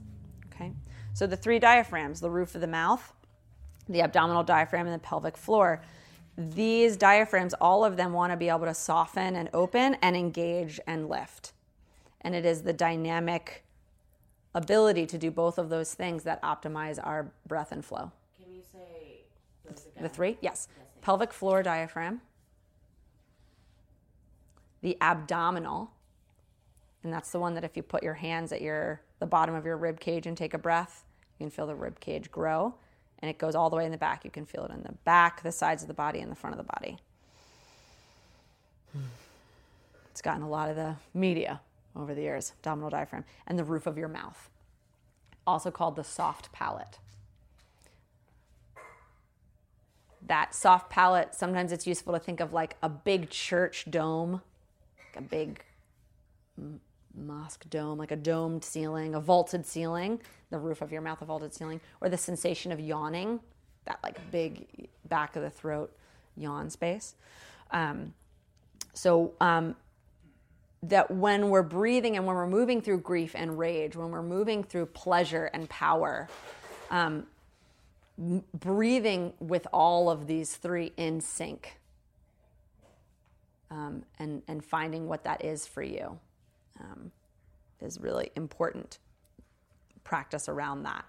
Okay. 0.52 0.70
So 1.14 1.26
the 1.26 1.38
three 1.38 1.58
diaphragms: 1.58 2.20
the 2.20 2.28
roof 2.28 2.54
of 2.54 2.60
the 2.60 2.66
mouth, 2.66 3.14
the 3.88 4.02
abdominal 4.02 4.42
diaphragm 4.42 4.86
and 4.86 4.94
the 4.94 4.98
pelvic 4.98 5.36
floor. 5.36 5.82
These 6.36 6.96
diaphragms, 6.96 7.54
all 7.54 7.84
of 7.84 7.96
them 7.96 8.12
want 8.12 8.32
to 8.32 8.36
be 8.36 8.48
able 8.48 8.66
to 8.66 8.74
soften 8.74 9.34
and 9.34 9.48
open 9.52 9.94
and 10.02 10.16
engage 10.16 10.78
and 10.86 11.08
lift. 11.08 11.52
And 12.20 12.34
it 12.34 12.44
is 12.44 12.62
the 12.62 12.72
dynamic 12.72 13.64
ability 14.54 15.06
to 15.06 15.18
do 15.18 15.30
both 15.30 15.58
of 15.58 15.68
those 15.68 15.94
things 15.94 16.24
that 16.24 16.40
optimize 16.42 16.98
our 17.04 17.32
breath 17.46 17.72
and 17.72 17.84
flow. 17.84 18.12
Can 18.40 18.52
you 18.52 18.62
say 18.72 19.24
those 19.64 19.86
again? 19.86 20.02
The 20.02 20.08
three? 20.08 20.38
Yes. 20.40 20.68
Pelvic 21.00 21.32
floor 21.32 21.62
diaphragm, 21.62 22.20
the 24.82 24.96
abdominal, 25.00 25.92
and 27.02 27.12
that's 27.12 27.30
the 27.30 27.38
one 27.38 27.54
that 27.54 27.64
if 27.64 27.76
you 27.76 27.82
put 27.82 28.02
your 28.02 28.14
hands 28.14 28.52
at 28.52 28.60
your 28.60 29.00
the 29.20 29.26
bottom 29.26 29.54
of 29.54 29.64
your 29.64 29.76
rib 29.76 29.98
cage 29.98 30.26
and 30.26 30.36
take 30.36 30.54
a 30.54 30.58
breath, 30.58 31.04
you 31.38 31.44
can 31.44 31.50
feel 31.50 31.66
the 31.66 31.74
rib 31.74 31.98
cage 32.00 32.30
grow 32.30 32.74
and 33.20 33.30
it 33.30 33.38
goes 33.38 33.54
all 33.54 33.70
the 33.70 33.76
way 33.76 33.84
in 33.84 33.92
the 33.92 33.98
back. 33.98 34.24
You 34.24 34.30
can 34.30 34.46
feel 34.46 34.64
it 34.64 34.70
in 34.70 34.82
the 34.82 34.92
back, 35.04 35.42
the 35.42 35.52
sides 35.52 35.82
of 35.82 35.88
the 35.88 35.94
body, 35.94 36.20
and 36.20 36.30
the 36.30 36.36
front 36.36 36.58
of 36.58 36.64
the 36.64 36.72
body. 36.72 36.98
It's 40.10 40.22
gotten 40.22 40.42
a 40.42 40.48
lot 40.48 40.68
of 40.68 40.76
the 40.76 40.96
media 41.14 41.60
over 41.94 42.14
the 42.14 42.22
years, 42.22 42.52
abdominal 42.58 42.90
diaphragm, 42.90 43.24
and 43.46 43.58
the 43.58 43.64
roof 43.64 43.86
of 43.86 43.98
your 43.98 44.08
mouth, 44.08 44.50
also 45.46 45.70
called 45.70 45.96
the 45.96 46.04
soft 46.04 46.52
palate. 46.52 46.98
That 50.26 50.54
soft 50.54 50.90
palate, 50.90 51.34
sometimes 51.34 51.72
it's 51.72 51.86
useful 51.86 52.12
to 52.12 52.18
think 52.18 52.40
of 52.40 52.52
like 52.52 52.76
a 52.82 52.88
big 52.88 53.30
church 53.30 53.86
dome, 53.88 54.42
like 54.98 55.16
a 55.16 55.22
big 55.22 55.64
mosque 57.14 57.68
dome, 57.70 57.98
like 57.98 58.10
a 58.10 58.16
domed 58.16 58.64
ceiling, 58.64 59.14
a 59.14 59.20
vaulted 59.20 59.66
ceiling, 59.66 60.20
the 60.50 60.58
roof 60.58 60.82
of 60.82 60.92
your 60.92 61.00
mouth, 61.00 61.20
a 61.22 61.24
vaulted 61.24 61.54
ceiling, 61.54 61.80
or 62.00 62.08
the 62.08 62.16
sensation 62.16 62.72
of 62.72 62.80
yawning, 62.80 63.40
that 63.84 63.98
like 64.02 64.18
big 64.30 64.88
back 65.08 65.36
of 65.36 65.42
the 65.42 65.50
throat 65.50 65.92
yawn 66.36 66.70
space. 66.70 67.14
Um, 67.70 68.14
so 68.94 69.32
um, 69.40 69.76
that 70.82 71.10
when 71.10 71.50
we're 71.50 71.62
breathing 71.62 72.16
and 72.16 72.26
when 72.26 72.36
we're 72.36 72.46
moving 72.46 72.80
through 72.80 73.00
grief 73.00 73.32
and 73.34 73.58
rage, 73.58 73.96
when 73.96 74.10
we're 74.10 74.22
moving 74.22 74.62
through 74.62 74.86
pleasure 74.86 75.46
and 75.46 75.68
power, 75.68 76.28
um, 76.90 77.26
breathing 78.54 79.32
with 79.40 79.66
all 79.72 80.10
of 80.10 80.26
these 80.26 80.56
three 80.56 80.92
in 80.96 81.20
sync 81.20 81.78
um, 83.70 84.02
and, 84.18 84.42
and 84.48 84.64
finding 84.64 85.06
what 85.06 85.24
that 85.24 85.44
is 85.44 85.66
for 85.66 85.82
you 85.82 86.18
um, 86.80 87.10
is 87.80 88.00
really 88.00 88.30
important 88.36 88.98
practice 90.04 90.48
around 90.48 90.84
that. 90.84 91.04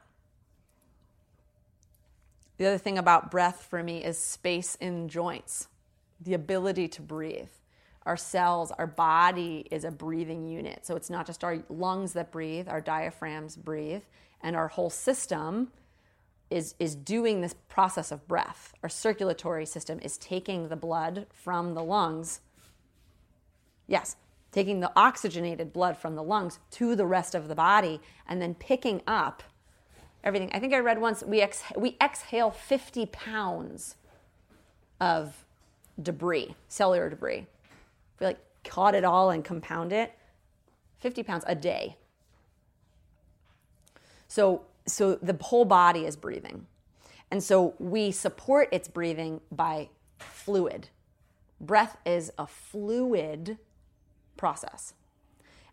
The 2.57 2.65
other 2.65 2.77
thing 2.77 2.97
about 2.97 3.31
breath 3.31 3.65
for 3.69 3.81
me 3.81 4.03
is 4.03 4.17
space 4.17 4.75
in 4.75 5.07
joints, 5.07 5.69
the 6.19 6.33
ability 6.33 6.89
to 6.89 7.01
breathe. 7.01 7.47
Our 8.05 8.17
cells, 8.17 8.71
our 8.77 8.87
body 8.87 9.65
is 9.71 9.85
a 9.85 9.91
breathing 9.91 10.45
unit. 10.45 10.85
So 10.85 10.97
it's 10.97 11.09
not 11.09 11.25
just 11.25 11.43
our 11.45 11.63
lungs 11.69 12.13
that 12.13 12.31
breathe, 12.31 12.67
our 12.67 12.81
diaphragms 12.81 13.55
breathe, 13.55 14.01
and 14.41 14.55
our 14.55 14.67
whole 14.67 14.89
system 14.89 15.71
is, 16.49 16.75
is 16.79 16.95
doing 16.95 17.39
this 17.39 17.55
process 17.69 18.11
of 18.11 18.27
breath. 18.27 18.73
Our 18.83 18.89
circulatory 18.89 19.65
system 19.65 19.99
is 20.01 20.17
taking 20.17 20.67
the 20.67 20.75
blood 20.75 21.27
from 21.31 21.75
the 21.75 21.83
lungs. 21.83 22.41
Yes, 23.87 24.17
taking 24.51 24.79
the 24.79 24.91
oxygenated 24.95 25.71
blood 25.71 25.97
from 25.97 26.15
the 26.15 26.23
lungs 26.23 26.59
to 26.71 26.95
the 26.95 27.05
rest 27.05 27.35
of 27.35 27.47
the 27.47 27.55
body 27.55 27.99
and 28.27 28.41
then 28.41 28.55
picking 28.55 29.01
up 29.05 29.43
everything. 30.23 30.49
I 30.53 30.59
think 30.59 30.73
I 30.73 30.79
read 30.79 30.99
once 30.99 31.23
we, 31.23 31.41
ex- 31.41 31.63
we 31.75 31.97
exhale 32.01 32.51
50 32.51 33.05
pounds 33.07 33.95
of 34.99 35.45
debris, 36.01 36.55
cellular 36.67 37.09
debris. 37.09 37.45
We 38.19 38.25
like 38.25 38.39
caught 38.63 38.95
it 38.95 39.03
all 39.03 39.29
and 39.29 39.43
compound 39.43 39.93
it. 39.93 40.13
50 40.99 41.23
pounds 41.23 41.43
a 41.47 41.55
day. 41.55 41.95
So, 44.27 44.63
so 44.85 45.15
the 45.15 45.37
whole 45.41 45.65
body 45.65 46.05
is 46.05 46.15
breathing. 46.15 46.65
And 47.31 47.43
so 47.43 47.75
we 47.79 48.11
support 48.11 48.69
its 48.71 48.87
breathing 48.87 49.41
by 49.51 49.89
fluid. 50.17 50.89
Breath 51.61 51.97
is 52.05 52.31
a 52.37 52.47
fluid 52.47 53.57
process. 54.39 54.93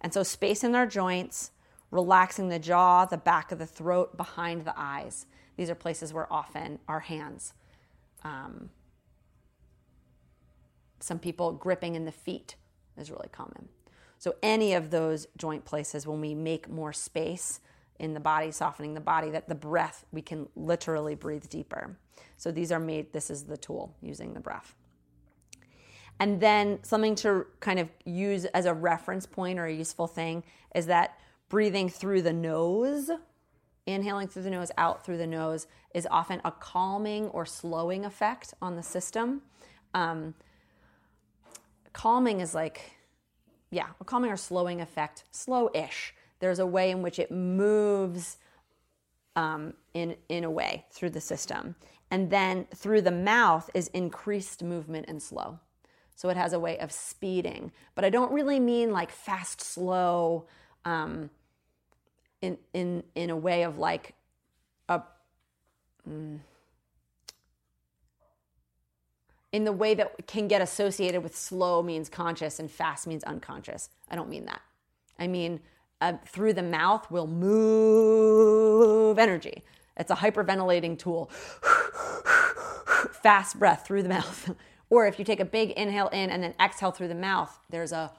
And 0.03 0.13
so, 0.13 0.23
space 0.23 0.63
in 0.63 0.75
our 0.75 0.87
joints, 0.87 1.53
relaxing 1.91 2.49
the 2.49 2.59
jaw, 2.59 3.07
the 3.07 3.17
back 3.17 3.51
of 3.53 3.59
the 3.59 3.67
throat, 3.67 4.17
behind 4.17 4.65
the 4.65 4.75
eyes. 4.77 5.25
These 5.57 5.71
are 5.71 5.75
places 5.75 6.13
where 6.13 6.31
often 6.31 6.81
our 6.87 7.01
hands. 7.01 7.55
Um, 8.23 8.69
some 11.01 11.19
people 11.19 11.53
gripping 11.53 11.95
in 11.95 12.05
the 12.05 12.13
feet 12.13 12.57
is 12.99 13.11
really 13.11 13.29
common. 13.33 13.69
So, 14.19 14.35
any 14.43 14.75
of 14.75 14.91
those 14.91 15.27
joint 15.37 15.65
places, 15.65 16.07
when 16.07 16.21
we 16.21 16.35
make 16.35 16.69
more 16.69 16.93
space 16.93 17.61
in 17.99 18.13
the 18.13 18.21
body, 18.21 18.51
softening 18.51 18.95
the 18.95 19.01
body, 19.01 19.31
that 19.31 19.49
the 19.49 19.55
breath, 19.55 20.05
we 20.13 20.21
can 20.21 20.49
literally 20.57 21.15
breathe 21.15 21.49
deeper. 21.49 21.97
So, 22.37 22.51
these 22.51 22.73
are 22.73 22.81
made, 22.81 23.13
this 23.13 23.31
is 23.31 23.45
the 23.45 23.57
tool 23.57 23.95
using 24.03 24.35
the 24.35 24.41
breath. 24.41 24.75
And 26.19 26.41
then 26.41 26.79
something 26.83 27.15
to 27.17 27.47
kind 27.61 27.79
of 27.79 27.91
use 28.05 28.47
as 28.47 28.65
a 28.65 28.73
reference 28.73 29.27
point 29.27 29.59
or 29.59 29.67
a 29.67 29.73
useful 29.73 30.07
thing 30.07 30.43
is 30.75 30.87
that 30.87 31.19
breathing 31.49 31.89
through 31.89 32.23
the 32.23 32.33
nose, 32.33 33.11
inhaling 33.87 34.29
through 34.29 34.43
the 34.43 34.51
nose, 34.51 34.71
out 34.79 35.05
through 35.05 35.19
the 35.19 35.27
nose, 35.27 35.67
is 35.95 36.07
often 36.11 36.41
a 36.45 36.51
calming 36.51 37.29
or 37.29 37.45
slowing 37.45 38.05
effect 38.05 38.55
on 38.63 38.77
the 38.77 38.83
system. 38.83 39.43
Um, 39.95 40.35
calming 41.93 42.41
is 42.41 42.55
like, 42.55 42.93
yeah, 43.71 43.89
a 44.01 44.05
calming 44.05 44.31
or 44.31 44.37
slowing 44.37 44.81
effect, 44.81 45.25
slow 45.31 45.71
ish. 45.75 46.15
There's 46.41 46.59
a 46.59 46.67
way 46.67 46.91
in 46.91 47.03
which 47.03 47.19
it 47.19 47.31
moves 47.31 48.39
um, 49.37 49.75
in, 49.95 50.17
in 50.29 50.45
a 50.45 50.51
way 50.51 50.85
through 50.91 51.11
the 51.11 51.21
system. 51.21 51.75
And 52.11 52.31
then 52.31 52.67
through 52.75 53.03
the 53.03 53.11
mouth 53.11 53.69
is 53.75 53.89
increased 53.89 54.63
movement 54.63 55.07
and 55.09 55.23
slow. 55.23 55.59
So 56.17 56.31
it 56.31 56.37
has 56.37 56.53
a 56.53 56.59
way 56.59 56.79
of 56.79 56.91
speeding. 56.91 57.71
But 57.95 58.05
I 58.05 58.11
don't 58.11 58.33
really 58.33 58.59
mean 58.59 58.91
like 58.91 59.11
fast, 59.11 59.61
slow, 59.61 60.47
um, 60.85 61.31
in, 62.43 62.59
in, 62.73 63.03
in 63.15 63.31
a 63.31 63.37
way 63.37 63.63
of 63.63 63.79
like 63.79 64.15
a. 64.89 65.03
Mm, 66.09 66.41
in 69.53 69.65
the 69.65 69.73
way 69.73 69.95
that 69.95 70.27
can 70.27 70.49
get 70.49 70.61
associated 70.61 71.23
with 71.23 71.37
slow 71.37 71.83
means 71.83 72.09
conscious 72.09 72.59
and 72.59 72.71
fast 72.71 73.07
means 73.07 73.25
unconscious. 73.25 73.89
I 74.11 74.17
don't 74.17 74.29
mean 74.29 74.45
that. 74.47 74.61
I 75.19 75.29
mean, 75.29 75.61
uh, 76.01 76.15
through 76.27 76.53
the 76.53 76.63
mouth 76.63 77.11
will 77.11 77.27
move 77.27 79.19
energy. 79.19 79.65
It's 79.97 80.11
a 80.11 80.17
hyperventilating 80.17 80.99
tool. 80.99 81.31
Fast 83.23 83.59
breath 83.59 83.87
through 83.87 84.03
the 84.03 84.11
mouth. 84.11 84.55
or 84.91 85.07
if 85.07 85.19
you 85.19 85.25
take 85.25 85.41
a 85.41 85.45
big 85.45 85.71
inhale 85.73 86.09
in 86.09 86.31
and 86.31 86.43
then 86.43 86.55
exhale 86.61 86.91
through 86.91 87.09
the 87.09 87.15
mouth, 87.15 87.59
there's 87.71 87.93
a 87.93 88.13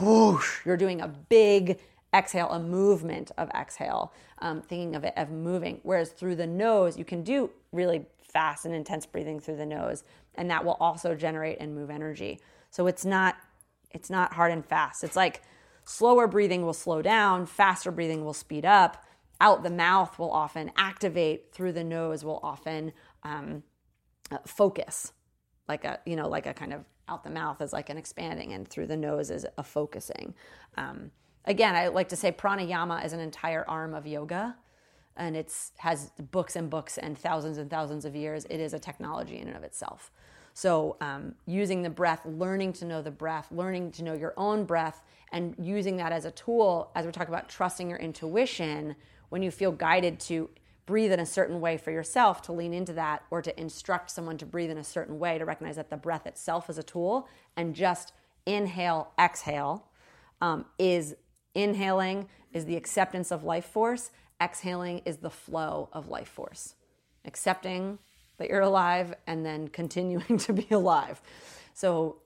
whoosh. 0.00 0.64
You're 0.64 0.76
doing 0.76 1.00
a 1.00 1.08
big 1.08 1.80
exhale, 2.14 2.50
a 2.50 2.58
movement 2.58 3.30
of 3.38 3.50
exhale, 3.50 4.12
um, 4.38 4.62
thinking 4.62 4.94
of 4.96 5.04
it 5.04 5.14
of 5.16 5.30
moving. 5.30 5.80
Whereas 5.82 6.10
through 6.10 6.36
the 6.36 6.46
nose, 6.46 6.98
you 6.98 7.04
can 7.04 7.22
do 7.22 7.50
really 7.72 8.06
fast 8.20 8.64
and 8.64 8.74
intense 8.74 9.06
breathing 9.06 9.40
through 9.40 9.56
the 9.56 9.66
nose, 9.66 10.04
and 10.34 10.50
that 10.50 10.64
will 10.64 10.76
also 10.80 11.14
generate 11.14 11.58
and 11.60 11.74
move 11.74 11.90
energy. 11.90 12.40
So 12.70 12.86
it's 12.86 13.04
not 13.04 13.36
it's 13.90 14.10
not 14.10 14.34
hard 14.34 14.52
and 14.52 14.64
fast. 14.64 15.02
It's 15.02 15.16
like 15.16 15.42
slower 15.84 16.26
breathing 16.26 16.64
will 16.64 16.72
slow 16.72 17.02
down, 17.02 17.46
faster 17.46 17.90
breathing 17.90 18.24
will 18.24 18.34
speed 18.34 18.64
up. 18.64 19.04
Out 19.40 19.62
the 19.62 19.70
mouth 19.70 20.18
will 20.18 20.30
often 20.30 20.70
activate. 20.76 21.52
Through 21.52 21.72
the 21.72 21.84
nose 21.84 22.24
will 22.24 22.40
often 22.42 22.92
um, 23.22 23.62
uh, 24.30 24.38
focus, 24.46 25.12
like 25.70 25.84
a 25.84 26.00
you 26.04 26.16
know 26.16 26.28
like 26.28 26.46
a 26.46 26.54
kind 26.54 26.72
of 26.72 26.84
out 27.08 27.24
the 27.24 27.30
mouth 27.30 27.60
is 27.60 27.72
like 27.72 27.88
an 27.90 27.96
expanding, 27.96 28.52
and 28.52 28.68
through 28.68 28.86
the 28.86 28.96
nose 28.96 29.30
is 29.30 29.46
a 29.56 29.64
focusing. 29.64 30.34
Um, 30.76 31.10
again, 31.44 31.74
I 31.74 31.88
like 31.88 32.08
to 32.10 32.16
say 32.16 32.32
pranayama 32.32 33.04
is 33.04 33.12
an 33.12 33.20
entire 33.20 33.64
arm 33.68 33.94
of 33.94 34.06
yoga 34.06 34.56
and 35.16 35.36
it's 35.36 35.72
has 35.76 36.10
books 36.30 36.56
and 36.56 36.70
books 36.70 36.98
and 36.98 37.16
thousands 37.16 37.58
and 37.58 37.70
thousands 37.70 38.04
of 38.04 38.16
years. 38.16 38.46
It 38.46 38.58
is 38.58 38.72
a 38.74 38.78
technology 38.78 39.38
in 39.38 39.48
and 39.48 39.56
of 39.56 39.62
itself. 39.62 40.10
So, 40.54 40.96
um, 41.00 41.34
using 41.46 41.82
the 41.82 41.90
breath, 41.90 42.22
learning 42.24 42.72
to 42.74 42.84
know 42.84 43.02
the 43.02 43.10
breath, 43.10 43.48
learning 43.52 43.92
to 43.92 44.04
know 44.04 44.14
your 44.14 44.34
own 44.36 44.64
breath, 44.64 45.02
and 45.30 45.54
using 45.58 45.96
that 45.98 46.10
as 46.10 46.24
a 46.24 46.30
tool, 46.32 46.90
as 46.94 47.04
we're 47.04 47.12
talking 47.12 47.32
about 47.32 47.48
trusting 47.48 47.88
your 47.88 47.98
intuition, 47.98 48.96
when 49.28 49.42
you 49.42 49.50
feel 49.50 49.70
guided 49.70 50.18
to 50.20 50.50
breathe 50.86 51.12
in 51.12 51.20
a 51.20 51.26
certain 51.26 51.60
way 51.60 51.76
for 51.76 51.90
yourself, 51.90 52.42
to 52.42 52.52
lean 52.52 52.72
into 52.72 52.92
that, 52.94 53.22
or 53.30 53.42
to 53.42 53.60
instruct 53.60 54.10
someone 54.10 54.38
to 54.38 54.46
breathe 54.46 54.70
in 54.70 54.78
a 54.78 54.84
certain 54.84 55.18
way, 55.18 55.38
to 55.38 55.44
recognize 55.44 55.76
that 55.76 55.90
the 55.90 55.96
breath 55.96 56.26
itself 56.26 56.68
is 56.68 56.78
a 56.78 56.82
tool, 56.82 57.28
and 57.56 57.74
just 57.74 58.12
inhale, 58.46 59.12
exhale 59.18 59.86
um, 60.40 60.64
is 60.78 61.14
inhaling 61.54 62.28
is 62.52 62.64
the 62.64 62.76
acceptance 62.76 63.30
of 63.30 63.44
life 63.44 63.66
force 63.66 64.10
exhaling 64.40 65.02
is 65.04 65.18
the 65.18 65.30
flow 65.30 65.88
of 65.92 66.08
life 66.08 66.28
force. 66.28 66.74
Accepting 67.24 67.98
that 68.38 68.48
you're 68.48 68.62
alive 68.62 69.14
and 69.26 69.44
then 69.44 69.68
continuing 69.68 70.38
to 70.38 70.52
be 70.52 70.66
alive. 70.70 71.20
So, 71.74 72.16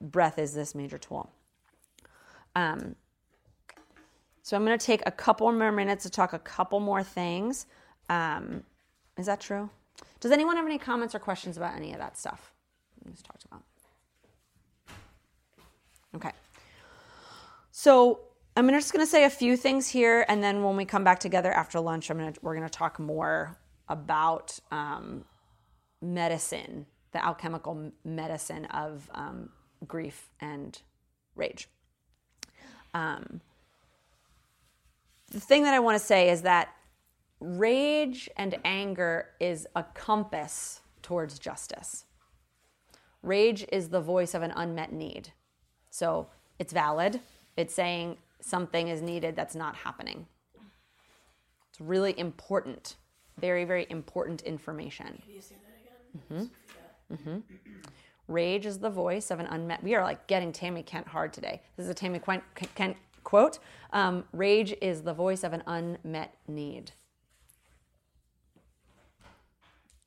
breath 0.00 0.38
is 0.38 0.52
this 0.52 0.74
major 0.74 0.98
tool. 0.98 1.30
Um, 2.54 2.96
so, 4.48 4.56
I'm 4.56 4.64
going 4.64 4.78
to 4.78 4.86
take 4.86 5.02
a 5.04 5.10
couple 5.10 5.52
more 5.52 5.70
minutes 5.70 6.04
to 6.04 6.10
talk 6.10 6.32
a 6.32 6.38
couple 6.38 6.80
more 6.80 7.02
things. 7.02 7.66
Um, 8.08 8.62
is 9.18 9.26
that 9.26 9.42
true? 9.42 9.68
Does 10.20 10.32
anyone 10.32 10.56
have 10.56 10.64
any 10.64 10.78
comments 10.78 11.14
or 11.14 11.18
questions 11.18 11.58
about 11.58 11.76
any 11.76 11.92
of 11.92 11.98
that 11.98 12.16
stuff 12.16 12.54
we 13.04 13.10
just 13.10 13.26
talked 13.26 13.44
about? 13.44 13.62
Okay. 16.14 16.30
So, 17.72 18.20
I'm 18.56 18.70
just 18.70 18.90
going 18.90 19.04
to 19.04 19.10
say 19.10 19.24
a 19.24 19.30
few 19.30 19.54
things 19.54 19.86
here, 19.86 20.24
and 20.30 20.42
then 20.42 20.64
when 20.64 20.78
we 20.78 20.86
come 20.86 21.04
back 21.04 21.20
together 21.20 21.52
after 21.52 21.78
lunch, 21.78 22.08
I'm 22.08 22.16
going 22.16 22.32
to, 22.32 22.40
we're 22.40 22.56
going 22.56 22.66
to 22.66 22.72
talk 22.72 22.98
more 22.98 23.54
about 23.86 24.58
um, 24.70 25.26
medicine, 26.00 26.86
the 27.12 27.22
alchemical 27.22 27.92
medicine 28.02 28.64
of 28.64 29.10
um, 29.14 29.50
grief 29.86 30.30
and 30.40 30.80
rage. 31.36 31.68
Um, 32.94 33.42
the 35.30 35.40
thing 35.40 35.62
that 35.64 35.74
I 35.74 35.78
want 35.78 35.98
to 35.98 36.04
say 36.04 36.30
is 36.30 36.42
that 36.42 36.74
rage 37.40 38.28
and 38.36 38.58
anger 38.64 39.26
is 39.40 39.66
a 39.76 39.82
compass 39.82 40.80
towards 41.02 41.38
justice. 41.38 42.04
Rage 43.22 43.64
is 43.72 43.88
the 43.88 44.00
voice 44.00 44.34
of 44.34 44.42
an 44.42 44.52
unmet 44.56 44.92
need. 44.92 45.32
So 45.90 46.28
it's 46.58 46.72
valid. 46.72 47.20
It's 47.56 47.74
saying, 47.74 48.16
something 48.40 48.88
is 48.88 49.02
needed 49.02 49.34
that's 49.36 49.54
not 49.54 49.74
happening. 49.76 50.26
It's 51.70 51.80
really 51.80 52.18
important, 52.18 52.96
very, 53.38 53.64
very 53.64 53.86
important 53.90 54.42
information. 54.42 55.20
Can 55.24 55.34
you 55.34 55.40
say 55.40 55.56
that 55.64 56.30
again? 56.30 56.50
Mm-hmm. 57.12 57.38
Rage 58.28 58.66
is 58.66 58.78
the 58.78 58.90
voice 58.90 59.30
of 59.30 59.40
an 59.40 59.46
unmet. 59.46 59.82
We 59.82 59.94
are 59.94 60.04
like 60.04 60.26
getting 60.26 60.52
Tami 60.52 60.84
Kent 60.84 61.08
hard 61.08 61.32
today. 61.32 61.62
This 61.76 61.86
is 61.86 61.90
a 61.90 61.94
Tami 61.94 62.22
Kent, 62.22 62.44
Kent 62.74 62.96
quote. 63.28 63.58
Um, 63.92 64.24
Rage 64.32 64.74
is 64.80 65.02
the 65.02 65.12
voice 65.12 65.44
of 65.44 65.52
an 65.52 65.62
unmet 65.66 66.34
need. 66.48 66.92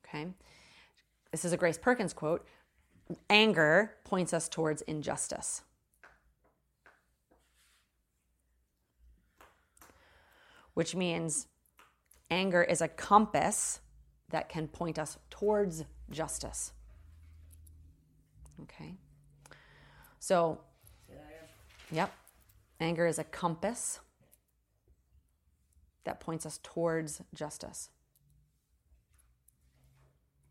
Okay. 0.04 0.26
This 1.32 1.46
is 1.46 1.54
a 1.54 1.58
Grace 1.58 1.78
Perkins 1.78 2.14
quote. 2.14 2.44
Anger 3.30 3.94
points 4.06 4.34
us 4.34 4.50
towards 4.50 4.82
injustice. 4.82 5.62
Which 10.74 10.96
means 10.96 11.46
anger 12.32 12.64
is 12.64 12.82
a 12.82 12.88
compass 12.88 13.82
that 14.30 14.50
can 14.50 14.68
point 14.68 14.98
us 14.98 15.20
towards 15.30 15.84
justice. 16.10 16.72
Okay. 18.64 18.96
So, 20.20 20.58
yep. 21.92 22.12
Anger 22.82 23.06
is 23.06 23.20
a 23.20 23.24
compass 23.24 24.00
that 26.04 26.20
points 26.20 26.48
us 26.48 26.60
towards 26.64 27.22
justice. 27.32 27.90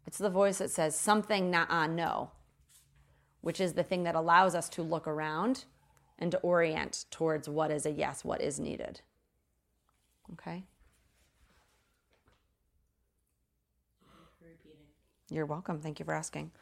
It's 0.07 0.19
the 0.19 0.31
voice 0.31 0.59
that 0.59 0.71
says 0.71 0.95
something 0.95 1.51
nah 1.51 1.89
no, 1.89 2.31
which 3.41 3.61
is 3.61 3.73
the 3.73 3.83
thing 3.83 4.05
that 4.05 4.15
allows 4.15 4.55
us 4.55 4.69
to 4.71 4.83
look 4.83 5.09
around 5.09 5.65
and 6.21 6.31
to 6.31 6.39
orient 6.39 7.07
towards 7.11 7.49
what 7.49 7.73
is 7.73 7.85
a 7.85 7.91
yes, 7.91 8.25
what 8.25 8.41
is 8.41 8.61
needed. 8.61 9.01
Okay? 10.33 10.63
You're 15.31 15.47
welcome. 15.47 15.81
Thank 15.81 15.99
you 15.99 16.05
for 16.05 16.15
asking. 16.15 16.53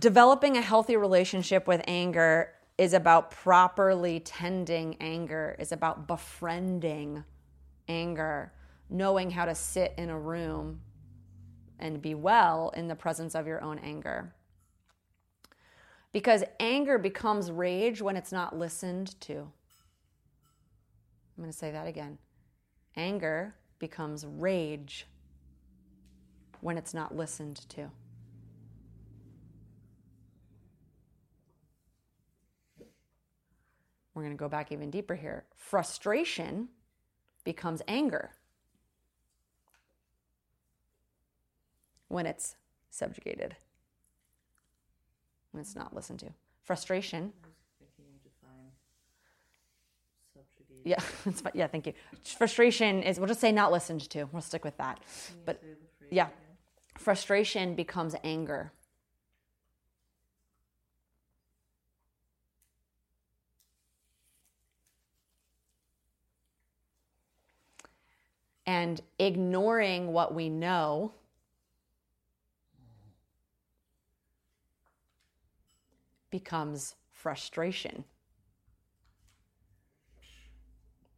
Developing 0.00 0.56
a 0.56 0.62
healthy 0.62 0.96
relationship 0.96 1.68
with 1.68 1.80
anger 1.86 2.54
is 2.78 2.92
about 2.92 3.32
properly 3.32 4.20
tending 4.20 4.96
anger, 5.00 5.56
is 5.58 5.72
about 5.72 6.06
befriending 6.06 7.24
anger, 7.88 8.52
knowing 8.88 9.30
how 9.30 9.44
to 9.44 9.54
sit 9.54 9.92
in 9.98 10.08
a 10.08 10.18
room 10.18 10.80
and 11.80 12.00
be 12.00 12.14
well 12.14 12.72
in 12.76 12.86
the 12.86 12.94
presence 12.94 13.34
of 13.34 13.46
your 13.46 13.62
own 13.62 13.78
anger. 13.80 14.32
Because 16.12 16.44
anger 16.60 16.98
becomes 16.98 17.50
rage 17.50 18.00
when 18.00 18.16
it's 18.16 18.32
not 18.32 18.56
listened 18.56 19.20
to. 19.22 19.34
I'm 19.34 19.50
going 21.36 21.50
to 21.50 21.56
say 21.56 21.70
that 21.72 21.86
again. 21.86 22.18
Anger 22.96 23.54
becomes 23.78 24.24
rage 24.24 25.06
when 26.60 26.78
it's 26.78 26.94
not 26.94 27.16
listened 27.16 27.68
to. 27.70 27.90
We're 34.18 34.24
going 34.24 34.36
to 34.36 34.40
go 34.40 34.48
back 34.48 34.72
even 34.72 34.90
deeper 34.90 35.14
here. 35.14 35.44
Frustration 35.54 36.66
becomes 37.44 37.82
anger 37.86 38.32
when 42.08 42.26
it's 42.26 42.56
subjugated, 42.90 43.54
when 45.52 45.60
it's 45.60 45.76
not 45.76 45.94
listened 45.94 46.18
to. 46.18 46.30
Frustration. 46.64 47.32
Yeah, 50.84 50.96
that's 51.24 51.40
fine. 51.40 51.52
Yeah, 51.54 51.68
thank 51.68 51.86
you. 51.86 51.92
Frustration 52.24 53.04
is, 53.04 53.20
we'll 53.20 53.28
just 53.28 53.40
say 53.40 53.52
not 53.52 53.70
listened 53.70 54.00
to. 54.10 54.24
We'll 54.32 54.42
stick 54.42 54.64
with 54.64 54.76
that. 54.78 54.98
But 55.46 55.62
yeah, 56.10 56.26
frustration 56.98 57.76
becomes 57.76 58.16
anger. 58.24 58.72
And 68.68 69.00
ignoring 69.18 70.12
what 70.12 70.34
we 70.34 70.50
know 70.50 71.12
becomes 76.30 76.94
frustration. 77.10 78.04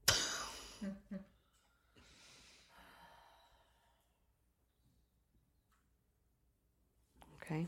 okay? 7.42 7.66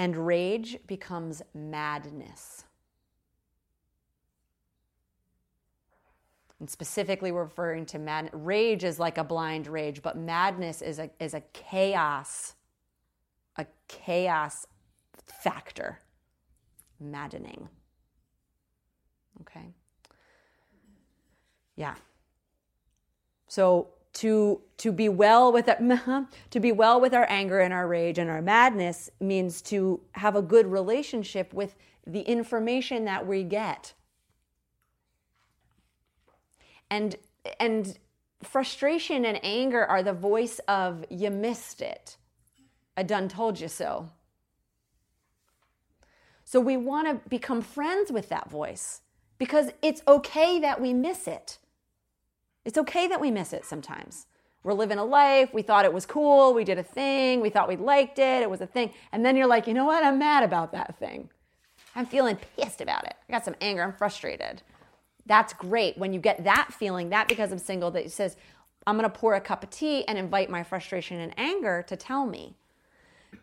And 0.00 0.26
rage 0.26 0.78
becomes 0.88 1.42
madness. 1.54 2.64
And 6.60 6.68
specifically 6.68 7.32
referring 7.32 7.86
to 7.86 7.98
mad 7.98 8.30
rage 8.34 8.84
is 8.84 8.98
like 8.98 9.16
a 9.16 9.24
blind 9.24 9.66
rage, 9.66 10.02
but 10.02 10.18
madness 10.18 10.82
is 10.82 10.98
a 10.98 11.10
is 11.18 11.32
a 11.32 11.40
chaos, 11.54 12.54
a 13.56 13.66
chaos 13.88 14.66
factor. 15.24 15.98
Maddening. 17.00 17.66
Okay. 19.40 19.72
Yeah. 21.76 21.94
So 23.48 23.88
to 24.12 24.60
to 24.76 24.92
be 24.92 25.08
well 25.08 25.50
with 25.50 25.66
our, 25.66 26.26
to 26.50 26.60
be 26.60 26.72
well 26.72 27.00
with 27.00 27.14
our 27.14 27.26
anger 27.30 27.60
and 27.60 27.72
our 27.72 27.88
rage 27.88 28.18
and 28.18 28.28
our 28.28 28.42
madness 28.42 29.08
means 29.18 29.62
to 29.62 30.00
have 30.12 30.36
a 30.36 30.42
good 30.42 30.66
relationship 30.66 31.54
with 31.54 31.74
the 32.06 32.20
information 32.20 33.06
that 33.06 33.26
we 33.26 33.44
get. 33.44 33.94
And 36.90 37.16
and 37.58 37.98
frustration 38.42 39.24
and 39.24 39.38
anger 39.42 39.84
are 39.84 40.02
the 40.02 40.12
voice 40.12 40.58
of 40.68 41.04
you 41.08 41.30
missed 41.30 41.80
it. 41.80 42.16
I 42.96 43.02
done 43.02 43.28
told 43.28 43.60
you 43.60 43.68
so. 43.68 44.10
So 46.44 46.58
we 46.58 46.76
want 46.76 47.06
to 47.06 47.28
become 47.28 47.62
friends 47.62 48.10
with 48.10 48.28
that 48.30 48.50
voice 48.50 49.02
because 49.38 49.70
it's 49.82 50.02
okay 50.08 50.58
that 50.60 50.80
we 50.80 50.92
miss 50.92 51.28
it. 51.28 51.58
It's 52.64 52.76
okay 52.76 53.06
that 53.08 53.20
we 53.20 53.30
miss 53.30 53.52
it 53.52 53.64
sometimes. 53.64 54.26
We're 54.62 54.74
living 54.74 54.98
a 54.98 55.04
life, 55.04 55.54
we 55.54 55.62
thought 55.62 55.86
it 55.86 55.92
was 55.92 56.04
cool, 56.04 56.52
we 56.52 56.64
did 56.64 56.76
a 56.78 56.82
thing, 56.82 57.40
we 57.40 57.48
thought 57.48 57.68
we 57.68 57.76
liked 57.76 58.18
it, 58.18 58.42
it 58.42 58.50
was 58.50 58.60
a 58.60 58.66
thing. 58.66 58.92
And 59.12 59.24
then 59.24 59.36
you're 59.36 59.46
like, 59.46 59.66
you 59.66 59.72
know 59.72 59.86
what? 59.86 60.04
I'm 60.04 60.18
mad 60.18 60.42
about 60.42 60.72
that 60.72 60.98
thing. 60.98 61.30
I'm 61.94 62.04
feeling 62.04 62.36
pissed 62.58 62.82
about 62.82 63.04
it. 63.04 63.14
I 63.28 63.32
got 63.32 63.44
some 63.44 63.54
anger, 63.60 63.82
I'm 63.82 63.94
frustrated. 63.94 64.60
That's 65.30 65.52
great. 65.52 65.96
When 65.96 66.12
you 66.12 66.18
get 66.18 66.42
that 66.42 66.74
feeling, 66.76 67.10
that 67.10 67.28
because 67.28 67.52
I'm 67.52 67.58
single, 67.58 67.92
that 67.92 68.10
says, 68.10 68.36
I'm 68.84 68.96
gonna 68.96 69.08
pour 69.08 69.34
a 69.34 69.40
cup 69.40 69.62
of 69.62 69.70
tea 69.70 70.04
and 70.08 70.18
invite 70.18 70.50
my 70.50 70.64
frustration 70.64 71.20
and 71.20 71.32
anger 71.38 71.84
to 71.86 71.94
tell 71.94 72.26
me. 72.26 72.56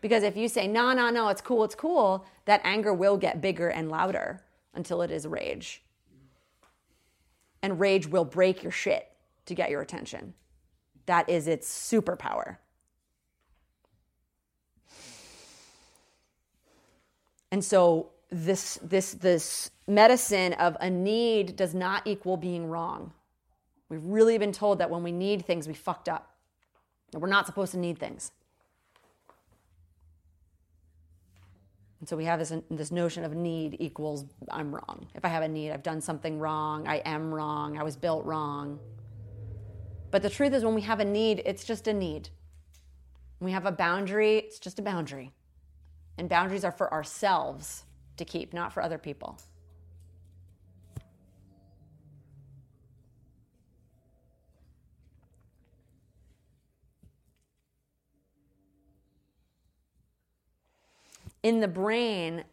Because 0.02 0.22
if 0.22 0.36
you 0.36 0.48
say, 0.48 0.68
no, 0.68 0.92
no, 0.92 1.08
no, 1.08 1.28
it's 1.28 1.40
cool, 1.40 1.64
it's 1.64 1.74
cool, 1.74 2.26
that 2.44 2.60
anger 2.62 2.92
will 2.92 3.16
get 3.16 3.40
bigger 3.40 3.70
and 3.70 3.88
louder 3.88 4.44
until 4.74 5.00
it 5.00 5.10
is 5.10 5.26
rage. 5.26 5.82
And 7.62 7.80
rage 7.80 8.06
will 8.06 8.26
break 8.26 8.62
your 8.62 8.70
shit 8.70 9.10
to 9.46 9.54
get 9.54 9.70
your 9.70 9.80
attention. 9.80 10.34
That 11.06 11.26
is 11.26 11.48
its 11.48 11.66
superpower. 11.70 12.58
And 17.50 17.64
so 17.64 18.10
this 18.30 18.78
this 18.82 19.12
this 19.14 19.70
medicine 19.86 20.52
of 20.54 20.76
a 20.80 20.90
need 20.90 21.56
does 21.56 21.74
not 21.74 22.06
equal 22.06 22.36
being 22.36 22.66
wrong. 22.66 23.12
We've 23.88 24.04
really 24.04 24.36
been 24.36 24.52
told 24.52 24.78
that 24.80 24.90
when 24.90 25.02
we 25.02 25.12
need 25.12 25.46
things, 25.46 25.66
we 25.66 25.74
fucked 25.74 26.08
up. 26.08 26.34
We're 27.14 27.28
not 27.28 27.46
supposed 27.46 27.72
to 27.72 27.78
need 27.78 27.98
things. 27.98 28.32
And 32.00 32.08
so 32.08 32.16
we 32.16 32.26
have 32.26 32.38
this, 32.38 32.52
this 32.70 32.92
notion 32.92 33.24
of 33.24 33.34
need 33.34 33.76
equals 33.80 34.26
I'm 34.50 34.72
wrong. 34.72 35.06
If 35.14 35.24
I 35.24 35.28
have 35.28 35.42
a 35.42 35.48
need, 35.48 35.72
I've 35.72 35.82
done 35.82 36.00
something 36.00 36.38
wrong, 36.38 36.86
I 36.86 36.96
am 36.98 37.34
wrong, 37.34 37.78
I 37.78 37.82
was 37.82 37.96
built 37.96 38.24
wrong. 38.24 38.78
But 40.10 40.22
the 40.22 40.30
truth 40.30 40.52
is, 40.52 40.64
when 40.64 40.74
we 40.74 40.82
have 40.82 41.00
a 41.00 41.04
need, 41.04 41.42
it's 41.44 41.64
just 41.64 41.88
a 41.88 41.92
need. 41.92 42.28
When 43.38 43.46
we 43.46 43.52
have 43.52 43.66
a 43.66 43.72
boundary, 43.72 44.36
it's 44.38 44.58
just 44.58 44.78
a 44.78 44.82
boundary. 44.82 45.32
And 46.18 46.28
boundaries 46.28 46.64
are 46.64 46.72
for 46.72 46.92
ourselves 46.92 47.84
to 48.18 48.24
keep, 48.24 48.52
not 48.52 48.72
for 48.72 48.82
other 48.82 48.98
people. 48.98 49.38
in 61.42 61.60
the 61.60 61.68
brain, 61.68 62.44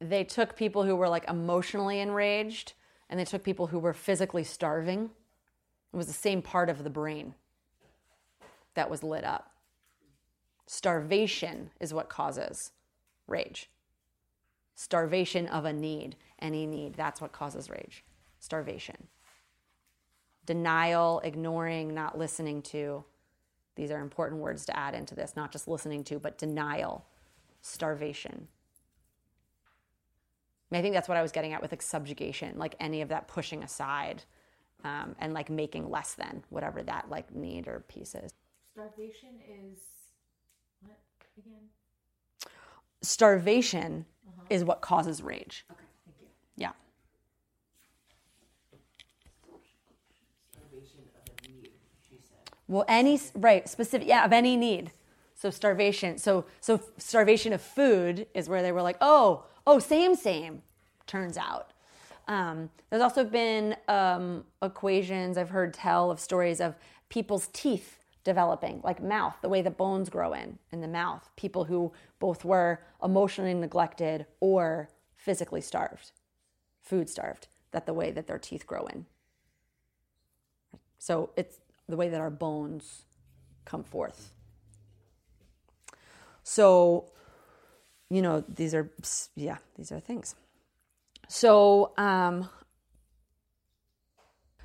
they 0.00 0.24
took 0.24 0.56
people 0.56 0.84
who 0.84 0.96
were 0.96 1.08
like 1.08 1.28
emotionally 1.28 2.00
enraged 2.00 2.72
and 3.10 3.18
they 3.18 3.24
took 3.24 3.42
people 3.42 3.66
who 3.66 3.78
were 3.78 3.94
physically 3.94 4.44
starving. 4.44 5.10
It 5.92 5.96
was 5.96 6.06
the 6.06 6.12
same 6.12 6.42
part 6.42 6.68
of 6.68 6.84
the 6.84 6.90
brain 6.90 7.34
that 8.74 8.90
was 8.90 9.02
lit 9.02 9.24
up. 9.24 9.52
Starvation 10.66 11.70
is 11.80 11.94
what 11.94 12.08
causes 12.08 12.72
rage. 13.26 13.70
Starvation 14.78 15.48
of 15.48 15.64
a 15.64 15.72
need, 15.72 16.14
any 16.38 16.64
need, 16.64 16.94
that's 16.94 17.20
what 17.20 17.32
causes 17.32 17.68
rage. 17.68 18.04
Starvation. 18.38 19.08
Denial, 20.46 21.20
ignoring, 21.24 21.92
not 21.92 22.16
listening 22.16 22.62
to. 22.62 23.02
These 23.74 23.90
are 23.90 23.98
important 24.00 24.40
words 24.40 24.64
to 24.66 24.78
add 24.78 24.94
into 24.94 25.16
this, 25.16 25.32
not 25.34 25.50
just 25.50 25.66
listening 25.66 26.04
to, 26.04 26.20
but 26.20 26.38
denial, 26.38 27.04
starvation. 27.60 28.46
And 30.70 30.78
I 30.78 30.80
think 30.80 30.94
that's 30.94 31.08
what 31.08 31.18
I 31.18 31.22
was 31.22 31.32
getting 31.32 31.54
at 31.54 31.60
with 31.60 31.72
like 31.72 31.82
subjugation, 31.82 32.56
like 32.56 32.76
any 32.78 33.02
of 33.02 33.08
that 33.08 33.26
pushing 33.26 33.64
aside 33.64 34.22
um, 34.84 35.16
and 35.18 35.34
like 35.34 35.50
making 35.50 35.90
less 35.90 36.14
than 36.14 36.44
whatever 36.50 36.84
that 36.84 37.10
like 37.10 37.34
need 37.34 37.66
or 37.66 37.80
piece 37.88 38.14
is. 38.14 38.30
Starvation 38.74 39.40
is 39.50 39.80
what 40.82 40.98
again? 41.36 41.66
Starvation 43.02 44.06
is 44.50 44.64
what 44.64 44.80
causes 44.80 45.22
rage. 45.22 45.64
Okay, 45.70 45.80
thank 46.04 46.16
you. 46.20 46.26
Yeah. 46.56 46.72
Well, 52.66 52.84
any 52.88 53.20
right 53.34 53.68
specific 53.68 54.06
yeah 54.08 54.24
of 54.24 54.32
any 54.32 54.56
need. 54.56 54.92
So 55.34 55.50
starvation. 55.50 56.18
So 56.18 56.46
so 56.60 56.80
starvation 56.98 57.52
of 57.52 57.62
food 57.62 58.26
is 58.34 58.48
where 58.48 58.62
they 58.62 58.72
were 58.72 58.82
like, 58.82 58.96
oh 59.00 59.44
oh 59.66 59.78
same 59.78 60.14
same. 60.14 60.62
Turns 61.06 61.36
out. 61.36 61.72
Um, 62.26 62.68
there's 62.90 63.02
also 63.02 63.24
been 63.24 63.74
um, 63.88 64.44
equations 64.62 65.38
I've 65.38 65.48
heard 65.48 65.72
tell 65.72 66.10
of 66.10 66.20
stories 66.20 66.60
of 66.60 66.74
people's 67.08 67.48
teeth 67.54 67.97
developing, 68.32 68.80
like 68.84 69.02
mouth, 69.02 69.36
the 69.42 69.48
way 69.48 69.62
the 69.62 69.70
bones 69.70 70.08
grow 70.10 70.30
in 70.34 70.58
in 70.72 70.80
the 70.80 70.92
mouth. 71.02 71.24
People 71.36 71.64
who 71.64 71.92
both 72.20 72.44
were 72.44 72.80
emotionally 73.02 73.54
neglected 73.54 74.26
or 74.40 74.88
physically 75.16 75.62
starved, 75.62 76.12
food 76.82 77.08
starved. 77.08 77.48
That 77.72 77.84
the 77.84 77.92
way 77.92 78.10
that 78.12 78.26
their 78.26 78.38
teeth 78.38 78.66
grow 78.66 78.86
in. 78.86 79.04
So 80.98 81.30
it's 81.36 81.56
the 81.86 81.96
way 81.96 82.08
that 82.08 82.20
our 82.20 82.30
bones 82.30 83.02
come 83.66 83.84
forth. 83.84 84.32
So, 86.42 87.12
you 88.08 88.22
know, 88.22 88.42
these 88.48 88.74
are, 88.74 88.90
yeah, 89.36 89.58
these 89.76 89.92
are 89.92 90.00
things. 90.00 90.34
So, 91.28 91.92
um, 91.98 92.48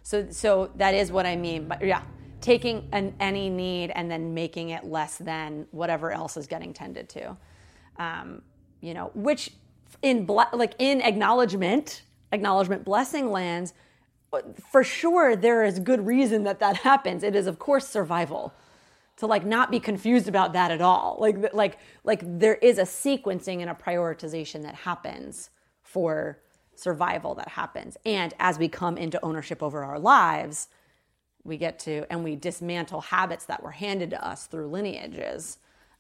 so, 0.01 0.29
so 0.31 0.71
that 0.77 0.93
is 0.93 1.11
what 1.11 1.25
I 1.25 1.35
mean. 1.35 1.67
But 1.67 1.83
yeah, 1.83 2.03
taking 2.43 2.89
an, 2.91 3.15
any 3.19 3.49
need 3.49 3.89
and 3.91 4.11
then 4.11 4.33
making 4.33 4.69
it 4.69 4.83
less 4.83 5.17
than 5.17 5.65
whatever 5.71 6.11
else 6.11 6.35
is 6.35 6.45
getting 6.45 6.73
tended 6.73 7.07
to. 7.09 7.37
Um, 7.97 8.41
you 8.81 8.93
know, 8.93 9.11
which 9.15 9.51
in 10.01 10.25
ble- 10.25 10.49
like 10.51 10.73
in 10.77 11.01
acknowledgement, 11.01 12.03
acknowledgement 12.33 12.83
blessing 12.83 13.31
lands, 13.31 13.73
for 14.69 14.83
sure 14.83 15.35
there 15.35 15.63
is 15.63 15.79
good 15.79 16.05
reason 16.05 16.43
that 16.43 16.59
that 16.59 16.77
happens. 16.77 17.23
It 17.23 17.35
is 17.35 17.47
of 17.47 17.57
course 17.59 17.87
survival. 17.87 18.53
To 19.17 19.27
like 19.27 19.45
not 19.45 19.69
be 19.71 19.79
confused 19.79 20.27
about 20.27 20.53
that 20.53 20.71
at 20.71 20.81
all. 20.81 21.17
Like 21.19 21.53
like 21.53 21.77
like 22.03 22.21
there 22.23 22.55
is 22.55 22.77
a 22.77 22.83
sequencing 22.83 23.61
and 23.61 23.69
a 23.69 23.73
prioritization 23.75 24.63
that 24.63 24.75
happens 24.75 25.49
for 25.81 26.39
survival 26.75 27.35
that 27.35 27.49
happens. 27.49 27.95
And 28.05 28.33
as 28.39 28.57
we 28.57 28.67
come 28.67 28.97
into 28.97 29.23
ownership 29.23 29.61
over 29.61 29.83
our 29.83 29.99
lives, 29.99 30.67
we 31.43 31.57
get 31.57 31.79
to 31.79 32.05
and 32.09 32.23
we 32.23 32.35
dismantle 32.35 33.01
habits 33.01 33.45
that 33.45 33.61
were 33.61 33.71
handed 33.71 34.09
to 34.11 34.25
us 34.25 34.47
through 34.47 34.67
lineages. 34.67 35.57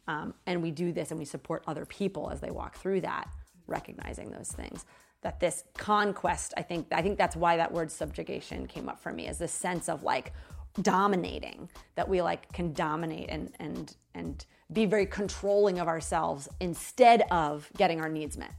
Um, 0.07 0.33
and 0.45 0.61
we 0.61 0.71
do 0.71 0.91
this 0.91 1.11
and 1.11 1.19
we 1.19 1.25
support 1.25 1.63
other 1.67 1.85
people 1.85 2.29
as 2.29 2.39
they 2.39 2.51
walk 2.51 2.77
through 2.77 3.01
that, 3.01 3.29
recognizing 3.67 4.31
those 4.31 4.51
things. 4.51 4.85
That 5.21 5.39
this 5.39 5.63
conquest, 5.77 6.53
I 6.57 6.61
think, 6.61 6.87
I 6.91 7.01
think 7.01 7.17
that's 7.17 7.35
why 7.35 7.55
that 7.57 7.71
word 7.71 7.89
subjugation 7.89 8.67
came 8.67 8.89
up 8.89 8.99
for 8.99 9.13
me, 9.13 9.27
is 9.27 9.37
this 9.37 9.53
sense 9.53 9.87
of 9.87 10.03
like 10.03 10.33
dominating, 10.81 11.69
that 11.95 12.09
we 12.09 12.21
like 12.21 12.51
can 12.51 12.73
dominate 12.73 13.29
and 13.29 13.51
and 13.59 13.95
and 14.15 14.45
be 14.73 14.85
very 14.85 15.05
controlling 15.05 15.79
of 15.79 15.87
ourselves 15.87 16.49
instead 16.59 17.23
of 17.31 17.69
getting 17.77 18.01
our 18.01 18.09
needs 18.09 18.37
met. 18.37 18.53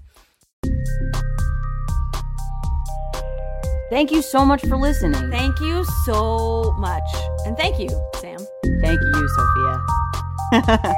Thank 3.94 4.10
you 4.10 4.22
so 4.22 4.44
much 4.44 4.60
for 4.66 4.76
listening. 4.76 5.30
Thank 5.30 5.60
you 5.60 5.84
so 6.04 6.74
much. 6.78 7.04
And 7.46 7.56
thank 7.56 7.78
you, 7.78 7.88
Sam. 8.16 8.38
Thank 8.80 9.00
you, 9.00 9.28
Sophia. 10.50 10.96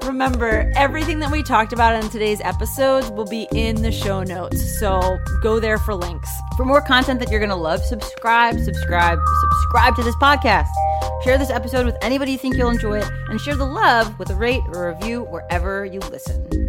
Remember, 0.04 0.70
everything 0.76 1.18
that 1.18 1.32
we 1.32 1.42
talked 1.42 1.72
about 1.72 2.00
in 2.00 2.08
today's 2.08 2.40
episodes 2.42 3.10
will 3.10 3.24
be 3.24 3.48
in 3.52 3.82
the 3.82 3.90
show 3.90 4.22
notes. 4.22 4.78
So 4.78 5.18
go 5.42 5.58
there 5.58 5.76
for 5.76 5.92
links. 5.92 6.30
For 6.56 6.64
more 6.64 6.82
content 6.82 7.18
that 7.18 7.32
you're 7.32 7.40
going 7.40 7.50
to 7.50 7.56
love, 7.56 7.84
subscribe, 7.84 8.60
subscribe, 8.60 9.18
subscribe 9.40 9.96
to 9.96 10.04
this 10.04 10.14
podcast. 10.22 10.68
Share 11.24 11.36
this 11.36 11.50
episode 11.50 11.84
with 11.84 11.96
anybody 12.00 12.30
you 12.30 12.38
think 12.38 12.56
you'll 12.56 12.70
enjoy 12.70 13.00
it, 13.00 13.10
and 13.28 13.40
share 13.40 13.56
the 13.56 13.66
love 13.66 14.16
with 14.20 14.30
a 14.30 14.36
rate 14.36 14.62
or 14.68 14.88
a 14.88 14.94
review 14.94 15.24
wherever 15.24 15.84
you 15.84 15.98
listen. 15.98 16.61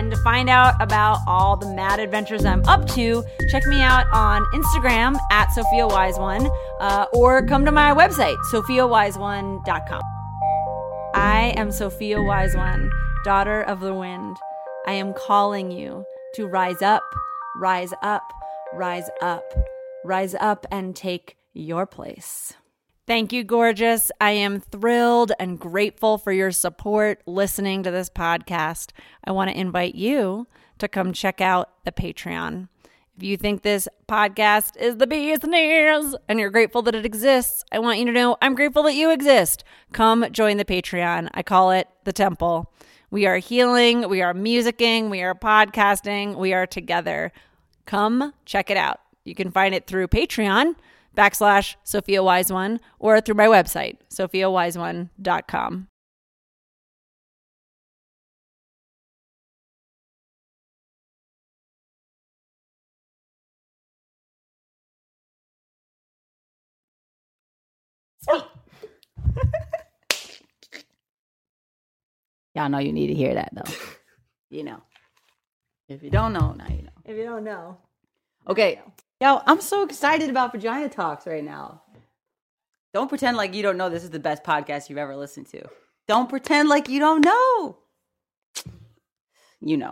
And 0.00 0.10
to 0.10 0.16
find 0.16 0.48
out 0.48 0.80
about 0.80 1.18
all 1.26 1.58
the 1.58 1.66
mad 1.74 2.00
adventures 2.00 2.46
I'm 2.46 2.66
up 2.66 2.88
to, 2.92 3.22
check 3.50 3.66
me 3.66 3.82
out 3.82 4.06
on 4.14 4.42
Instagram 4.54 5.18
at 5.30 5.52
Sophia 5.52 5.86
Wise 5.86 6.18
One, 6.18 6.48
uh, 6.80 7.04
or 7.12 7.44
come 7.44 7.66
to 7.66 7.70
my 7.70 7.94
website, 7.94 8.38
sophiawiseone.com. 8.50 10.00
I 11.14 11.52
am 11.54 11.70
Sophia 11.70 12.22
Wise 12.22 12.56
One, 12.56 12.90
daughter 13.26 13.60
of 13.60 13.80
the 13.80 13.92
wind. 13.92 14.38
I 14.86 14.94
am 14.94 15.12
calling 15.12 15.70
you 15.70 16.06
to 16.36 16.46
rise 16.46 16.80
up, 16.80 17.02
rise 17.56 17.92
up, 18.00 18.22
rise 18.72 19.10
up, 19.20 19.44
rise 20.02 20.34
up 20.34 20.64
and 20.70 20.96
take 20.96 21.36
your 21.52 21.84
place. 21.84 22.54
Thank 23.10 23.32
you, 23.32 23.42
gorgeous. 23.42 24.12
I 24.20 24.30
am 24.30 24.60
thrilled 24.60 25.32
and 25.40 25.58
grateful 25.58 26.16
for 26.16 26.30
your 26.30 26.52
support 26.52 27.20
listening 27.26 27.82
to 27.82 27.90
this 27.90 28.08
podcast. 28.08 28.92
I 29.24 29.32
want 29.32 29.50
to 29.50 29.58
invite 29.58 29.96
you 29.96 30.46
to 30.78 30.86
come 30.86 31.12
check 31.12 31.40
out 31.40 31.70
the 31.84 31.90
Patreon. 31.90 32.68
If 33.16 33.24
you 33.24 33.36
think 33.36 33.62
this 33.62 33.88
podcast 34.08 34.76
is 34.76 34.98
the 34.98 35.08
bee's 35.08 35.40
business 35.40 36.14
and 36.28 36.38
you're 36.38 36.50
grateful 36.50 36.82
that 36.82 36.94
it 36.94 37.04
exists, 37.04 37.64
I 37.72 37.80
want 37.80 37.98
you 37.98 38.04
to 38.04 38.12
know 38.12 38.36
I'm 38.40 38.54
grateful 38.54 38.84
that 38.84 38.94
you 38.94 39.10
exist. 39.10 39.64
Come 39.92 40.30
join 40.30 40.56
the 40.56 40.64
Patreon. 40.64 41.30
I 41.34 41.42
call 41.42 41.72
it 41.72 41.88
the 42.04 42.12
temple. 42.12 42.72
We 43.10 43.26
are 43.26 43.38
healing, 43.38 44.08
we 44.08 44.22
are 44.22 44.34
musicking, 44.34 45.10
we 45.10 45.20
are 45.20 45.34
podcasting, 45.34 46.36
we 46.36 46.52
are 46.52 46.64
together. 46.64 47.32
Come 47.86 48.34
check 48.44 48.70
it 48.70 48.76
out. 48.76 49.00
You 49.24 49.34
can 49.34 49.50
find 49.50 49.74
it 49.74 49.88
through 49.88 50.06
Patreon 50.06 50.76
backslash 51.16 51.76
Sophia 51.84 52.22
Wise 52.22 52.52
One 52.52 52.80
or 52.98 53.20
through 53.20 53.34
my 53.36 53.46
website, 53.46 53.96
sophiawiseone.com. 54.12 55.88
Y'all 72.54 72.68
know 72.68 72.78
you 72.78 72.92
need 72.92 73.06
to 73.08 73.14
hear 73.14 73.34
that 73.34 73.50
though. 73.52 73.72
you 74.50 74.64
know. 74.64 74.82
If 75.88 76.02
you 76.02 76.10
don't 76.10 76.32
know, 76.32 76.52
now 76.52 76.66
you 76.68 76.82
know. 76.82 76.90
If 77.04 77.16
you 77.16 77.24
don't 77.24 77.44
know, 77.44 77.78
Okay. 78.48 78.80
Yo, 79.20 79.42
I'm 79.46 79.60
so 79.60 79.82
excited 79.82 80.30
about 80.30 80.52
Vagina 80.52 80.88
Talks 80.88 81.26
right 81.26 81.44
now. 81.44 81.82
Don't 82.94 83.08
pretend 83.08 83.36
like 83.36 83.54
you 83.54 83.62
don't 83.62 83.76
know 83.76 83.90
this 83.90 84.02
is 84.02 84.10
the 84.10 84.18
best 84.18 84.42
podcast 84.42 84.88
you've 84.88 84.98
ever 84.98 85.14
listened 85.14 85.46
to. 85.48 85.62
Don't 86.08 86.28
pretend 86.28 86.70
like 86.70 86.88
you 86.88 87.00
don't 87.00 87.22
know. 87.22 87.78
You 89.60 89.76
know. 89.76 89.88